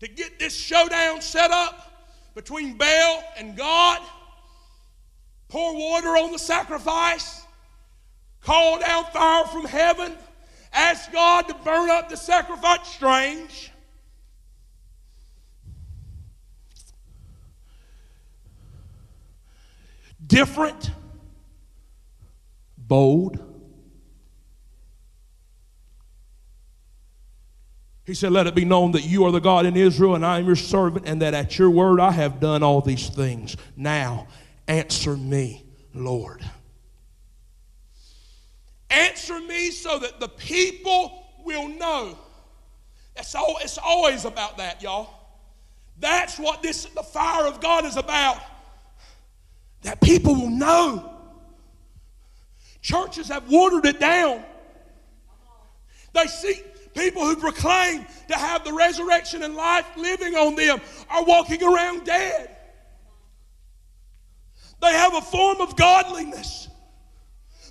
To 0.00 0.08
get 0.08 0.38
this 0.38 0.56
showdown 0.56 1.20
set 1.20 1.50
up 1.50 2.30
between 2.34 2.76
Baal 2.76 3.22
and 3.36 3.56
God, 3.56 4.00
pour 5.50 5.76
water 5.76 6.10
on 6.10 6.32
the 6.32 6.38
sacrifice, 6.38 7.44
call 8.40 8.78
down 8.78 9.04
fire 9.06 9.44
from 9.46 9.64
heaven, 9.64 10.16
ask 10.72 11.12
God 11.12 11.48
to 11.48 11.54
burn 11.54 11.90
up 11.90 12.08
the 12.08 12.16
sacrifice. 12.16 12.88
Strange. 12.88 13.72
Different, 20.24 20.92
bold. 22.78 23.44
He 28.06 28.14
said, 28.14 28.30
Let 28.30 28.46
it 28.46 28.54
be 28.54 28.64
known 28.64 28.92
that 28.92 29.02
you 29.02 29.24
are 29.24 29.32
the 29.32 29.40
God 29.40 29.66
in 29.66 29.76
Israel, 29.76 30.14
and 30.14 30.24
I 30.24 30.38
am 30.38 30.46
your 30.46 30.54
servant, 30.54 31.06
and 31.08 31.20
that 31.22 31.34
at 31.34 31.58
your 31.58 31.70
word 31.70 31.98
I 31.98 32.12
have 32.12 32.38
done 32.38 32.62
all 32.62 32.80
these 32.80 33.08
things. 33.08 33.56
Now 33.76 34.28
answer 34.70 35.16
me, 35.16 35.64
Lord. 35.94 36.48
Answer 38.88 39.40
me 39.40 39.70
so 39.72 39.98
that 39.98 40.20
the 40.20 40.28
people 40.28 41.24
will 41.44 41.68
know. 41.68 42.16
It's, 43.16 43.34
all, 43.34 43.58
it's 43.60 43.78
always 43.78 44.24
about 44.24 44.58
that, 44.58 44.80
y'all. 44.80 45.10
That's 45.98 46.38
what 46.38 46.62
this 46.62 46.84
the 46.84 47.02
fire 47.02 47.46
of 47.46 47.60
God 47.60 47.84
is 47.84 47.96
about. 47.96 48.38
That 49.82 50.00
people 50.00 50.34
will 50.34 50.50
know. 50.50 51.16
Churches 52.80 53.28
have 53.28 53.50
watered 53.50 53.86
it 53.86 53.98
down. 53.98 54.44
They 56.12 56.26
see 56.26 56.62
people 56.94 57.24
who 57.24 57.36
proclaim 57.36 58.06
to 58.28 58.34
have 58.36 58.64
the 58.64 58.72
resurrection 58.72 59.42
and 59.42 59.54
life 59.54 59.86
living 59.96 60.34
on 60.34 60.54
them 60.54 60.80
are 61.08 61.24
walking 61.24 61.62
around 61.62 62.04
dead. 62.04 62.56
They 64.80 64.92
have 64.92 65.14
a 65.14 65.20
form 65.20 65.60
of 65.60 65.76
godliness, 65.76 66.68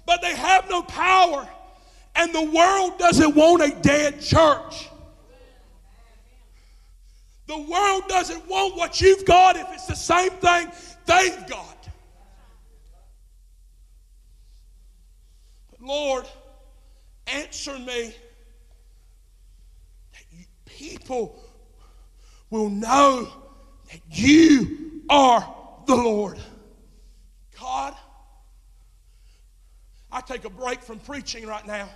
but 0.05 0.22
they 0.22 0.36
have 0.36 0.70
no 0.70 0.84
power. 0.84 1.47
And 2.16 2.34
the 2.34 2.43
world 2.43 2.99
doesn't 2.99 3.36
want 3.36 3.64
a 3.64 3.76
dead 3.82 4.22
church. 4.22 4.89
The 7.47 7.57
world 7.57 8.03
doesn't 8.07 8.47
want 8.47 8.76
what 8.76 9.01
you've 9.01 9.26
got 9.26 9.55
if 9.55 9.68
it's 9.72 9.88
the 9.88 9.95
same 9.95 10.30
thing 10.32 10.70
they've 11.07 11.47
got. 11.47 11.89
But 15.72 15.82
Lord, 15.82 16.26
answer 17.26 17.80
me 17.80 18.14
that 20.12 20.24
people 20.66 21.39
will 22.51 22.70
know 22.70 23.28
that 23.91 24.01
you 24.12 25.01
are 25.10 25.55
the 25.88 25.95
Lord. 25.95 26.38
God, 27.60 27.93
I 30.12 30.22
take 30.22 30.45
a 30.45 30.49
break 30.49 30.82
from 30.82 30.99
preaching 30.99 31.45
right 31.45 31.66
now, 31.66 31.89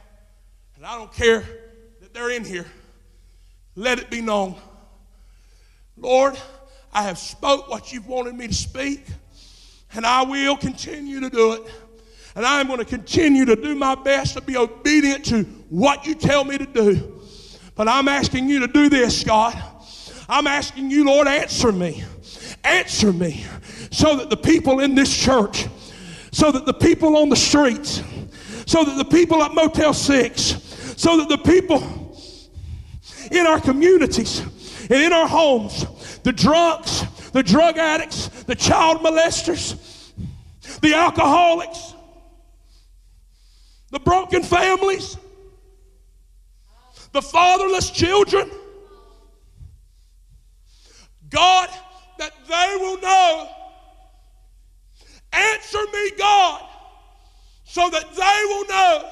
and 0.76 0.86
I 0.86 0.97
don't 0.97 1.11
care 1.14 1.43
that 2.01 2.14
they're 2.14 2.32
in 2.32 2.43
here. 2.43 2.66
Let 3.76 3.99
it 3.99 4.09
be 4.09 4.22
known. 4.22 4.55
Lord, 5.97 6.38
I 6.91 7.03
have 7.03 7.18
spoke 7.18 7.70
what 7.70 7.93
you've 7.93 8.07
wanted 8.07 8.36
me 8.36 8.47
to 8.47 8.53
speak, 8.53 9.05
and 9.93 10.05
I 10.05 10.24
will 10.24 10.57
continue 10.57 11.22
to 11.22 11.30
do 11.30 11.53
it. 11.53 11.64
And 12.36 12.45
I'm 12.45 12.68
going 12.68 12.80
to 12.80 12.86
continue 12.86 13.45
to 13.45 13.55
do 13.55 13.76
my 13.76 13.95
best 13.95 14.34
to 14.34 14.41
be 14.41 14.57
obedient 14.57 15.26
to 15.26 15.43
what 15.70 16.05
you 16.05 16.16
tell 16.16 16.43
me 16.43 16.57
to 16.57 16.66
do. 16.66 17.22
But 17.76 17.88
I'm 17.88 18.07
asking 18.07 18.49
you 18.49 18.59
to 18.59 18.68
do 18.68 18.89
this, 18.89 19.24
God. 19.24 19.55
I'm 20.28 20.47
asking 20.47 20.91
you, 20.91 21.05
Lord, 21.05 21.28
answer 21.28 21.72
me. 21.72 22.03
Answer 22.64 23.11
me 23.11 23.45
so 23.91 24.16
that 24.16 24.30
the 24.30 24.38
people 24.38 24.80
in 24.80 24.95
this 24.95 25.16
church, 25.16 25.68
so 26.32 26.51
that 26.51 26.66
the 26.66 26.74
people 26.74 27.18
on 27.18 27.30
the 27.30 27.36
streets, 27.36 28.01
so 28.66 28.84
that 28.84 28.97
the 28.97 29.05
people 29.05 29.43
at 29.43 29.53
Motel 29.53 29.93
6, 29.93 30.39
so 30.97 31.18
that 31.18 31.30
the 31.30 31.38
people 31.38 32.18
in 33.32 33.45
our 33.45 33.59
communities 33.59 34.39
and 34.89 34.93
in 34.93 35.14
our 35.14 35.28
homes, 35.28 35.86
the 36.20 36.32
drunks, 36.32 37.01
the 37.32 37.43
drug 37.43 37.78
addicts, 37.78 38.28
the 38.43 38.55
child 38.55 38.99
molesters, 38.99 40.11
the 40.82 40.93
alcoholics, 40.93 41.93
the 43.91 43.99
broken 43.99 44.43
families, 44.43 45.18
the 47.11 47.22
fatherless 47.22 47.91
children, 47.91 48.49
God, 51.30 51.70
that 52.24 52.34
they 52.47 52.78
will 52.80 53.01
know. 53.01 53.49
Answer 55.34 55.84
me, 55.91 56.11
God, 56.17 56.61
so 57.65 57.89
that 57.89 58.15
they 58.15 58.41
will 58.47 58.67
know. 58.67 59.09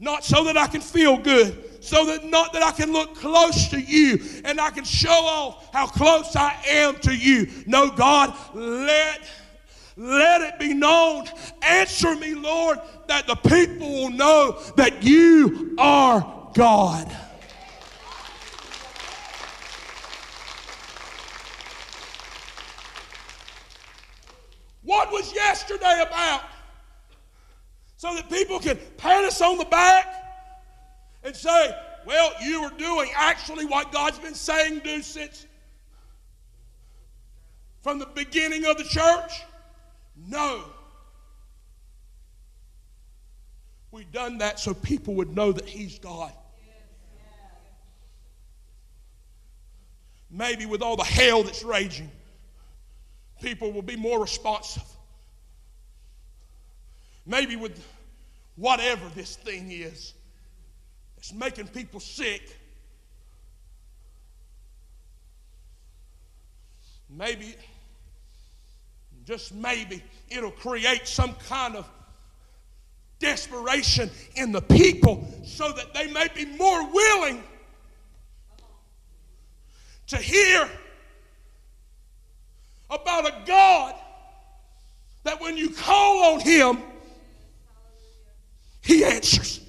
Not 0.00 0.24
so 0.24 0.42
that 0.44 0.56
I 0.56 0.66
can 0.66 0.80
feel 0.80 1.16
good, 1.16 1.84
so 1.84 2.04
that 2.06 2.24
not 2.24 2.52
that 2.52 2.62
I 2.62 2.72
can 2.72 2.92
look 2.92 3.14
close 3.14 3.68
to 3.68 3.80
you 3.80 4.18
and 4.44 4.60
I 4.60 4.70
can 4.70 4.84
show 4.84 5.10
off 5.10 5.72
how 5.72 5.86
close 5.86 6.34
I 6.34 6.56
am 6.68 6.96
to 7.00 7.14
you. 7.14 7.46
No, 7.66 7.90
God, 7.90 8.34
let 8.54 9.20
let 9.96 10.40
it 10.40 10.58
be 10.58 10.74
known. 10.74 11.26
Answer 11.62 12.16
me, 12.16 12.34
Lord, 12.34 12.80
that 13.06 13.28
the 13.28 13.36
people 13.36 13.88
will 13.88 14.10
know 14.10 14.58
that 14.76 15.04
you 15.04 15.76
are 15.78 16.50
God. 16.54 17.16
What 24.84 25.10
was 25.10 25.34
yesterday 25.34 26.04
about? 26.06 26.42
So 27.96 28.14
that 28.14 28.28
people 28.28 28.58
can 28.58 28.78
pat 28.98 29.24
us 29.24 29.40
on 29.40 29.58
the 29.58 29.64
back 29.64 30.06
and 31.22 31.34
say, 31.34 31.76
well, 32.06 32.32
you 32.42 32.62
were 32.62 32.72
doing 32.76 33.10
actually 33.16 33.64
what 33.64 33.92
God's 33.92 34.18
been 34.18 34.34
saying 34.34 34.80
do 34.80 35.00
since 35.00 35.46
from 37.82 37.98
the 37.98 38.06
beginning 38.06 38.66
of 38.66 38.76
the 38.76 38.84
church? 38.84 39.42
No. 40.28 40.64
We've 43.90 44.10
done 44.12 44.38
that 44.38 44.60
so 44.60 44.74
people 44.74 45.14
would 45.14 45.34
know 45.34 45.52
that 45.52 45.66
He's 45.66 45.98
God. 45.98 46.32
Maybe 50.30 50.66
with 50.66 50.82
all 50.82 50.96
the 50.96 51.04
hell 51.04 51.42
that's 51.42 51.62
raging 51.62 52.10
people 53.44 53.70
will 53.70 53.82
be 53.82 53.96
more 53.96 54.20
responsive. 54.20 54.82
Maybe 57.26 57.56
with 57.56 57.78
whatever 58.56 59.06
this 59.14 59.36
thing 59.36 59.70
is, 59.70 60.14
it's 61.18 61.32
making 61.32 61.68
people 61.68 62.00
sick. 62.00 62.56
Maybe, 67.10 67.54
just 69.26 69.54
maybe, 69.54 70.02
it'll 70.30 70.50
create 70.50 71.06
some 71.06 71.34
kind 71.48 71.76
of 71.76 71.86
desperation 73.18 74.10
in 74.36 74.52
the 74.52 74.62
people 74.62 75.26
so 75.44 75.70
that 75.72 75.92
they 75.92 76.10
may 76.10 76.28
be 76.34 76.46
more 76.46 76.90
willing 76.90 77.42
to 80.08 80.16
hear 80.16 80.68
about 82.94 83.26
a 83.26 83.34
God 83.46 83.94
that 85.24 85.40
when 85.40 85.56
you 85.56 85.70
call 85.70 86.34
on 86.34 86.40
Him, 86.40 86.78
He 88.82 89.04
answers. 89.04 89.60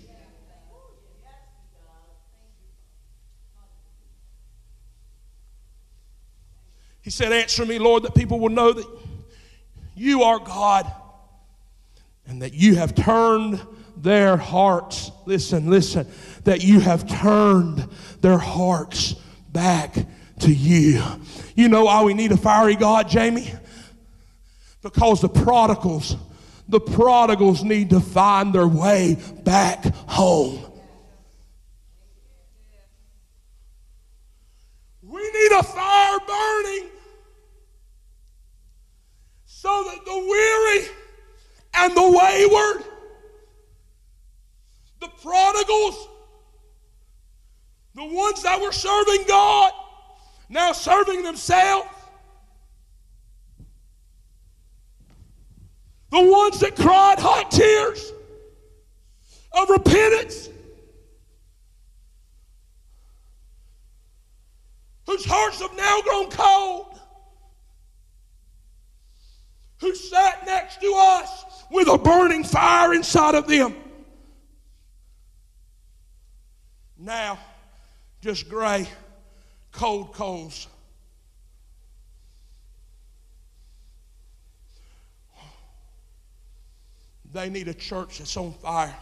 He 7.01 7.11
said, 7.11 7.31
Answer 7.31 7.65
me, 7.65 7.77
Lord, 7.77 8.01
that 8.03 8.15
people 8.15 8.39
will 8.39 8.49
know 8.49 8.73
that 8.73 8.87
you 9.95 10.23
are 10.23 10.39
God 10.39 10.91
and 12.27 12.41
that 12.41 12.53
you 12.53 12.75
have 12.75 12.95
turned 12.95 13.61
their 13.95 14.37
hearts. 14.37 15.11
Listen, 15.25 15.69
listen, 15.69 16.07
that 16.43 16.63
you 16.63 16.79
have 16.79 17.07
turned 17.07 17.87
their 18.21 18.39
hearts 18.39 19.13
back 19.51 19.95
to 20.39 20.53
you. 20.53 21.01
You 21.55 21.69
know 21.69 21.85
why 21.85 22.03
we 22.03 22.13
need 22.13 22.31
a 22.31 22.37
fiery 22.37 22.75
God, 22.75 23.09
Jamie? 23.09 23.53
Because 24.81 25.21
the 25.21 25.29
prodigals, 25.29 26.15
the 26.67 26.79
prodigals 26.79 27.63
need 27.63 27.89
to 27.91 27.99
find 27.99 28.53
their 28.53 28.67
way 28.67 29.17
back 29.43 29.83
home. 30.07 30.59
We 35.01 35.21
need 35.21 35.51
a 35.57 35.63
fire 35.63 36.19
burning 36.27 36.89
so 39.45 39.83
that 39.85 40.05
the 40.05 40.13
weary 40.13 40.87
and 41.73 41.95
the 41.95 42.17
wayward, 42.17 42.83
the 44.99 45.07
prodigals, 45.23 46.07
the 47.95 48.05
ones 48.05 48.43
that 48.43 48.61
were 48.61 48.71
serving 48.71 49.25
God, 49.27 49.71
now 50.49 50.71
serving 50.71 51.23
themselves, 51.23 51.89
the 56.11 56.21
ones 56.21 56.59
that 56.59 56.75
cried 56.75 57.19
hot 57.19 57.51
tears 57.51 58.13
of 59.51 59.69
repentance, 59.69 60.49
whose 65.05 65.25
hearts 65.25 65.59
have 65.61 65.75
now 65.75 66.01
grown 66.01 66.29
cold, 66.29 66.99
who 69.81 69.93
sat 69.93 70.45
next 70.45 70.81
to 70.81 70.93
us 70.95 71.63
with 71.69 71.87
a 71.87 71.97
burning 71.97 72.43
fire 72.43 72.93
inside 72.93 73.35
of 73.35 73.47
them. 73.47 73.75
Now, 76.97 77.37
just 78.21 78.49
gray, 78.49 78.87
cold 79.75 80.13
coals. 80.13 80.67
They 87.33 87.49
need 87.49 87.67
a 87.67 87.73
church 87.73 88.19
that's 88.19 88.37
on 88.37 88.53
fire. 88.53 88.95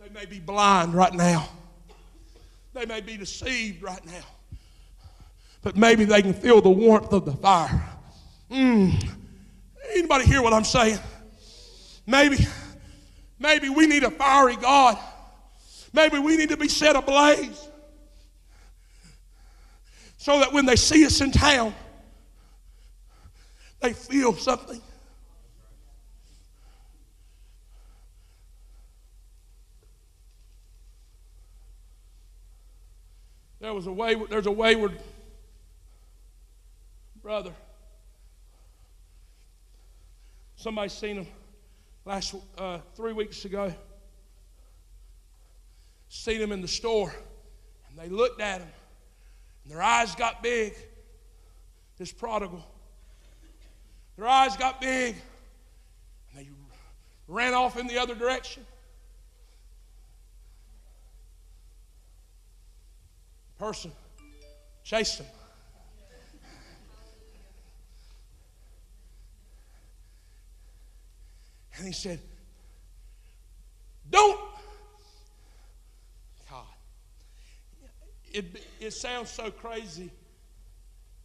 They 0.00 0.08
may 0.08 0.24
be 0.24 0.40
blind 0.40 0.94
right 0.94 1.12
now. 1.12 1.48
They 2.72 2.86
may 2.86 3.02
be 3.02 3.18
deceived 3.18 3.82
right 3.82 4.04
now. 4.06 4.24
But 5.62 5.76
maybe 5.76 6.04
they 6.04 6.22
can 6.22 6.32
feel 6.32 6.62
the 6.62 6.70
warmth 6.70 7.12
of 7.12 7.26
the 7.26 7.32
fire. 7.32 7.84
Mm. 8.50 9.04
Anybody 9.92 10.24
hear 10.24 10.40
what 10.40 10.54
I'm 10.54 10.64
saying? 10.64 10.98
Maybe, 12.06 12.46
maybe 13.38 13.68
we 13.68 13.86
need 13.86 14.04
a 14.04 14.10
fiery 14.10 14.56
God. 14.56 14.96
Maybe 15.92 16.18
we 16.18 16.36
need 16.36 16.48
to 16.50 16.56
be 16.56 16.68
set 16.68 16.96
ablaze 16.96 17.68
so 20.26 20.40
that 20.40 20.52
when 20.52 20.66
they 20.66 20.74
see 20.74 21.06
us 21.06 21.20
in 21.20 21.30
town, 21.30 21.72
they 23.78 23.92
feel 23.92 24.34
something. 24.34 24.80
There 33.60 33.72
was 33.72 33.86
a 33.86 33.92
wayward, 33.92 34.28
there's 34.28 34.46
a 34.46 34.50
wayward 34.50 34.98
brother. 37.22 37.52
Somebody 40.56 40.88
seen 40.88 41.18
him 41.18 41.26
last 42.04 42.34
uh, 42.58 42.80
three 42.96 43.12
weeks 43.12 43.44
ago. 43.44 43.72
Seen 46.08 46.40
him 46.40 46.50
in 46.50 46.62
the 46.62 46.66
store, 46.66 47.14
and 47.88 47.96
they 47.96 48.08
looked 48.08 48.40
at 48.40 48.62
him, 48.62 48.68
and 49.66 49.74
their 49.74 49.82
eyes 49.82 50.14
got 50.14 50.44
big. 50.44 50.76
This 51.98 52.12
prodigal. 52.12 52.64
Their 54.16 54.28
eyes 54.28 54.56
got 54.56 54.80
big, 54.80 55.16
and 56.30 56.38
they 56.46 56.48
ran 57.26 57.52
off 57.52 57.76
in 57.76 57.88
the 57.88 57.98
other 57.98 58.14
direction. 58.14 58.64
Person 63.58 63.90
chased 64.84 65.18
him. 65.18 65.26
And 71.76 71.88
he 71.88 71.92
said, 71.92 72.20
Don't. 74.08 74.38
God. 76.48 76.64
It, 78.36 78.62
it 78.80 78.92
sounds 78.92 79.30
so 79.30 79.50
crazy. 79.50 80.10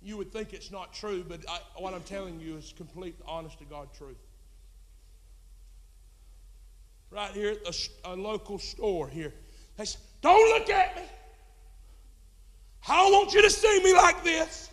You 0.02 0.16
would 0.16 0.32
think 0.32 0.54
it's 0.54 0.72
not 0.72 0.94
true, 0.94 1.26
but 1.28 1.42
I, 1.50 1.60
what 1.76 1.94
I'm 1.94 2.04
telling 2.04 2.40
you 2.40 2.56
is 2.56 2.74
complete, 2.78 3.16
honest 3.28 3.60
to 3.60 3.66
God 3.66 3.90
truth. 3.98 4.16
Right 7.10 7.32
here 7.32 7.50
at 7.50 7.90
a, 8.06 8.14
a 8.14 8.16
local 8.16 8.60
store 8.60 9.10
here. 9.10 9.34
They 9.76 9.84
said, 9.84 10.00
Don't 10.22 10.58
look 10.58 10.70
at 10.70 10.96
me. 10.96 11.02
I 12.88 12.96
don't 12.96 13.12
want 13.12 13.34
you 13.34 13.42
to 13.42 13.50
see 13.50 13.84
me 13.84 13.94
like 13.94 14.24
this. 14.24 14.70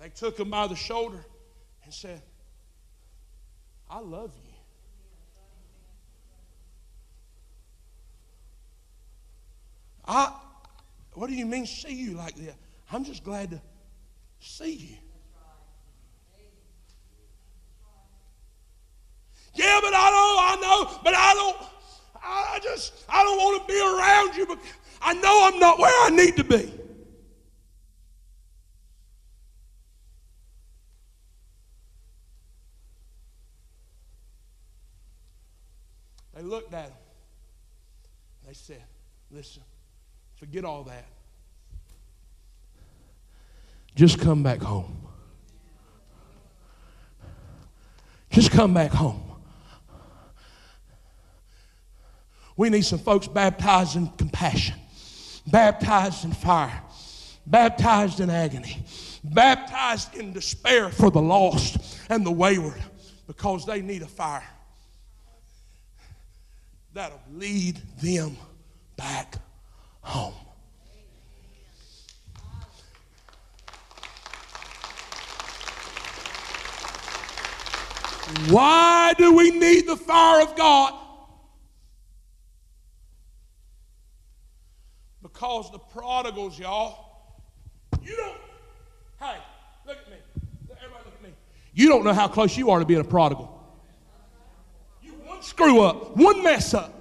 They 0.00 0.08
took 0.08 0.40
him 0.40 0.50
by 0.50 0.66
the 0.66 0.74
shoulder 0.74 1.24
and 1.84 1.94
said, 1.94 2.20
I 3.88 4.00
love 4.00 4.32
you. 4.44 4.51
I, 10.04 10.32
what 11.14 11.28
do 11.28 11.34
you 11.34 11.46
mean 11.46 11.66
see 11.66 11.94
you 11.94 12.12
like 12.12 12.34
that? 12.36 12.54
I'm 12.90 13.04
just 13.04 13.24
glad 13.24 13.50
to 13.50 13.60
see 14.40 14.72
you. 14.72 14.96
Yeah, 19.54 19.80
but 19.82 19.92
I 19.92 20.10
don't, 20.10 20.38
I 20.40 20.60
know, 20.62 21.00
but 21.04 21.14
I 21.14 21.34
don't, 21.34 21.56
I 22.24 22.58
just, 22.62 23.04
I 23.08 23.22
don't 23.22 23.36
want 23.36 23.66
to 23.66 23.72
be 23.72 23.78
around 23.78 24.36
you 24.36 24.46
because 24.46 24.64
I 25.02 25.12
know 25.14 25.50
I'm 25.52 25.58
not 25.58 25.78
where 25.78 26.06
I 26.06 26.10
need 26.10 26.36
to 26.36 26.44
be. 26.44 26.72
They 36.34 36.42
looked 36.42 36.72
at 36.72 36.86
him. 36.86 36.92
They 38.46 38.54
said, 38.54 38.82
Listen, 39.30 39.62
forget 40.42 40.64
all 40.64 40.82
that. 40.82 41.04
Just 43.94 44.18
come 44.18 44.42
back 44.42 44.60
home. 44.60 45.06
Just 48.28 48.50
come 48.50 48.74
back 48.74 48.90
home. 48.90 49.22
We 52.56 52.70
need 52.70 52.84
some 52.84 52.98
folks 52.98 53.28
baptized 53.28 53.94
in 53.94 54.08
compassion, 54.08 54.74
baptized 55.46 56.24
in 56.24 56.32
fire, 56.32 56.82
baptized 57.46 58.18
in 58.18 58.28
agony, 58.28 58.84
baptized 59.22 60.16
in 60.16 60.32
despair 60.32 60.88
for 60.88 61.12
the 61.12 61.22
lost 61.22 62.00
and 62.08 62.26
the 62.26 62.32
wayward 62.32 62.82
because 63.28 63.64
they 63.64 63.80
need 63.80 64.02
a 64.02 64.08
fire 64.08 64.42
that'll 66.92 67.20
lead 67.30 67.80
them 68.00 68.36
back 68.96 69.36
home. 70.02 70.34
Why 78.48 79.14
do 79.18 79.34
we 79.34 79.50
need 79.50 79.86
the 79.86 79.96
fire 79.96 80.42
of 80.42 80.56
God? 80.56 80.94
Because 85.22 85.70
the 85.70 85.78
prodigals, 85.78 86.58
y'all, 86.58 87.40
you 88.02 88.16
don't, 88.16 88.36
hey, 89.20 89.36
look 89.86 89.96
at 89.98 90.10
me. 90.10 90.16
Everybody 90.70 91.04
look 91.04 91.14
at 91.14 91.22
me. 91.22 91.30
You 91.74 91.88
don't 91.88 92.04
know 92.04 92.12
how 92.12 92.28
close 92.28 92.56
you 92.56 92.70
are 92.70 92.78
to 92.78 92.84
being 92.84 93.00
a 93.00 93.04
prodigal 93.04 93.58
You 95.02 95.12
one 95.12 95.42
screw 95.42 95.80
up, 95.82 96.16
one 96.16 96.42
mess 96.42 96.74
up, 96.74 96.92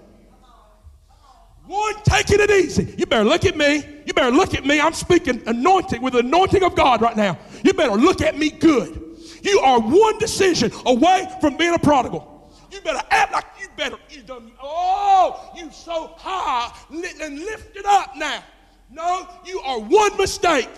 one 1.72 1.96
taking 2.04 2.42
it 2.42 2.52
easy. 2.52 2.94
You 2.98 3.06
better 3.06 3.24
look 3.24 3.46
at 3.46 3.56
me. 3.56 3.84
You 4.06 4.14
better 4.14 4.36
look 4.36 4.54
at 4.54 4.66
me. 4.66 4.82
I'm 4.82 4.94
speaking 4.94 5.42
anointing 5.46 6.02
with 6.02 6.14
the 6.14 6.20
anointing 6.20 6.64
of 6.64 6.76
God 6.76 7.02
right 7.02 7.16
now. 7.16 7.40
You 7.64 7.74
better 7.74 7.96
look 7.96 8.22
at 8.22 8.38
me 8.38 8.50
good. 8.50 9.02
You 9.42 9.60
are 9.62 9.80
one 9.80 10.20
decision 10.20 10.72
away 10.86 11.32
from 11.40 11.56
being 11.56 11.74
a 11.74 11.80
prodigal. 11.80 12.28
You 12.72 12.82
better 12.82 13.02
act 13.10 13.32
like 13.32 13.46
you 13.60 13.68
better. 13.78 13.98
You 14.10 14.22
done. 14.22 14.52
Oh, 14.62 15.52
you 15.56 15.72
so 15.72 16.14
high 16.18 16.76
and 16.90 17.40
lifted 17.40 17.86
up 17.86 18.18
now. 18.18 18.44
No, 18.90 19.28
you 19.46 19.62
are 19.62 19.80
one 19.80 20.18
mistake. 20.18 20.70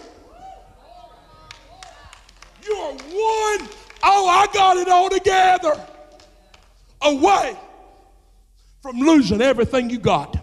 You 2.64 2.76
are 2.76 2.94
one. 2.94 3.70
Oh, 4.04 4.28
I 4.28 4.48
got 4.54 4.78
it 4.78 4.88
all 4.88 5.10
together 5.10 5.84
away 7.02 7.58
from 8.82 9.00
losing 9.00 9.42
everything 9.42 9.90
you 9.90 9.98
got. 9.98 10.43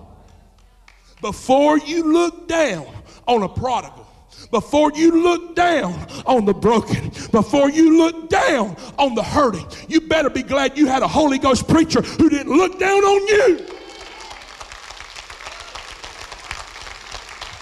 Before 1.20 1.78
you 1.78 2.12
look 2.12 2.48
down 2.48 2.86
on 3.26 3.42
a 3.42 3.48
prodigal, 3.48 4.06
before 4.50 4.92
you 4.92 5.22
look 5.22 5.54
down 5.54 5.94
on 6.26 6.44
the 6.44 6.54
broken, 6.54 7.10
before 7.30 7.70
you 7.70 7.98
look 7.98 8.28
down 8.28 8.76
on 8.98 9.14
the 9.14 9.22
hurting, 9.22 9.66
you 9.88 10.00
better 10.00 10.30
be 10.30 10.42
glad 10.42 10.76
you 10.76 10.86
had 10.86 11.02
a 11.02 11.08
Holy 11.08 11.38
Ghost 11.38 11.68
preacher 11.68 12.02
who 12.02 12.28
didn't 12.28 12.56
look 12.56 12.78
down 12.78 13.02
on 13.04 13.26
you. 13.28 13.66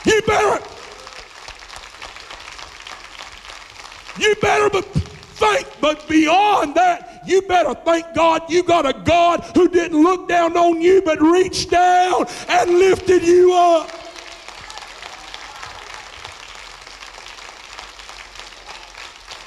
You 0.07 0.23
better. 0.23 0.65
You 4.19 4.35
better 4.41 4.71
but 4.71 4.85
think, 4.85 5.69
but 5.81 6.09
beyond 6.09 6.75
that, 6.75 7.08
you 7.29 7.43
better 7.43 7.75
thank 7.75 8.15
God 8.15 8.51
you 8.51 8.63
got 8.63 8.87
a 8.87 8.93
God 8.93 9.45
who 9.55 9.69
didn't 9.69 10.03
look 10.03 10.29
down 10.29 10.57
on 10.57 10.81
you 10.81 11.03
but 11.03 11.21
reached 11.21 11.71
down 11.71 12.27
and 12.49 12.71
lifted 12.79 13.23
you 13.23 13.53
up. 13.55 13.91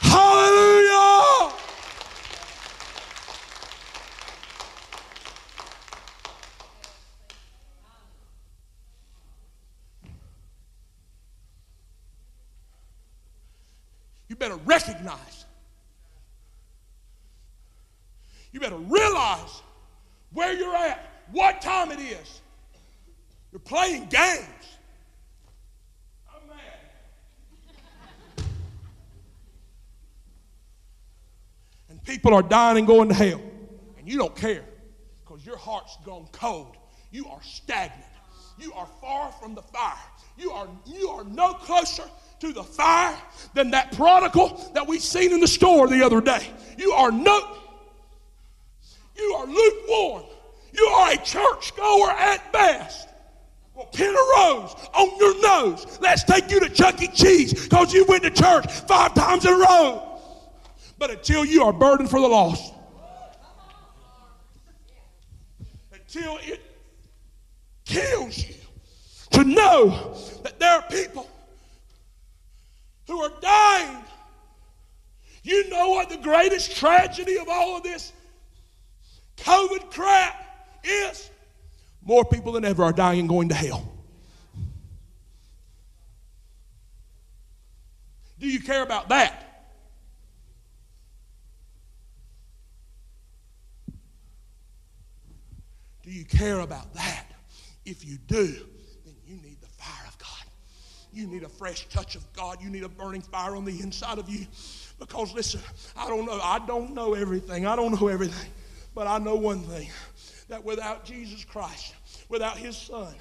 Hallelujah! 0.01 1.53
You 14.27 14.35
better 14.35 14.55
recognize. 14.57 15.40
You 18.51 18.59
better 18.59 18.77
realize 18.77 19.61
where 20.33 20.53
you're 20.53 20.75
at, 20.75 21.23
what 21.31 21.61
time 21.61 21.91
it 21.91 21.99
is. 21.99 22.41
You're 23.51 23.59
playing 23.59 24.07
games. 24.07 24.47
I'm 26.29 26.47
mad. 26.47 28.45
and 31.89 32.03
people 32.03 32.33
are 32.33 32.41
dying 32.43 32.77
and 32.77 32.87
going 32.87 33.09
to 33.09 33.15
hell. 33.15 33.41
And 33.97 34.07
you 34.07 34.17
don't 34.17 34.35
care 34.35 34.63
because 35.23 35.45
your 35.45 35.57
heart's 35.57 35.97
gone 36.05 36.27
cold. 36.31 36.75
You 37.11 37.27
are 37.27 37.41
stagnant. 37.43 38.05
You 38.57 38.73
are 38.73 38.87
far 39.01 39.31
from 39.33 39.55
the 39.55 39.61
fire. 39.61 39.97
You 40.37 40.51
are, 40.51 40.67
you 40.85 41.09
are 41.09 41.23
no 41.23 41.53
closer 41.53 42.03
to 42.39 42.53
the 42.53 42.63
fire 42.63 43.17
than 43.53 43.71
that 43.71 43.91
prodigal 43.95 44.71
that 44.73 44.87
we 44.87 44.99
seen 44.99 45.31
in 45.31 45.39
the 45.39 45.47
store 45.47 45.87
the 45.87 46.03
other 46.03 46.21
day. 46.21 46.47
You 46.77 46.91
are 46.93 47.11
no, 47.11 47.57
you 49.21 49.33
are 49.35 49.45
lukewarm. 49.47 50.23
You 50.73 50.85
are 50.85 51.11
a 51.11 51.17
churchgoer 51.17 52.11
at 52.11 52.51
best. 52.51 53.09
Well, 53.73 53.85
pin 53.87 54.09
a 54.09 54.39
rose 54.39 54.75
on 54.93 55.17
your 55.17 55.41
nose. 55.41 55.99
Let's 56.01 56.23
take 56.23 56.51
you 56.51 56.59
to 56.59 56.69
Chuck 56.69 57.01
E. 57.01 57.07
Cheese 57.07 57.53
because 57.67 57.93
you 57.93 58.05
went 58.05 58.23
to 58.23 58.29
church 58.29 58.69
five 58.71 59.13
times 59.13 59.45
in 59.45 59.53
a 59.53 59.57
row. 59.57 60.19
But 60.97 61.11
until 61.11 61.45
you 61.45 61.63
are 61.63 61.73
burdened 61.73 62.09
for 62.09 62.19
the 62.19 62.27
lost, 62.27 62.73
until 65.93 66.37
it 66.41 66.61
kills 67.85 68.37
you 68.37 68.55
to 69.31 69.43
know 69.43 70.15
that 70.43 70.59
there 70.59 70.73
are 70.73 70.83
people 70.83 71.27
who 73.07 73.19
are 73.21 73.31
dying. 73.41 74.03
You 75.43 75.69
know 75.69 75.89
what 75.89 76.09
the 76.09 76.17
greatest 76.17 76.75
tragedy 76.77 77.37
of 77.37 77.47
all 77.49 77.77
of 77.77 77.83
this 77.83 78.13
COVID 79.41 79.91
crap 79.91 80.79
is? 80.83 81.29
More 82.03 82.25
people 82.25 82.53
than 82.53 82.65
ever 82.65 82.83
are 82.83 82.93
dying 82.93 83.27
going 83.27 83.49
to 83.49 83.55
hell. 83.55 83.87
Do 88.39 88.47
you 88.47 88.59
care 88.59 88.81
about 88.81 89.09
that? 89.09 89.51
Do 96.03 96.11
you 96.11 96.25
care 96.25 96.59
about 96.59 96.93
that? 96.95 97.25
If 97.85 98.03
you 98.03 98.17
do, 98.27 98.47
then 99.05 99.15
you 99.27 99.35
need 99.35 99.61
the 99.61 99.67
fire 99.67 100.07
of 100.07 100.17
God. 100.17 100.27
You 101.13 101.27
need 101.27 101.43
a 101.43 101.49
fresh 101.49 101.87
touch 101.89 102.15
of 102.15 102.33
God. 102.33 102.57
You 102.61 102.69
need 102.71 102.83
a 102.83 102.89
burning 102.89 103.21
fire 103.21 103.55
on 103.55 103.63
the 103.63 103.79
inside 103.79 104.17
of 104.17 104.27
you. 104.27 104.47
Because 104.97 105.33
listen, 105.33 105.61
I 105.95 106.09
don't 106.09 106.25
know, 106.25 106.39
I 106.41 106.59
don't 106.65 106.95
know 106.95 107.13
everything. 107.13 107.67
I 107.67 107.75
don't 107.75 107.99
know 107.99 108.07
everything. 108.07 108.51
But 108.93 109.07
I 109.07 109.17
know 109.19 109.35
one 109.35 109.61
thing 109.61 109.89
that 110.49 110.63
without 110.63 111.05
Jesus 111.05 111.45
Christ, 111.45 111.95
without 112.29 112.57
his 112.57 112.75
son, 112.75 113.13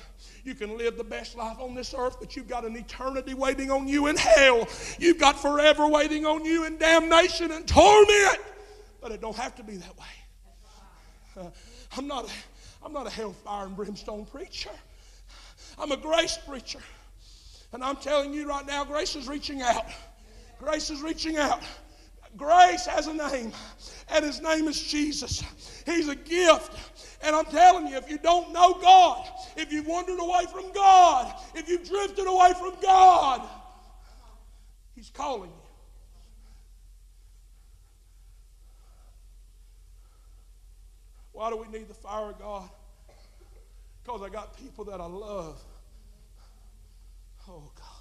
you 0.44 0.54
can 0.54 0.76
live 0.76 0.96
the 0.96 1.04
best 1.04 1.36
life 1.36 1.58
on 1.60 1.74
this 1.74 1.94
earth, 1.96 2.16
but 2.18 2.34
you've 2.34 2.48
got 2.48 2.64
an 2.64 2.76
eternity 2.76 3.34
waiting 3.34 3.70
on 3.70 3.86
you 3.86 4.06
in 4.06 4.16
hell. 4.16 4.66
You've 4.98 5.18
got 5.18 5.40
forever 5.40 5.86
waiting 5.86 6.26
on 6.26 6.44
you 6.44 6.64
in 6.64 6.78
damnation 6.78 7.50
and 7.50 7.66
torment. 7.66 8.38
But 9.00 9.12
it 9.12 9.20
don't 9.20 9.36
have 9.36 9.54
to 9.56 9.62
be 9.62 9.76
that 9.76 9.96
way. 9.98 11.40
Uh, 11.40 11.50
I'm 11.96 12.06
not 12.06 12.28
a, 12.28 12.32
I'm 12.84 12.92
not 12.92 13.06
a 13.06 13.10
hellfire 13.10 13.66
and 13.66 13.76
brimstone 13.76 14.24
preacher. 14.26 14.70
I'm 15.78 15.92
a 15.92 15.96
grace 15.96 16.38
preacher. 16.46 16.80
And 17.72 17.84
I'm 17.84 17.96
telling 17.96 18.32
you 18.32 18.48
right 18.48 18.66
now, 18.66 18.84
grace 18.84 19.14
is 19.14 19.28
reaching 19.28 19.62
out. 19.62 19.86
Grace 20.58 20.90
is 20.90 21.00
reaching 21.00 21.36
out. 21.36 21.62
Grace 22.36 22.86
has 22.86 23.06
a 23.06 23.14
name, 23.14 23.52
and 24.08 24.24
his 24.24 24.40
name 24.40 24.68
is 24.68 24.80
Jesus. 24.80 25.42
He's 25.84 26.08
a 26.08 26.14
gift. 26.14 27.16
And 27.22 27.36
I'm 27.36 27.44
telling 27.46 27.86
you, 27.86 27.96
if 27.96 28.08
you 28.08 28.18
don't 28.18 28.52
know 28.52 28.74
God, 28.80 29.28
if 29.56 29.70
you've 29.72 29.86
wandered 29.86 30.20
away 30.20 30.46
from 30.50 30.72
God, 30.72 31.34
if 31.54 31.68
you've 31.68 31.86
drifted 31.86 32.26
away 32.26 32.52
from 32.58 32.74
God, 32.82 33.46
He's 34.94 35.10
calling 35.10 35.50
you. 35.50 35.56
Why 41.32 41.50
do 41.50 41.56
we 41.56 41.68
need 41.68 41.88
the 41.88 41.94
fire 41.94 42.30
of 42.30 42.38
God? 42.38 42.68
Because 44.02 44.22
I 44.22 44.28
got 44.28 44.56
people 44.58 44.84
that 44.84 45.00
I 45.00 45.06
love. 45.06 45.58
Oh, 47.48 47.70
God. 47.74 48.00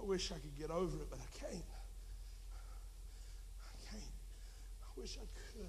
I 0.00 0.04
wish 0.04 0.30
I 0.32 0.36
could 0.36 0.56
get 0.58 0.70
over 0.70 0.96
it, 0.96 1.10
but 1.10 1.18
I 1.18 1.38
can't. 1.38 1.64
I 4.82 4.89
wish 5.00 5.16
I 5.16 5.26
could. 5.52 5.66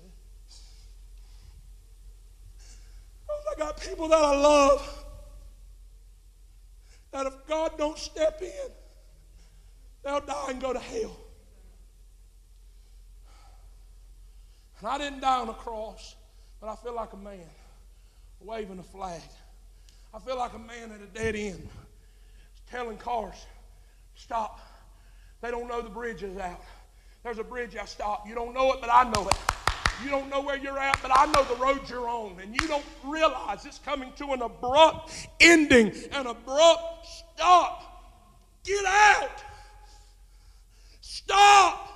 Oh, 3.29 3.53
I 3.55 3.59
got 3.59 3.79
people 3.79 4.09
that 4.09 4.21
I 4.21 4.35
love 4.35 5.05
that 7.11 7.27
if 7.27 7.33
God 7.47 7.77
don't 7.77 7.97
step 7.97 8.41
in, 8.41 8.71
they'll 10.03 10.19
die 10.19 10.47
and 10.49 10.61
go 10.61 10.73
to 10.73 10.79
hell. 10.79 11.15
And 14.79 14.87
I 14.89 14.97
didn't 14.97 15.21
die 15.21 15.39
on 15.39 15.47
a 15.47 15.53
cross, 15.53 16.15
but 16.59 16.67
I 16.67 16.75
feel 16.75 16.95
like 16.95 17.13
a 17.13 17.17
man 17.17 17.39
waving 18.41 18.79
a 18.79 18.83
flag. 18.83 19.21
I 20.13 20.19
feel 20.19 20.37
like 20.37 20.53
a 20.53 20.59
man 20.59 20.91
at 20.91 20.99
a 21.01 21.05
dead 21.05 21.35
end 21.35 21.69
telling 22.69 22.97
cars, 22.97 23.45
stop. 24.15 24.59
They 25.39 25.51
don't 25.51 25.69
know 25.69 25.81
the 25.81 25.89
bridge 25.89 26.21
is 26.21 26.37
out. 26.37 26.61
There's 27.23 27.37
a 27.37 27.43
bridge 27.43 27.75
I 27.75 27.85
stop. 27.85 28.27
You 28.27 28.35
don't 28.35 28.53
know 28.53 28.73
it, 28.73 28.81
but 28.81 28.89
I 28.91 29.03
know 29.09 29.27
it. 29.27 29.37
You 30.03 30.09
don't 30.09 30.29
know 30.29 30.41
where 30.41 30.57
you're 30.57 30.79
at, 30.79 30.99
but 31.01 31.11
I 31.13 31.27
know 31.27 31.43
the 31.43 31.55
road 31.55 31.81
you're 31.87 32.09
on. 32.09 32.39
And 32.41 32.59
you 32.59 32.67
don't 32.67 32.85
realize 33.03 33.65
it's 33.65 33.77
coming 33.79 34.11
to 34.17 34.31
an 34.33 34.41
abrupt 34.41 35.27
ending, 35.39 35.93
an 36.13 36.25
abrupt 36.25 37.07
stop. 37.35 37.83
Get 38.63 38.85
out. 38.85 39.43
Stop. 41.01 41.89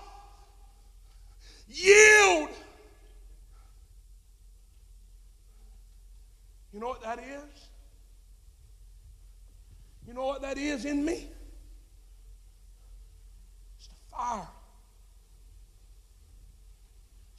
Yield. 1.67 2.49
You 6.71 6.79
know 6.79 6.87
what 6.87 7.01
that 7.01 7.19
is? 7.19 7.69
You 10.07 10.13
know 10.13 10.25
what 10.25 10.41
that 10.43 10.57
is 10.57 10.85
in 10.85 11.03
me? 11.03 11.27
It's 13.77 13.87
the 13.87 13.95
fire. 14.11 14.47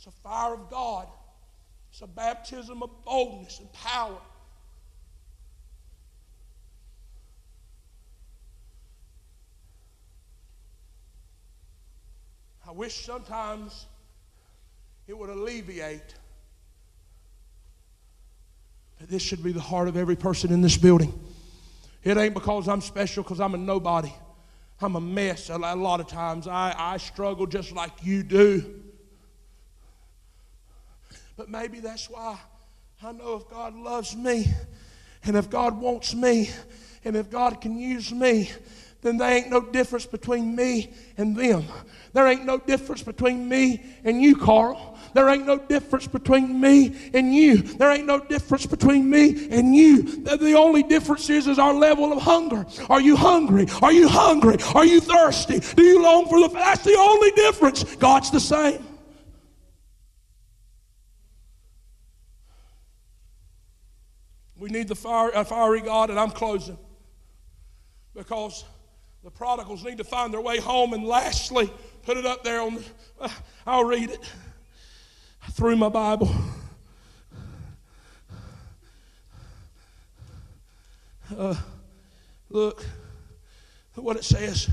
It's 0.06 0.16
a 0.16 0.20
fire 0.20 0.54
of 0.54 0.70
God. 0.70 1.08
It's 1.90 2.00
a 2.00 2.06
baptism 2.06 2.80
of 2.80 2.90
boldness 3.04 3.58
and 3.58 3.72
power. 3.72 4.18
I 12.68 12.70
wish 12.70 13.04
sometimes 13.04 13.86
it 15.08 15.18
would 15.18 15.30
alleviate 15.30 16.14
that 19.00 19.08
this 19.08 19.22
should 19.22 19.42
be 19.42 19.50
the 19.50 19.60
heart 19.60 19.88
of 19.88 19.96
every 19.96 20.16
person 20.16 20.52
in 20.52 20.60
this 20.60 20.76
building. 20.76 21.12
It 22.04 22.16
ain't 22.16 22.34
because 22.34 22.68
I'm 22.68 22.80
special, 22.80 23.24
because 23.24 23.40
I'm 23.40 23.54
a 23.54 23.58
nobody. 23.58 24.12
I'm 24.80 24.94
a 24.94 25.00
mess 25.00 25.50
a 25.50 25.56
lot 25.58 25.98
of 25.98 26.06
times. 26.06 26.46
I, 26.46 26.74
I 26.76 26.96
struggle 26.98 27.46
just 27.46 27.72
like 27.72 27.90
you 28.04 28.22
do. 28.22 28.82
But 31.36 31.48
maybe 31.50 31.80
that's 31.80 32.08
why 32.08 32.38
I 33.02 33.12
know 33.12 33.36
if 33.36 33.48
God 33.50 33.74
loves 33.74 34.16
me 34.16 34.52
And 35.26 35.36
if 35.36 35.50
God 35.50 35.78
wants 35.80 36.14
me, 36.14 36.50
and 37.04 37.16
if 37.16 37.30
God 37.30 37.60
can 37.60 37.76
use 37.78 38.12
me, 38.12 38.50
then 39.02 39.18
there 39.18 39.30
ain't 39.30 39.50
no 39.50 39.60
difference 39.60 40.06
between 40.06 40.54
me 40.54 40.92
and 41.16 41.36
them. 41.36 41.64
There 42.12 42.26
ain't 42.26 42.44
no 42.44 42.58
difference 42.58 43.02
between 43.02 43.48
me 43.48 43.84
and 44.04 44.22
you, 44.22 44.36
Carl. 44.36 44.98
There 45.14 45.28
ain't 45.28 45.46
no 45.46 45.58
difference 45.58 46.06
between 46.06 46.60
me 46.60 47.10
and 47.12 47.34
you. 47.34 47.56
There 47.58 47.90
ain't 47.90 48.06
no 48.06 48.20
difference 48.20 48.66
between 48.66 49.08
me 49.08 49.48
and 49.50 49.74
you. 49.74 50.24
The 50.24 50.54
only 50.54 50.82
difference 50.82 51.28
is, 51.28 51.46
is 51.46 51.58
our 51.58 51.74
level 51.74 52.12
of 52.12 52.22
hunger. 52.22 52.64
Are 52.88 53.00
you 53.00 53.16
hungry? 53.16 53.66
Are 53.82 53.92
you 53.92 54.08
hungry? 54.08 54.56
Are 54.74 54.84
you 54.84 55.00
thirsty? 55.00 55.60
Do 55.74 55.82
you 55.82 56.02
long 56.02 56.28
for 56.28 56.40
the 56.40 56.48
that's 56.48 56.84
the 56.84 56.96
only 56.96 57.32
difference. 57.32 57.96
God's 57.96 58.30
the 58.30 58.40
same. 58.40 58.95
We 64.66 64.72
need 64.72 64.88
the 64.88 64.96
fire, 64.96 65.30
a 65.32 65.44
fiery 65.44 65.80
God, 65.80 66.10
and 66.10 66.18
I'm 66.18 66.32
closing 66.32 66.76
because 68.16 68.64
the 69.22 69.30
prodigals 69.30 69.84
need 69.84 69.98
to 69.98 70.02
find 70.02 70.34
their 70.34 70.40
way 70.40 70.58
home. 70.58 70.92
And 70.92 71.04
lastly, 71.04 71.70
put 72.02 72.16
it 72.16 72.26
up 72.26 72.42
there 72.42 72.60
on. 72.60 72.74
The, 72.74 72.84
uh, 73.20 73.28
I'll 73.64 73.84
read 73.84 74.10
it 74.10 74.18
through 75.52 75.76
my 75.76 75.88
Bible. 75.88 76.34
Uh, 81.38 81.54
look 82.50 82.84
what 83.94 84.16
it 84.16 84.24
says. 84.24 84.68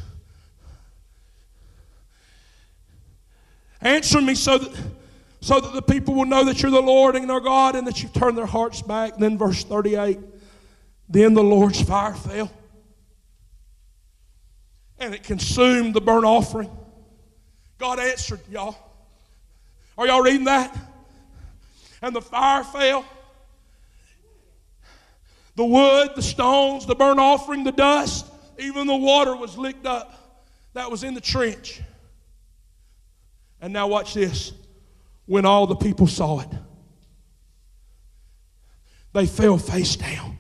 Answer 3.79 4.21
me 4.21 4.33
so 4.33 4.57
that 4.57 4.75
so 5.43 5.59
that 5.59 5.73
the 5.73 5.81
people 5.81 6.13
will 6.13 6.23
know 6.23 6.45
that 6.45 6.61
you're 6.61 6.71
the 6.71 6.81
Lord 6.81 7.17
and 7.17 7.29
our 7.29 7.41
God 7.41 7.75
and 7.75 7.85
that 7.85 8.01
you've 8.01 8.13
turned 8.13 8.37
their 8.37 8.45
hearts 8.45 8.81
back. 8.81 9.15
And 9.15 9.21
then 9.21 9.37
verse 9.37 9.61
38 9.65 10.17
Then 11.09 11.33
the 11.33 11.43
Lord's 11.43 11.81
fire 11.81 12.13
fell 12.13 12.49
and 14.99 15.13
it 15.13 15.21
consumed 15.21 15.95
the 15.95 15.99
burnt 15.99 16.23
offering. 16.23 16.71
God 17.77 17.99
answered, 17.99 18.39
y'all. 18.49 18.77
Are 19.97 20.07
y'all 20.07 20.21
reading 20.21 20.45
that? 20.45 20.73
And 22.01 22.15
the 22.15 22.21
fire 22.21 22.63
fell. 22.63 23.03
The 25.57 25.65
wood, 25.65 26.11
the 26.15 26.21
stones, 26.21 26.85
the 26.85 26.95
burnt 26.95 27.19
offering, 27.19 27.65
the 27.65 27.73
dust, 27.73 28.27
even 28.59 28.87
the 28.87 28.95
water 28.95 29.35
was 29.35 29.57
licked 29.57 29.85
up 29.85 30.41
that 30.73 30.89
was 30.89 31.03
in 31.03 31.13
the 31.13 31.21
trench. 31.21 31.81
And 33.59 33.73
now, 33.73 33.87
watch 33.87 34.13
this 34.13 34.53
when 35.26 35.45
all 35.45 35.67
the 35.67 35.76
people 35.76 36.07
saw 36.07 36.39
it. 36.39 36.49
They 39.13 39.26
fell 39.26 39.57
face 39.57 39.95
down. 39.95 40.38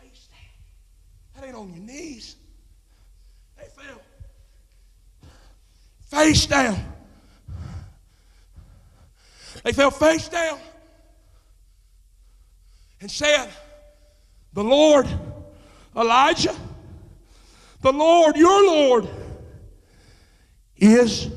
Face 0.00 0.28
down. 0.28 1.34
That 1.34 1.46
ain't 1.46 1.56
on 1.56 1.72
your 1.72 1.82
knees. 1.82 2.36
They 3.56 3.64
fell 3.64 4.00
face 6.02 6.46
down. 6.46 6.76
They 9.64 9.72
fell 9.72 9.90
face 9.90 10.28
down 10.28 10.58
and 13.00 13.10
said, 13.10 13.48
The 14.52 14.62
Lord, 14.62 15.08
Elijah, 15.96 16.54
the 17.80 17.92
Lord, 17.92 18.36
your 18.36 18.66
Lord, 18.66 19.08
is 20.76 21.30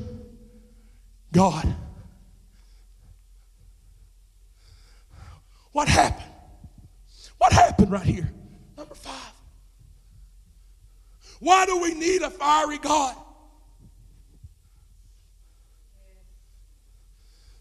God. 1.38 1.72
What 5.70 5.86
happened? 5.86 6.32
What 7.38 7.52
happened 7.52 7.92
right 7.92 8.02
here? 8.02 8.28
Number 8.76 8.96
five. 8.96 9.32
Why 11.38 11.64
do 11.64 11.78
we 11.78 11.94
need 11.94 12.22
a 12.22 12.30
fiery 12.30 12.78
God? 12.78 13.14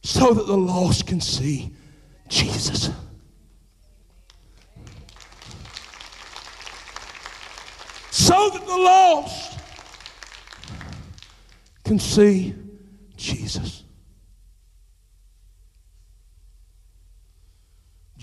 So 0.02 0.34
that 0.34 0.48
the 0.48 0.58
lost 0.58 1.06
can 1.06 1.22
see 1.22 1.76
Jesus. 2.30 2.90
So 8.10 8.50
that 8.50 8.66
the 8.66 8.76
lost 8.76 9.60
can 11.84 12.00
see 12.00 12.56
Jesus. 13.18 13.84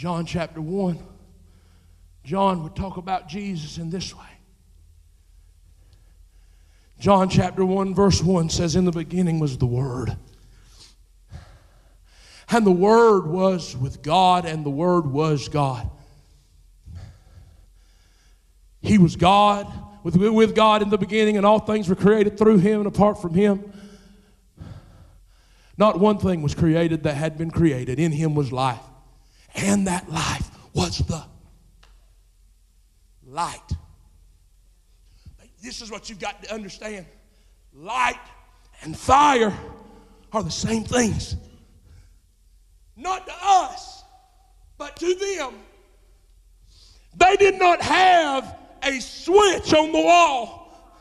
John 0.04 0.26
chapter 0.26 0.60
1, 0.60 0.98
John 2.24 2.62
would 2.62 2.76
talk 2.76 2.98
about 2.98 3.26
Jesus 3.26 3.78
in 3.78 3.88
this 3.88 4.14
way. 4.14 4.26
John 7.00 7.30
chapter 7.30 7.64
1, 7.64 7.94
verse 7.94 8.22
1 8.22 8.50
says, 8.50 8.76
In 8.76 8.84
the 8.84 8.92
beginning 8.92 9.40
was 9.40 9.56
the 9.56 9.64
Word. 9.64 10.14
And 12.50 12.66
the 12.66 12.70
Word 12.70 13.28
was 13.28 13.74
with 13.74 14.02
God, 14.02 14.44
and 14.44 14.62
the 14.62 14.68
Word 14.68 15.06
was 15.06 15.48
God. 15.48 15.90
He 18.82 18.98
was 18.98 19.16
God, 19.16 19.72
with, 20.02 20.16
with 20.16 20.54
God 20.54 20.82
in 20.82 20.90
the 20.90 20.98
beginning, 20.98 21.38
and 21.38 21.46
all 21.46 21.60
things 21.60 21.88
were 21.88 21.94
created 21.94 22.36
through 22.36 22.58
Him, 22.58 22.80
and 22.80 22.86
apart 22.86 23.22
from 23.22 23.32
Him, 23.32 23.72
not 25.78 25.98
one 25.98 26.18
thing 26.18 26.42
was 26.42 26.54
created 26.54 27.04
that 27.04 27.14
had 27.14 27.38
been 27.38 27.50
created. 27.50 27.98
In 27.98 28.12
him 28.12 28.34
was 28.34 28.52
life. 28.52 28.82
And 29.54 29.86
that 29.86 30.10
life 30.10 30.50
was 30.72 30.98
the 30.98 31.22
light. 33.26 33.60
This 35.62 35.80
is 35.80 35.90
what 35.90 36.10
you've 36.10 36.20
got 36.20 36.42
to 36.42 36.52
understand 36.52 37.06
light 37.72 38.20
and 38.82 38.96
fire 38.96 39.56
are 40.32 40.42
the 40.42 40.50
same 40.50 40.84
things. 40.84 41.36
Not 42.96 43.26
to 43.26 43.32
us, 43.42 44.04
but 44.76 44.96
to 44.96 45.14
them. 45.14 45.54
They 47.16 47.36
did 47.36 47.58
not 47.58 47.80
have 47.80 48.56
a 48.82 49.00
switch 49.00 49.72
on 49.72 49.92
the 49.92 50.00
wall 50.00 51.00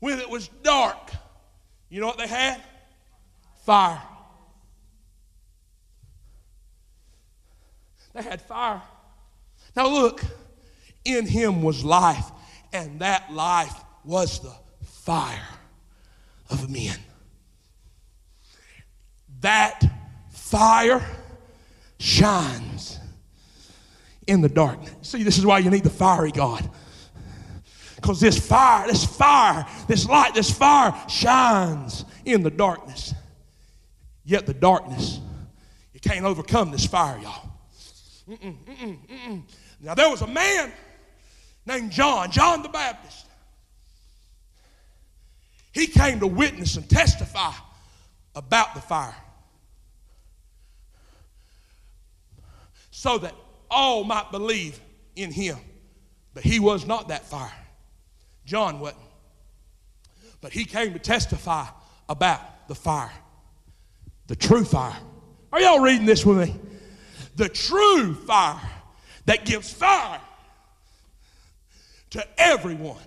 when 0.00 0.18
it 0.18 0.28
was 0.28 0.48
dark. 0.62 1.10
You 1.88 2.00
know 2.00 2.06
what 2.06 2.18
they 2.18 2.26
had? 2.26 2.60
fire. 3.64 4.00
They 8.14 8.22
had 8.22 8.40
fire. 8.40 8.80
Now 9.76 9.88
look, 9.88 10.22
in 11.04 11.26
him 11.26 11.62
was 11.62 11.84
life, 11.84 12.30
and 12.72 13.00
that 13.00 13.32
life 13.32 13.74
was 14.04 14.40
the 14.40 14.52
fire 14.82 15.48
of 16.48 16.70
men. 16.70 16.96
That 19.40 19.84
fire 20.30 21.04
shines 21.98 22.98
in 24.26 24.40
the 24.40 24.48
darkness. 24.48 24.94
See, 25.02 25.22
this 25.22 25.36
is 25.36 25.44
why 25.44 25.58
you 25.58 25.70
need 25.70 25.84
the 25.84 25.90
fiery 25.90 26.30
God. 26.30 26.68
Because 27.96 28.20
this 28.20 28.38
fire, 28.38 28.86
this 28.86 29.04
fire, 29.04 29.66
this 29.88 30.06
light, 30.06 30.34
this 30.34 30.50
fire 30.50 30.94
shines 31.08 32.04
in 32.24 32.42
the 32.42 32.50
darkness. 32.50 33.14
Yet 34.24 34.46
the 34.46 34.54
darkness, 34.54 35.20
you 35.92 36.00
can't 36.00 36.24
overcome 36.24 36.70
this 36.70 36.86
fire, 36.86 37.18
y'all. 37.18 37.43
Mm-mm, 38.28 38.56
mm-mm, 38.64 38.98
mm-mm. 39.08 39.42
Now, 39.80 39.94
there 39.94 40.08
was 40.08 40.22
a 40.22 40.26
man 40.26 40.72
named 41.66 41.90
John, 41.90 42.30
John 42.30 42.62
the 42.62 42.68
Baptist. 42.68 43.26
He 45.72 45.86
came 45.86 46.20
to 46.20 46.26
witness 46.26 46.76
and 46.76 46.88
testify 46.88 47.52
about 48.34 48.74
the 48.74 48.80
fire 48.80 49.14
so 52.90 53.18
that 53.18 53.34
all 53.70 54.04
might 54.04 54.30
believe 54.30 54.80
in 55.16 55.32
him. 55.32 55.58
But 56.32 56.44
he 56.44 56.60
was 56.60 56.86
not 56.86 57.08
that 57.08 57.26
fire. 57.26 57.52
John 58.44 58.80
wasn't. 58.80 59.02
But 60.40 60.52
he 60.52 60.64
came 60.64 60.92
to 60.92 60.98
testify 60.98 61.66
about 62.08 62.68
the 62.68 62.74
fire 62.74 63.12
the 64.26 64.36
true 64.36 64.64
fire. 64.64 64.96
Are 65.52 65.60
y'all 65.60 65.80
reading 65.80 66.06
this 66.06 66.24
with 66.24 66.38
me? 66.38 66.54
The 67.36 67.48
true 67.48 68.14
fire 68.14 68.60
that 69.26 69.44
gives 69.44 69.72
fire 69.72 70.20
to 72.10 72.24
everyone 72.38 73.02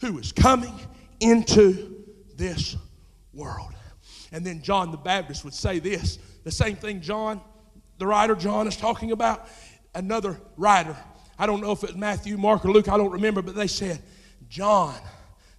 who 0.00 0.18
is 0.18 0.32
coming 0.32 0.74
into 1.20 2.04
this 2.36 2.76
world. 3.32 3.72
And 4.32 4.44
then 4.44 4.62
John 4.62 4.90
the 4.90 4.96
Baptist 4.96 5.44
would 5.44 5.54
say 5.54 5.78
this 5.78 6.18
the 6.44 6.50
same 6.50 6.76
thing 6.76 7.00
John, 7.00 7.40
the 7.98 8.06
writer 8.06 8.34
John, 8.34 8.66
is 8.66 8.76
talking 8.76 9.12
about. 9.12 9.48
Another 9.92 10.40
writer, 10.56 10.96
I 11.36 11.46
don't 11.46 11.60
know 11.60 11.72
if 11.72 11.82
it's 11.82 11.96
Matthew, 11.96 12.36
Mark, 12.36 12.64
or 12.64 12.70
Luke, 12.70 12.88
I 12.88 12.96
don't 12.96 13.10
remember, 13.10 13.42
but 13.42 13.56
they 13.56 13.66
said, 13.66 14.00
John 14.48 14.94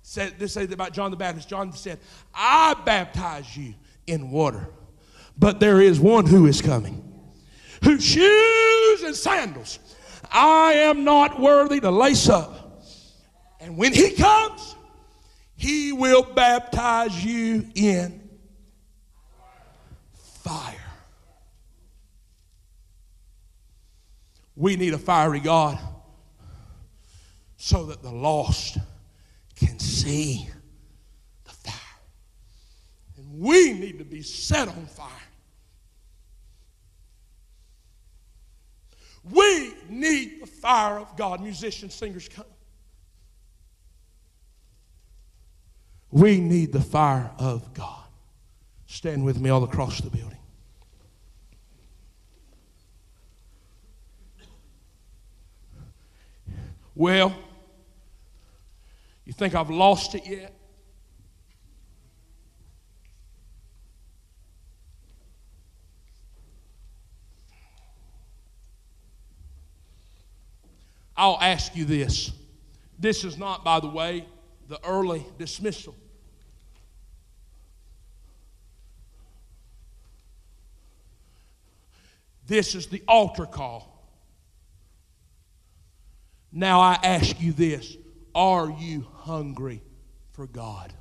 said, 0.04 0.40
this 0.40 0.54
said 0.54 0.72
about 0.72 0.94
John 0.94 1.12
the 1.12 1.18
Baptist. 1.18 1.50
John 1.50 1.74
said, 1.74 2.00
I 2.34 2.76
baptize 2.86 3.58
you 3.58 3.74
in 4.08 4.32
water. 4.32 4.70
But 5.38 5.60
there 5.60 5.82
is 5.82 6.00
one 6.00 6.26
who 6.28 6.46
is 6.46 6.62
coming 6.62 7.11
whose 7.84 8.04
shoes 8.04 9.04
and 9.04 9.16
sandals 9.16 9.80
I 10.32 10.74
am 10.74 11.04
not 11.04 11.40
worthy 11.40 11.80
to 11.82 11.92
lace 11.92 12.30
up. 12.30 12.84
And 13.60 13.78
when 13.78 13.94
he 13.94 14.12
comes, 14.12 14.76
he 15.56 15.92
will 15.92 16.24
baptize 16.24 17.24
you 17.24 17.68
in 17.76 18.30
fire. 20.14 20.76
We 24.56 24.76
need 24.78 24.94
a 24.94 24.98
fiery 24.98 25.40
God 25.40 25.78
so 27.58 27.86
that 27.86 28.02
the 28.02 28.12
lost 28.12 28.78
can 29.56 29.80
see 29.80 30.50
the 31.44 31.52
fire. 31.52 31.76
And 33.18 33.40
we 33.40 33.74
need 33.74 34.00
to 34.00 34.06
be 34.06 34.22
set 34.22 34.68
on 34.68 34.86
fire. 34.88 35.10
We 39.30 39.74
need 39.88 40.42
the 40.42 40.48
fire 40.48 41.00
of 41.00 41.16
God. 41.16 41.42
Musicians, 41.42 41.94
singers, 41.94 42.28
come. 42.28 42.46
We 46.12 46.40
need 46.40 46.74
the 46.74 46.82
fire 46.82 47.32
of 47.38 47.74
God. 47.74 48.06
Stand 48.88 49.24
with 49.24 49.40
me 49.40 49.50
all 49.50 49.64
across 49.64 50.02
the 50.02 50.10
building. 50.10 50.38
Well, 56.94 57.34
you 59.26 59.34
think 59.34 59.56
I've 59.56 59.70
lost 59.70 60.14
it 60.14 60.28
yet? 60.28 60.54
I'll 71.22 71.38
ask 71.40 71.76
you 71.76 71.86
this. 71.86 72.32
This 72.98 73.24
is 73.24 73.38
not, 73.38 73.64
by 73.64 73.80
the 73.80 73.88
way, 73.88 74.26
the 74.68 74.84
early 74.84 75.24
dismissal. 75.38 75.96
This 82.48 82.74
is 82.74 82.88
the 82.88 83.04
altar 83.08 83.46
call. 83.46 84.04
Now 86.52 86.80
I 86.80 86.98
ask 87.04 87.40
you 87.40 87.52
this 87.52 87.98
Are 88.34 88.72
you 88.72 89.06
hungry 89.14 89.84
for 90.32 90.48
God? 90.48 90.92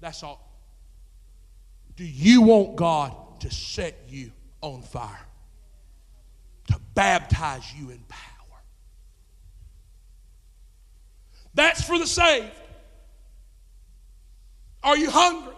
That's 0.00 0.22
all. 0.22 0.58
Do 1.96 2.04
you 2.06 2.40
want 2.40 2.76
God 2.76 3.40
to 3.40 3.50
set 3.50 4.04
you 4.08 4.32
on 4.62 4.80
fire? 4.80 5.27
To 6.68 6.80
baptize 6.94 7.72
you 7.74 7.90
in 7.90 7.98
power? 8.08 8.62
That's 11.54 11.82
for 11.82 11.98
the 11.98 12.06
saved. 12.06 12.52
Are 14.82 14.96
you 14.96 15.10
hungry? 15.10 15.54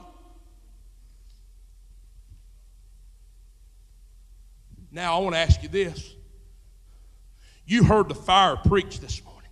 Now, 4.92 5.18
I 5.18 5.20
want 5.20 5.34
to 5.34 5.38
ask 5.38 5.62
you 5.62 5.68
this. 5.68 6.14
You 7.66 7.84
heard 7.84 8.08
the 8.08 8.14
fire 8.14 8.56
preach 8.56 8.98
this 8.98 9.22
morning. 9.24 9.50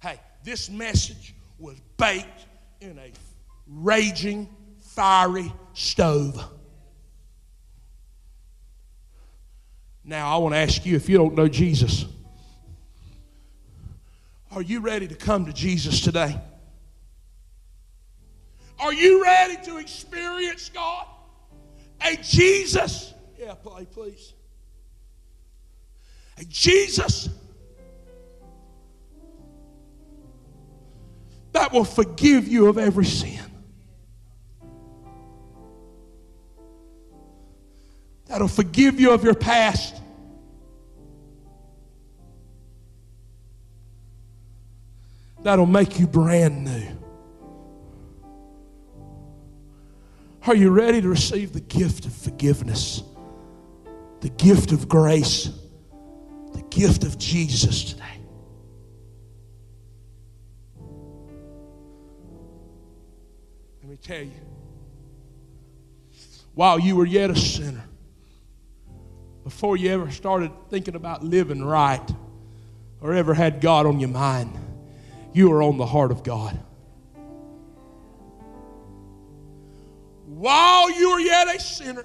Hey, 0.00 0.20
this 0.44 0.68
message 0.68 1.34
was 1.58 1.76
baked 1.96 2.46
in 2.80 2.98
a 2.98 3.12
raging, 3.66 4.48
fiery 4.80 5.52
stove. 5.72 6.44
Now, 10.08 10.34
I 10.34 10.38
want 10.38 10.54
to 10.54 10.58
ask 10.58 10.86
you 10.86 10.96
if 10.96 11.06
you 11.10 11.18
don't 11.18 11.34
know 11.34 11.48
Jesus, 11.48 12.06
are 14.50 14.62
you 14.62 14.80
ready 14.80 15.06
to 15.06 15.14
come 15.14 15.44
to 15.44 15.52
Jesus 15.52 16.00
today? 16.00 16.40
Are 18.80 18.94
you 18.94 19.22
ready 19.22 19.56
to 19.66 19.76
experience 19.76 20.70
God? 20.70 21.06
A 22.00 22.16
Jesus 22.16 23.12
yeah, 23.38 23.52
play, 23.52 23.84
please. 23.84 24.32
Hey, 26.38 26.46
Jesus, 26.48 27.28
that 31.52 31.70
will 31.70 31.84
forgive 31.84 32.48
you 32.48 32.68
of 32.68 32.78
every 32.78 33.04
sin. 33.04 33.47
That'll 38.28 38.48
forgive 38.48 39.00
you 39.00 39.12
of 39.12 39.24
your 39.24 39.34
past. 39.34 39.96
That'll 45.42 45.66
make 45.66 45.98
you 45.98 46.06
brand 46.06 46.64
new. 46.64 46.86
Are 50.46 50.54
you 50.54 50.70
ready 50.70 51.00
to 51.00 51.08
receive 51.08 51.52
the 51.52 51.60
gift 51.60 52.06
of 52.06 52.12
forgiveness? 52.12 53.02
the 54.20 54.28
gift 54.30 54.72
of 54.72 54.88
grace, 54.88 55.50
the 56.52 56.62
gift 56.70 57.04
of 57.04 57.18
Jesus 57.18 57.84
today. 57.84 58.04
Let 63.82 63.90
me 63.90 63.96
tell 63.96 64.22
you, 64.22 64.32
while 66.54 66.78
you 66.80 66.96
were 66.96 67.06
yet 67.06 67.30
a 67.30 67.36
sinner, 67.36 67.84
before 69.48 69.78
you 69.78 69.88
ever 69.88 70.10
started 70.10 70.50
thinking 70.68 70.94
about 70.94 71.24
living 71.24 71.64
right 71.64 72.06
or 73.00 73.14
ever 73.14 73.32
had 73.32 73.62
God 73.62 73.86
on 73.86 73.98
your 73.98 74.10
mind, 74.10 74.52
you 75.32 75.48
were 75.48 75.62
on 75.62 75.78
the 75.78 75.86
heart 75.86 76.10
of 76.10 76.22
God. 76.22 76.60
While 80.26 80.90
you 80.90 81.12
were 81.12 81.20
yet 81.20 81.48
a 81.48 81.58
sinner, 81.58 82.04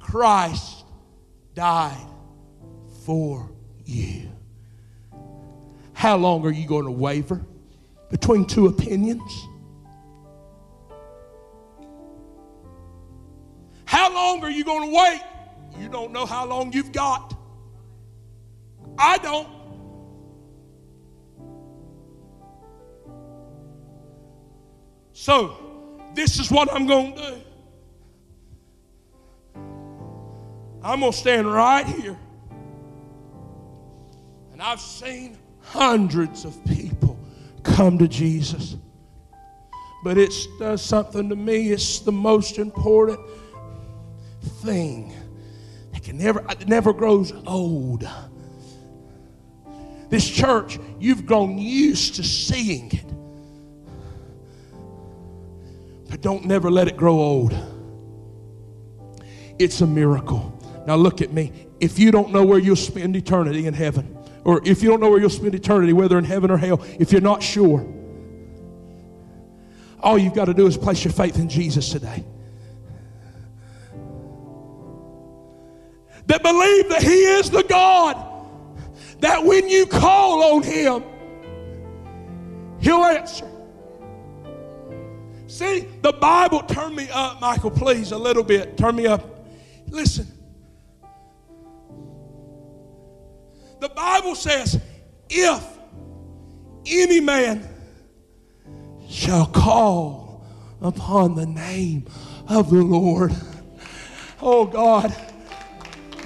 Christ 0.00 0.86
died 1.52 2.06
for 3.04 3.52
you. 3.84 4.30
How 5.92 6.16
long 6.16 6.46
are 6.46 6.52
you 6.52 6.66
going 6.66 6.86
to 6.86 6.90
waver 6.90 7.44
between 8.08 8.46
two 8.46 8.66
opinions? 8.68 9.46
How 13.84 14.10
long 14.14 14.42
are 14.42 14.50
you 14.50 14.64
going 14.64 14.88
to 14.88 14.96
wait? 14.96 15.20
You 15.80 15.88
don't 15.88 16.12
know 16.12 16.26
how 16.26 16.46
long 16.46 16.72
you've 16.72 16.92
got. 16.92 17.34
I 18.98 19.18
don't. 19.18 19.48
So, 25.12 25.56
this 26.14 26.38
is 26.38 26.50
what 26.50 26.72
I'm 26.72 26.86
going 26.86 27.14
to 27.14 27.18
do. 27.18 27.42
I'm 30.82 31.00
going 31.00 31.10
to 31.10 31.18
stand 31.18 31.52
right 31.52 31.84
here. 31.84 32.16
And 34.52 34.62
I've 34.62 34.80
seen 34.80 35.36
hundreds 35.62 36.44
of 36.44 36.64
people 36.64 37.18
come 37.62 37.98
to 37.98 38.06
Jesus. 38.06 38.76
But 40.04 40.16
it 40.16 40.32
does 40.60 40.82
something 40.82 41.28
to 41.28 41.34
me. 41.34 41.72
It's 41.72 41.98
the 41.98 42.12
most 42.12 42.58
important 42.58 43.18
thing. 44.62 45.15
It 46.06 46.10
can 46.10 46.18
never, 46.18 46.44
it 46.48 46.68
never 46.68 46.92
grows 46.92 47.32
old. 47.48 48.08
This 50.08 50.28
church, 50.28 50.78
you've 51.00 51.26
grown 51.26 51.58
used 51.58 52.14
to 52.14 52.22
seeing 52.22 52.92
it. 52.92 53.12
But 56.08 56.20
don't 56.20 56.44
never 56.44 56.70
let 56.70 56.86
it 56.86 56.96
grow 56.96 57.14
old. 57.14 57.56
It's 59.58 59.80
a 59.80 59.86
miracle. 59.86 60.56
Now 60.86 60.94
look 60.94 61.22
at 61.22 61.32
me. 61.32 61.66
If 61.80 61.98
you 61.98 62.12
don't 62.12 62.30
know 62.30 62.44
where 62.44 62.60
you'll 62.60 62.76
spend 62.76 63.16
eternity 63.16 63.66
in 63.66 63.74
heaven, 63.74 64.16
or 64.44 64.60
if 64.64 64.84
you 64.84 64.88
don't 64.90 65.00
know 65.00 65.10
where 65.10 65.18
you'll 65.18 65.28
spend 65.28 65.56
eternity, 65.56 65.92
whether 65.92 66.18
in 66.18 66.24
heaven 66.24 66.52
or 66.52 66.56
hell, 66.56 66.84
if 67.00 67.10
you're 67.10 67.20
not 67.20 67.42
sure, 67.42 67.84
all 69.98 70.16
you've 70.16 70.34
got 70.34 70.44
to 70.44 70.54
do 70.54 70.68
is 70.68 70.76
place 70.76 71.04
your 71.04 71.12
faith 71.12 71.36
in 71.36 71.48
Jesus 71.48 71.88
today. 71.88 72.24
That 76.26 76.42
believe 76.42 76.88
that 76.88 77.02
He 77.02 77.24
is 77.24 77.50
the 77.50 77.62
God 77.62 78.16
that 79.20 79.44
when 79.44 79.68
you 79.68 79.86
call 79.86 80.56
on 80.56 80.62
Him, 80.62 81.02
He'll 82.80 83.04
answer. 83.04 83.50
See, 85.46 85.86
the 86.02 86.12
Bible, 86.12 86.62
turn 86.62 86.94
me 86.94 87.08
up, 87.10 87.40
Michael, 87.40 87.70
please, 87.70 88.12
a 88.12 88.18
little 88.18 88.42
bit. 88.42 88.76
Turn 88.76 88.96
me 88.96 89.06
up. 89.06 89.46
Listen, 89.88 90.26
The 93.80 93.88
Bible 93.90 94.34
says, 94.34 94.80
if 95.28 95.64
any 96.86 97.20
man 97.20 97.68
shall 99.08 99.46
call 99.46 100.46
upon 100.80 101.34
the 101.34 101.46
name 101.46 102.06
of 102.48 102.70
the 102.70 102.82
Lord, 102.82 103.34
Oh 104.40 104.66
God. 104.66 105.14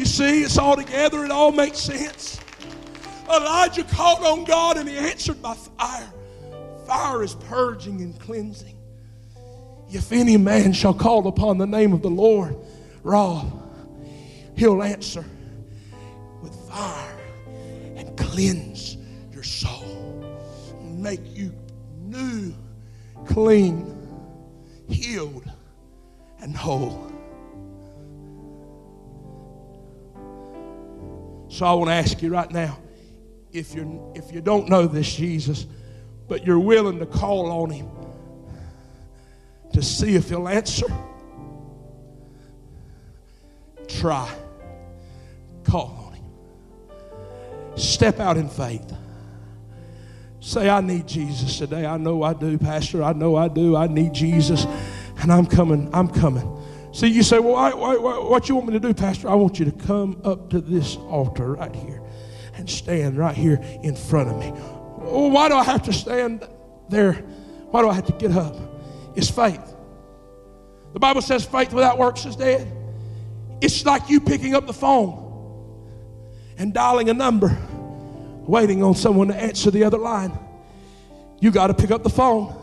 You 0.00 0.06
see, 0.06 0.42
it's 0.44 0.56
all 0.56 0.76
together, 0.76 1.26
it 1.26 1.30
all 1.30 1.52
makes 1.52 1.78
sense. 1.78 2.40
Elijah 3.28 3.84
called 3.84 4.24
on 4.24 4.44
God 4.44 4.78
and 4.78 4.88
he 4.88 4.96
answered 4.96 5.42
by 5.42 5.52
fire. 5.52 6.10
Fire 6.86 7.22
is 7.22 7.34
purging 7.34 8.00
and 8.00 8.18
cleansing. 8.18 8.78
If 9.90 10.10
any 10.10 10.38
man 10.38 10.72
shall 10.72 10.94
call 10.94 11.28
upon 11.28 11.58
the 11.58 11.66
name 11.66 11.92
of 11.92 12.00
the 12.00 12.08
Lord, 12.08 12.56
Ra, 13.02 13.44
he'll 14.56 14.82
answer 14.82 15.22
with 16.40 16.54
fire 16.66 17.20
and 17.96 18.16
cleanse 18.16 18.96
your 19.34 19.42
soul, 19.42 20.24
make 20.82 21.20
you 21.36 21.52
new, 21.98 22.54
clean, 23.26 23.84
healed, 24.88 25.44
and 26.40 26.56
whole. 26.56 27.09
So 31.50 31.66
I 31.66 31.72
want 31.72 31.88
to 31.88 31.94
ask 31.94 32.22
you 32.22 32.30
right 32.30 32.50
now 32.50 32.78
if, 33.52 33.74
you're, 33.74 34.12
if 34.14 34.32
you 34.32 34.40
don't 34.40 34.68
know 34.68 34.86
this 34.86 35.12
Jesus, 35.12 35.66
but 36.28 36.46
you're 36.46 36.60
willing 36.60 37.00
to 37.00 37.06
call 37.06 37.50
on 37.50 37.70
him 37.70 37.88
to 39.72 39.82
see 39.82 40.14
if 40.14 40.28
he'll 40.28 40.46
answer, 40.46 40.86
try. 43.88 44.32
Call 45.64 46.06
on 46.06 46.12
him. 46.14 46.24
Step 47.76 48.20
out 48.20 48.36
in 48.36 48.48
faith. 48.48 48.94
Say, 50.38 50.70
I 50.70 50.80
need 50.80 51.08
Jesus 51.08 51.58
today. 51.58 51.84
I 51.84 51.96
know 51.96 52.22
I 52.22 52.32
do, 52.32 52.58
Pastor. 52.58 53.02
I 53.02 53.12
know 53.12 53.34
I 53.34 53.48
do. 53.48 53.76
I 53.76 53.88
need 53.88 54.14
Jesus. 54.14 54.66
And 55.18 55.32
I'm 55.32 55.46
coming. 55.46 55.90
I'm 55.92 56.08
coming. 56.08 56.59
See, 56.92 57.06
you 57.06 57.22
say, 57.22 57.38
well, 57.38 57.52
why, 57.52 57.72
why, 57.72 58.18
what 58.18 58.48
you 58.48 58.56
want 58.56 58.66
me 58.66 58.72
to 58.74 58.80
do, 58.80 58.92
Pastor? 58.92 59.28
I 59.28 59.34
want 59.34 59.58
you 59.58 59.64
to 59.64 59.72
come 59.72 60.20
up 60.24 60.50
to 60.50 60.60
this 60.60 60.96
altar 60.96 61.54
right 61.54 61.74
here 61.74 62.02
and 62.54 62.68
stand 62.68 63.16
right 63.16 63.36
here 63.36 63.60
in 63.82 63.94
front 63.94 64.28
of 64.28 64.36
me. 64.38 64.48
Why 64.48 65.48
do 65.48 65.54
I 65.54 65.62
have 65.64 65.84
to 65.84 65.92
stand 65.92 66.46
there? 66.88 67.12
Why 67.70 67.82
do 67.82 67.88
I 67.88 67.94
have 67.94 68.06
to 68.06 68.12
get 68.12 68.32
up? 68.32 68.56
It's 69.14 69.30
faith. 69.30 69.62
The 70.92 70.98
Bible 70.98 71.22
says 71.22 71.44
faith 71.44 71.72
without 71.72 71.98
works 71.98 72.26
is 72.26 72.34
dead. 72.34 72.70
It's 73.60 73.84
like 73.84 74.10
you 74.10 74.20
picking 74.20 74.54
up 74.54 74.66
the 74.66 74.72
phone 74.72 75.28
and 76.58 76.74
dialing 76.74 77.08
a 77.08 77.14
number, 77.14 77.56
waiting 78.46 78.82
on 78.82 78.94
someone 78.94 79.28
to 79.28 79.36
answer 79.36 79.70
the 79.70 79.84
other 79.84 79.98
line. 79.98 80.36
You 81.40 81.52
got 81.52 81.68
to 81.68 81.74
pick 81.74 81.90
up 81.90 82.02
the 82.02 82.10
phone. 82.10 82.56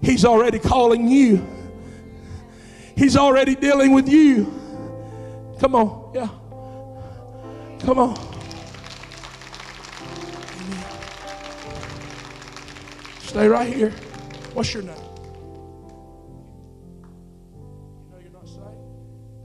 He's 0.00 0.24
already 0.24 0.60
calling 0.60 1.08
you. 1.08 1.44
He's 2.98 3.16
already 3.16 3.54
dealing 3.54 3.92
with 3.92 4.08
you. 4.08 4.52
Come 5.60 5.76
on, 5.76 6.10
yeah. 6.12 6.28
Come 7.86 8.00
on. 8.00 8.16
Stay 13.20 13.46
right 13.46 13.72
here. 13.72 13.90
What's 14.52 14.74
your 14.74 14.82
name? 14.82 14.96
You 17.54 18.10
know 18.10 18.18
you're 18.20 18.32
not 18.32 18.48
saved? 18.48 18.66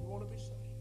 You 0.01 0.07
want 0.07 0.23
to 0.23 0.29
be 0.35 0.37
saved? 0.41 0.73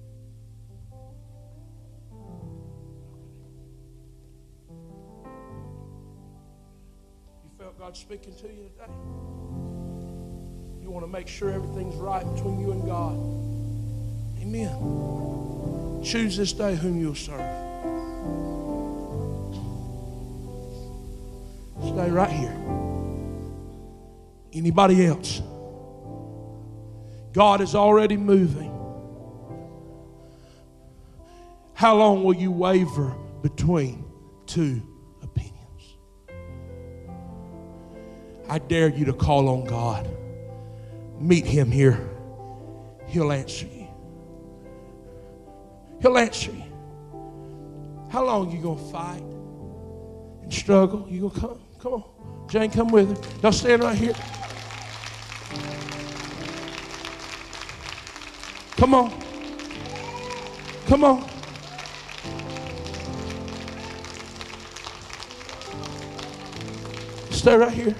You 7.44 7.50
felt 7.58 7.78
God 7.78 7.94
speaking 7.94 8.34
to 8.36 8.46
you? 8.48 8.62
You 8.62 8.70
want 10.92 11.06
to 11.06 11.10
make 11.10 11.26
sure 11.26 11.50
everything's 11.50 11.96
right 11.96 12.22
between 12.34 12.60
you 12.60 12.70
and 12.72 12.84
God. 12.84 13.14
Amen. 14.42 16.02
Choose 16.04 16.36
this 16.36 16.52
day 16.52 16.76
whom 16.76 17.00
you'll 17.00 17.14
serve. 17.14 17.40
Stay 21.80 22.10
right 22.10 22.30
here. 22.30 22.54
Anybody 24.52 25.06
else? 25.06 25.40
God 27.32 27.62
is 27.62 27.74
already 27.74 28.18
moving. 28.18 28.70
How 31.72 31.96
long 31.96 32.22
will 32.22 32.34
you 32.34 32.52
waver 32.52 33.14
between 33.40 34.04
two 34.44 34.82
opinions? 35.22 35.96
I 38.46 38.58
dare 38.58 38.90
you 38.90 39.06
to 39.06 39.14
call 39.14 39.48
on 39.48 39.64
God. 39.64 40.06
Meet 41.22 41.46
Him 41.46 41.70
here. 41.70 42.10
He'll 43.06 43.30
answer 43.30 43.66
you. 43.66 43.86
He'll 46.00 46.18
answer 46.18 46.50
you. 46.50 46.64
How 48.10 48.24
long 48.24 48.50
you 48.50 48.60
gonna 48.60 48.90
fight 48.90 49.22
and 50.42 50.52
struggle? 50.52 51.06
You 51.08 51.28
gonna 51.28 51.40
come? 51.40 51.60
Come 51.78 51.92
on. 51.94 52.48
Jane, 52.48 52.70
come 52.70 52.88
with 52.88 53.08
her. 53.08 53.40
Y'all 53.40 53.52
stand 53.52 53.84
right 53.84 53.96
here. 53.96 54.14
Come 58.76 58.94
on. 58.94 59.22
Come 60.86 61.04
on. 61.04 61.30
Stay 67.30 67.56
right 67.56 67.72
here. 67.72 67.94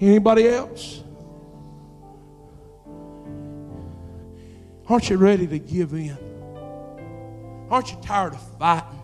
Anybody 0.00 0.48
else? 0.48 1.02
Aren't 4.88 5.10
you 5.10 5.18
ready 5.18 5.46
to 5.46 5.58
give 5.58 5.92
in? 5.92 6.16
Aren't 7.70 7.92
you 7.92 7.98
tired 8.02 8.32
of 8.32 8.58
fighting? 8.58 9.02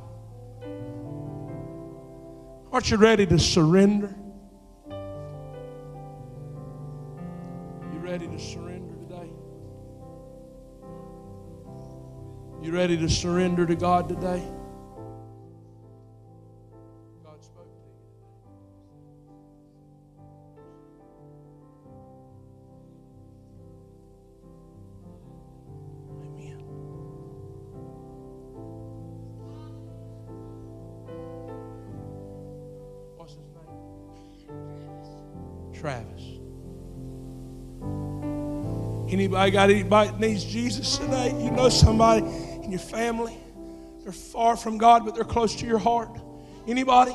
Aren't 2.73 2.91
you 2.91 2.97
ready 2.97 3.27
to 3.27 3.39
surrender? 3.39 4.15
You 7.93 7.99
ready 8.01 8.27
to 8.27 8.39
surrender 8.39 8.95
today? 8.97 9.31
You 12.63 12.73
ready 12.73 12.97
to 12.97 13.09
surrender 13.09 13.67
to 13.67 13.77
God 13.77 14.09
today? 14.09 14.43
Anybody 39.47 39.53
got 39.53 39.71
anybody 39.71 40.11
that 40.11 40.19
needs 40.19 40.45
Jesus 40.45 40.99
today? 40.99 41.29
You 41.41 41.53
know 41.53 41.69
somebody 41.69 42.27
in 42.65 42.73
your 42.73 42.81
family. 42.81 43.37
They're 44.03 44.11
far 44.11 44.57
from 44.57 44.77
God, 44.77 45.05
but 45.05 45.15
they're 45.15 45.23
close 45.23 45.55
to 45.57 45.67
your 45.67 45.79
heart. 45.79 46.11
Anybody? 46.67 47.13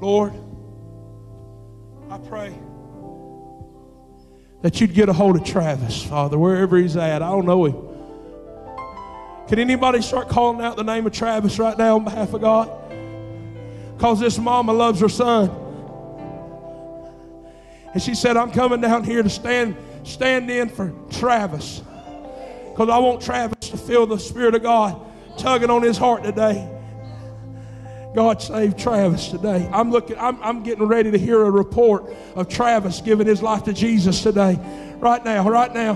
Lord, 0.00 0.32
I 2.10 2.18
pray 2.18 2.52
that 4.62 4.80
you'd 4.80 4.92
get 4.92 5.08
a 5.08 5.12
hold 5.12 5.36
of 5.36 5.44
Travis, 5.44 6.02
Father, 6.02 6.36
wherever 6.36 6.76
he's 6.76 6.96
at. 6.96 7.22
I 7.22 7.28
don't 7.28 7.46
know 7.46 7.66
him. 7.66 7.76
Can 9.46 9.60
anybody 9.60 10.02
start 10.02 10.28
calling 10.28 10.60
out 10.60 10.74
the 10.74 10.82
name 10.82 11.06
of 11.06 11.12
Travis 11.12 11.56
right 11.60 11.78
now 11.78 11.94
on 11.94 12.04
behalf 12.04 12.34
of 12.34 12.40
God? 12.40 12.68
Because 13.96 14.18
this 14.18 14.38
mama 14.38 14.72
loves 14.72 14.98
her 14.98 15.08
son. 15.08 15.65
And 17.96 18.02
she 18.02 18.14
said, 18.14 18.36
I'm 18.36 18.50
coming 18.50 18.82
down 18.82 19.04
here 19.04 19.22
to 19.22 19.30
stand, 19.30 19.74
stand 20.02 20.50
in 20.50 20.68
for 20.68 20.92
Travis. 21.08 21.80
Because 21.80 22.90
I 22.90 22.98
want 22.98 23.22
Travis 23.22 23.70
to 23.70 23.78
feel 23.78 24.06
the 24.06 24.18
Spirit 24.18 24.54
of 24.54 24.62
God 24.62 25.00
tugging 25.38 25.70
on 25.70 25.82
his 25.82 25.96
heart 25.96 26.22
today. 26.22 26.70
God 28.14 28.42
save 28.42 28.76
Travis 28.76 29.28
today. 29.28 29.66
I'm 29.72 29.90
looking, 29.90 30.18
I'm, 30.18 30.38
I'm 30.42 30.62
getting 30.62 30.84
ready 30.84 31.10
to 31.10 31.16
hear 31.16 31.42
a 31.42 31.50
report 31.50 32.14
of 32.34 32.50
Travis 32.50 33.00
giving 33.00 33.26
his 33.26 33.42
life 33.42 33.64
to 33.64 33.72
Jesus 33.72 34.22
today. 34.22 34.58
Right 34.98 35.24
now, 35.24 35.48
right 35.48 35.72
now. 35.72 35.94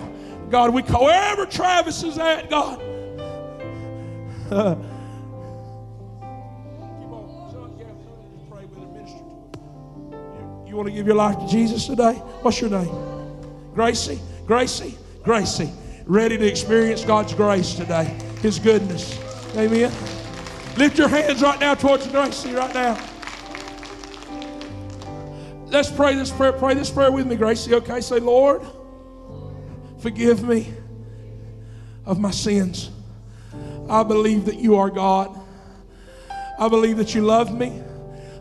God, 0.49 0.73
we 0.73 0.83
call 0.83 1.05
wherever 1.05 1.45
Travis 1.45 2.03
is 2.03 2.17
at, 2.17 2.49
God. 2.49 2.81
You, 10.71 10.77
want 10.77 10.89
to 10.89 10.95
give 10.95 11.05
your 11.09 11.17
life 11.17 11.37
to 11.37 11.49
Jesus 11.49 11.89
today? 11.89 12.13
What's 12.43 12.61
your 12.61 12.71
name? 12.71 12.95
Gracie? 13.75 14.21
Gracie? 14.47 14.97
Gracie. 15.25 15.69
Ready 16.07 16.39
to 16.39 16.47
experience 16.47 17.05
God's 17.05 17.35
grace 17.35 17.75
today, 17.75 18.17
His 18.41 18.61
goodness. 18.61 19.19
Amen. 19.57 19.91
Lift 20.77 20.97
your 20.97 21.09
hands 21.09 21.43
right 21.43 21.59
now 21.59 21.75
towards 21.75 22.07
Gracie 22.07 22.53
right 22.53 22.73
now. 22.73 22.97
Let's 25.67 25.91
pray 25.91 26.15
this 26.15 26.31
prayer. 26.31 26.53
Pray 26.53 26.75
this 26.75 26.89
prayer 26.89 27.11
with 27.11 27.27
me, 27.27 27.35
Gracie. 27.35 27.75
Okay, 27.75 28.01
say, 28.01 28.21
Lord, 28.21 28.63
forgive 29.99 30.45
me 30.47 30.73
of 32.07 32.21
my 32.21 32.31
sins. 32.31 32.93
I 33.89 34.05
believe 34.05 34.45
that 34.45 34.61
you 34.61 34.77
are 34.77 34.89
God. 34.89 35.37
I 36.61 36.69
believe 36.69 36.97
that 36.99 37.13
you 37.13 37.23
love 37.23 37.53
me. 37.53 37.83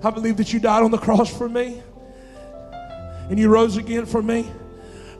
I 0.03 0.11
believe 0.11 0.37
that 0.37 0.53
you 0.53 0.59
died 0.59 0.83
on 0.83 0.91
the 0.91 0.99
cross 0.99 1.35
for 1.35 1.49
me 1.49 1.81
and 3.29 3.39
you 3.39 3.49
rose 3.49 3.77
again 3.77 4.05
for 4.05 4.21
me. 4.21 4.51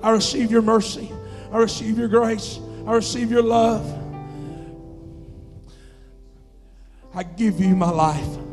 I 0.02 0.10
receive 0.11 0.52
your 0.52 0.61
mercy. 0.61 1.11
I 1.52 1.57
receive 1.57 1.98
your 1.98 2.07
grace. 2.07 2.60
I 2.86 2.94
receive 2.94 3.31
your 3.31 3.44
love. 3.44 3.86
I 7.14 7.23
give 7.23 7.60
you 7.60 7.76
my 7.76 7.90
life. 7.90 8.48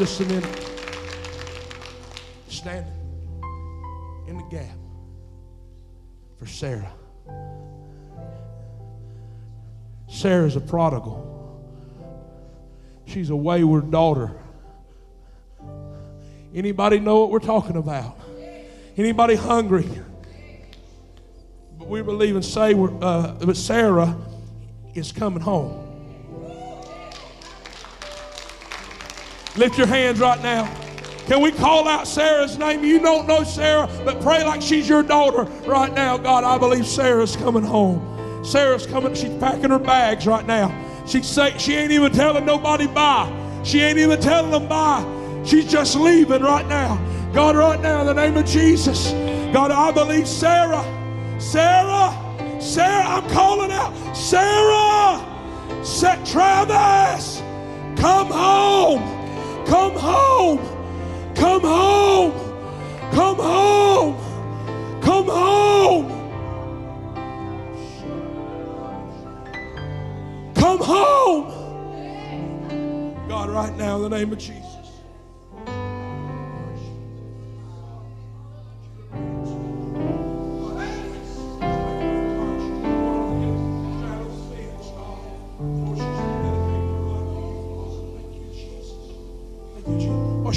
A 0.00 0.24
minute. 0.24 0.66
Standing 2.48 2.90
in 4.26 4.38
the 4.38 4.44
gap 4.44 4.78
for 6.38 6.46
Sarah. 6.46 6.90
Sarah's 10.08 10.56
a 10.56 10.60
prodigal. 10.60 11.26
She's 13.04 13.28
a 13.28 13.36
wayward 13.36 13.90
daughter. 13.90 14.40
Anybody 16.54 16.98
know 16.98 17.20
what 17.20 17.30
we're 17.30 17.38
talking 17.38 17.76
about? 17.76 18.18
Anybody 18.96 19.34
hungry? 19.34 19.86
But 21.78 21.88
we 21.88 22.00
believe 22.00 22.42
say 22.42 22.72
we're, 22.72 22.96
uh, 23.02 23.32
that 23.32 23.54
Sarah 23.54 24.16
is 24.94 25.12
coming 25.12 25.42
home. 25.42 25.89
Lift 29.60 29.76
your 29.76 29.88
hands 29.88 30.20
right 30.20 30.42
now. 30.42 30.74
Can 31.26 31.42
we 31.42 31.52
call 31.52 31.86
out 31.86 32.08
Sarah's 32.08 32.56
name? 32.56 32.82
You 32.82 32.98
don't 32.98 33.28
know 33.28 33.44
Sarah, 33.44 33.90
but 34.06 34.18
pray 34.22 34.42
like 34.42 34.62
she's 34.62 34.88
your 34.88 35.02
daughter 35.02 35.42
right 35.66 35.92
now. 35.92 36.16
God, 36.16 36.44
I 36.44 36.56
believe 36.56 36.86
Sarah's 36.86 37.36
coming 37.36 37.62
home. 37.62 38.42
Sarah's 38.42 38.86
coming. 38.86 39.14
She's 39.14 39.34
packing 39.34 39.68
her 39.68 39.78
bags 39.78 40.26
right 40.26 40.46
now. 40.46 40.74
She 41.06 41.22
say 41.22 41.58
she 41.58 41.74
ain't 41.74 41.92
even 41.92 42.10
telling 42.10 42.46
nobody 42.46 42.86
bye. 42.86 43.30
She 43.62 43.82
ain't 43.82 43.98
even 43.98 44.18
telling 44.18 44.50
them 44.50 44.66
bye. 44.66 45.04
She's 45.44 45.70
just 45.70 45.94
leaving 45.94 46.40
right 46.40 46.66
now. 46.66 46.96
God, 47.34 47.54
right 47.54 47.82
now, 47.82 48.00
in 48.00 48.06
the 48.06 48.14
name 48.14 48.38
of 48.38 48.46
Jesus. 48.46 49.10
God, 49.52 49.70
I 49.70 49.92
believe 49.92 50.26
Sarah. 50.26 50.82
Sarah. 51.38 52.16
Sarah, 52.62 53.04
I'm 53.04 53.28
calling 53.28 53.72
out. 53.72 54.16
Sarah. 54.16 55.84
Set 55.84 56.24
Travis. 56.24 57.42
Come 58.00 58.28
home. 58.28 59.19
Come 59.70 59.94
home. 59.94 60.58
Come 61.36 61.62
home. 61.62 62.32
Come 63.12 63.36
home. 63.36 64.16
Come 65.00 65.26
home. 65.26 66.40
Come 70.54 70.78
home. 70.80 71.70
God, 73.28 73.50
right 73.50 73.76
now, 73.76 73.96
in 73.96 74.02
the 74.02 74.10
name 74.10 74.32
of 74.32 74.38
Jesus. 74.38 74.59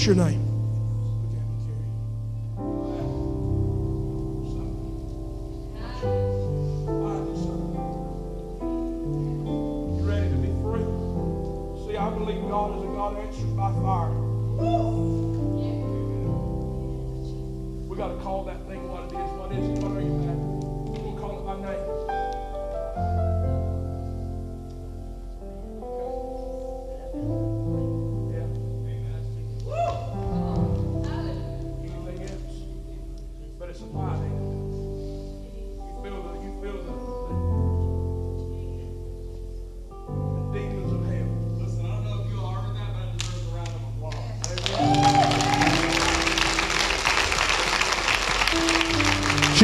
Your 0.06 0.16
name? 0.16 0.53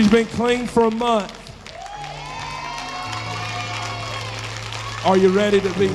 She's 0.09 0.25
been 0.25 0.37
clean 0.37 0.65
for 0.65 0.85
a 0.85 0.91
month. 0.91 1.31
Are 5.05 5.15
you 5.15 5.29
ready 5.29 5.61
to 5.61 5.69
be? 5.77 5.89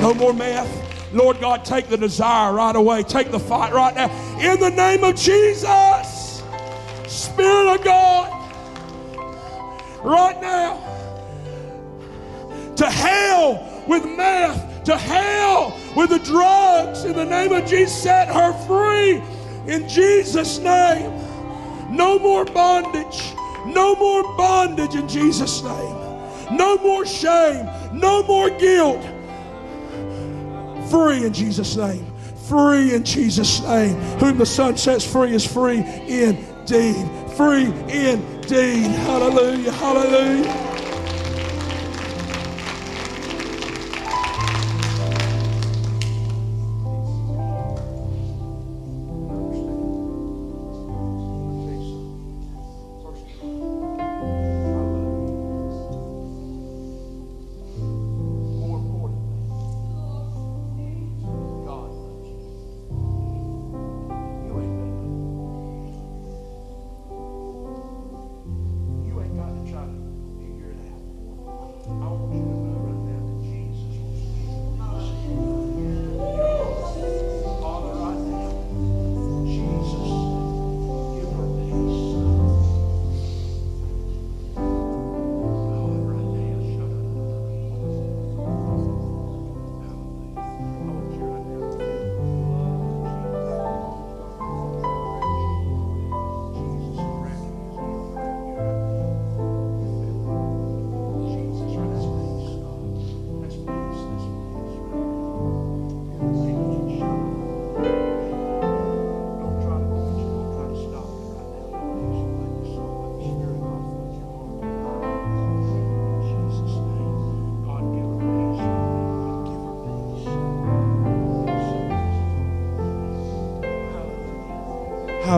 No 0.00 0.14
more 0.14 0.32
meth. 0.32 1.14
Lord 1.14 1.38
God, 1.38 1.64
take 1.64 1.86
the 1.86 1.96
desire 1.96 2.52
right 2.52 2.74
away. 2.74 3.04
Take 3.04 3.30
the 3.30 3.38
fight 3.38 3.72
right 3.72 3.94
now. 3.94 4.10
In 4.40 4.58
the 4.58 4.70
name 4.70 5.04
of 5.04 5.14
Jesus, 5.14 6.42
Spirit 7.06 7.74
of 7.76 7.84
God, 7.84 8.32
right 10.02 10.40
now, 10.40 10.80
to 12.74 12.90
hell 12.90 13.84
with 13.86 14.04
meth, 14.04 14.82
to 14.86 14.96
hell 14.96 15.78
with 15.96 16.10
the 16.10 16.18
drugs. 16.18 17.04
In 17.04 17.14
the 17.14 17.24
name 17.24 17.52
of 17.52 17.64
Jesus, 17.64 18.02
set 18.02 18.26
her 18.26 18.52
free. 18.66 19.22
In 19.68 19.86
Jesus' 19.86 20.58
name, 20.58 21.12
no 21.90 22.18
more 22.18 22.44
bondage. 22.46 23.34
No 23.66 23.94
more 23.96 24.22
bondage 24.34 24.94
in 24.94 25.06
Jesus' 25.06 25.62
name. 25.62 25.96
No 26.56 26.78
more 26.78 27.04
shame. 27.04 27.68
No 27.92 28.22
more 28.22 28.48
guilt. 28.48 29.02
Free 30.90 31.26
in 31.26 31.34
Jesus' 31.34 31.76
name. 31.76 32.06
Free 32.48 32.94
in 32.94 33.04
Jesus' 33.04 33.60
name. 33.62 33.94
Whom 34.20 34.38
the 34.38 34.46
Son 34.46 34.78
sets 34.78 35.04
free 35.04 35.34
is 35.34 35.44
free 35.44 35.80
indeed. 36.06 37.06
Free 37.36 37.66
indeed. 37.88 38.90
Hallelujah. 39.04 39.72
Hallelujah. 39.72 40.57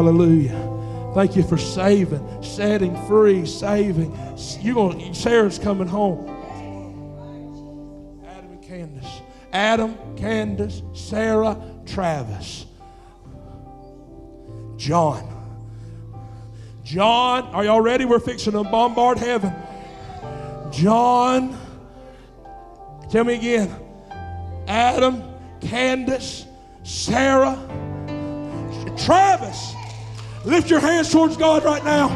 Hallelujah. 0.01 1.13
Thank 1.15 1.37
you 1.37 1.43
for 1.43 1.59
saving, 1.59 2.43
setting 2.43 2.97
free, 3.07 3.45
saving. 3.45 4.19
You're 4.63 4.75
going 4.75 5.13
Sarah's 5.13 5.59
coming 5.59 5.87
home. 5.87 6.27
Adam 8.25 8.51
and 8.51 8.63
Candace. 8.63 9.21
Adam, 9.53 9.99
Candace, 10.17 10.81
Sarah, 10.95 11.63
Travis. 11.85 12.65
John. 14.79 15.29
John, 16.83 17.43
are 17.49 17.67
y'all 17.67 17.83
ready? 17.83 18.07
We're 18.07 18.21
fixing 18.21 18.55
to 18.55 18.65
bombard 18.65 19.19
heaven. 19.19 19.53
John, 20.73 21.59
tell 23.11 23.25
me 23.25 23.35
again. 23.35 23.71
Adam, 24.67 25.23
Candace, 25.61 26.47
Sarah, 26.85 27.59
Travis. 28.97 29.75
Lift 30.45 30.71
your 30.71 30.81
hands 30.81 31.11
towards 31.11 31.37
God 31.37 31.65
right 31.65 31.85
now. 31.85 32.09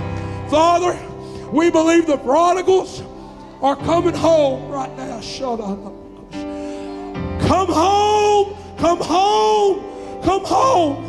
Father, 0.49 0.99
we 1.53 1.71
believe 1.71 2.07
the 2.07 2.17
prodigals 2.17 3.03
are 3.61 3.77
coming 3.77 4.15
home 4.15 4.71
right 4.71 4.95
now. 4.97 5.21
Shut 5.21 5.61
up. 5.61 5.79
Come 7.47 7.69
home. 7.69 8.57
Come 8.79 8.99
home. 8.99 10.23
Come 10.23 10.45
home. 10.45 11.05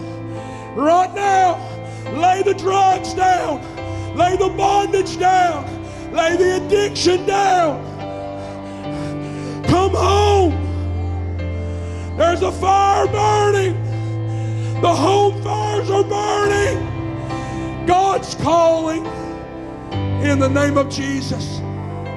Right 0.76 1.14
now. 1.16 1.56
Lay 2.20 2.44
the 2.44 2.54
drugs 2.54 3.14
down. 3.14 3.62
Lay 4.18 4.36
the 4.36 4.50
bondage 4.50 5.18
down. 5.18 5.66
Lay 6.14 6.36
the 6.36 6.66
addiction 6.66 7.26
down. 7.26 7.82
Come 9.64 9.92
home. 9.92 10.52
There's 12.18 12.42
a 12.42 12.52
fire 12.52 13.08
burning. 13.08 13.82
The 14.82 14.94
home 14.94 15.42
fires 15.42 15.90
are 15.90 16.04
burning. 16.04 16.95
God's 17.88 18.36
calling 18.36 19.06
in 20.24 20.40
the 20.40 20.50
name 20.50 20.78
of 20.78 20.90
Jesus. 20.90 21.60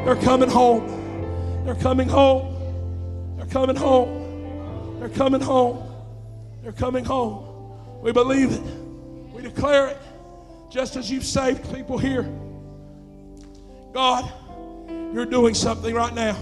They're 0.04 0.16
coming 0.16 0.48
home. 0.48 1.64
They're 1.64 1.74
coming 1.74 2.08
home. 2.08 3.36
They're 3.36 3.46
coming 3.46 3.76
home. 3.76 4.98
They're 5.00 5.08
coming 5.08 5.40
home. 5.40 5.84
They're 6.62 6.72
coming 6.72 7.04
home. 7.04 7.44
We 8.02 8.12
believe 8.12 8.52
it. 8.52 8.62
We 9.32 9.42
declare 9.42 9.88
it. 9.88 9.98
Just 10.70 10.96
as 10.96 11.10
you've 11.10 11.24
saved 11.24 11.74
people 11.74 11.98
here. 11.98 12.22
God, 13.92 14.30
you're 15.12 15.26
doing 15.26 15.54
something 15.54 15.94
right 15.94 16.14
now. 16.14 16.34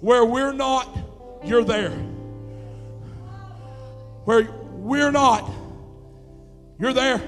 Where 0.00 0.24
we're 0.24 0.52
not, 0.52 0.88
you're 1.44 1.64
there. 1.64 1.90
Where 4.24 4.50
we're 4.72 5.10
not, 5.10 5.50
you're 6.78 6.92
there. 6.92 7.22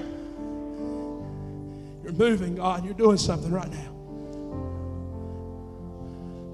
You're 2.13 2.29
moving, 2.29 2.55
God. 2.55 2.85
You're 2.85 2.93
doing 2.93 3.17
something 3.17 3.51
right 3.51 3.71
now. 3.71 3.91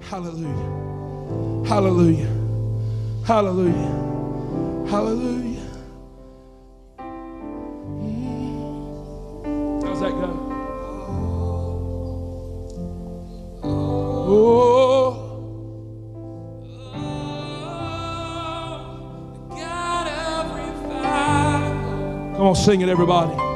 Hallelujah. 0.00 1.66
Hallelujah. 1.66 2.28
Hallelujah. 3.26 4.86
Hallelujah. 4.88 5.60
How's 9.84 10.00
that 10.00 10.12
go? 10.12 10.30
Oh. 13.62 13.68
oh 16.94 17.06
Come 22.36 22.46
on, 22.46 22.54
sing 22.56 22.80
it, 22.80 22.88
everybody. 22.88 23.49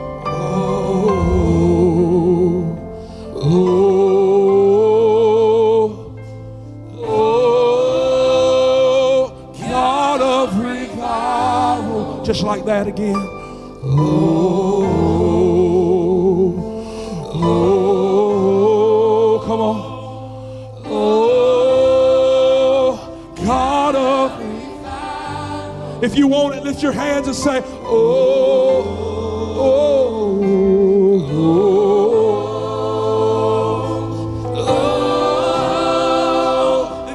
That 12.85 12.91
again. 12.91 13.17
Oh, 13.17 14.83
oh, 17.35 19.37
oh, 19.37 19.39
come 19.47 19.61
on. 19.61 19.77
Oh, 20.87 22.97
God 23.45 23.95
of. 23.95 24.33
If 26.03 26.17
you 26.19 26.27
want 26.29 26.55
it, 26.57 26.65
lift 26.65 26.83
your 26.83 26.93
hands 26.93 27.27
and 27.27 27.37
say, 27.37 27.63
Oh, 27.65 28.83
oh, 29.57 30.41
oh, 31.07 31.21
oh, 34.57 37.07
the 37.09 37.15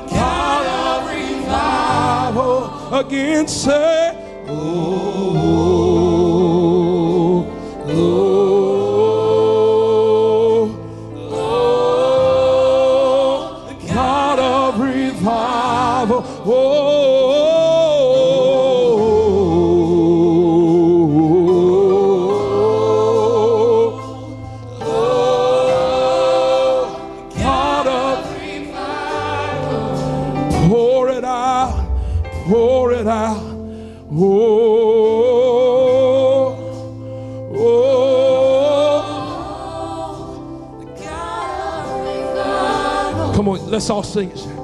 sing 44.28 44.32
it. 44.32 44.56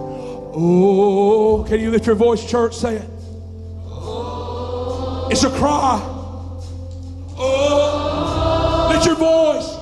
Oh, 0.57 1.65
can 1.67 1.79
you 1.79 1.91
lift 1.91 2.05
your 2.05 2.15
voice, 2.15 2.49
church? 2.49 2.75
Say 2.75 2.95
it. 2.95 3.09
It's 5.31 5.43
a 5.43 5.49
cry. 5.49 6.01
Oh, 7.37 8.89
lift 8.91 9.05
your 9.05 9.15
voice. 9.15 9.73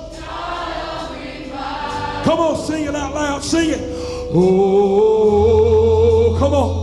Come 2.23 2.39
on, 2.39 2.57
sing 2.57 2.85
it 2.85 2.95
out 2.95 3.13
loud. 3.13 3.43
Sing 3.43 3.71
it. 3.71 3.79
Oh, 4.33 6.37
come 6.39 6.53
on. 6.53 6.82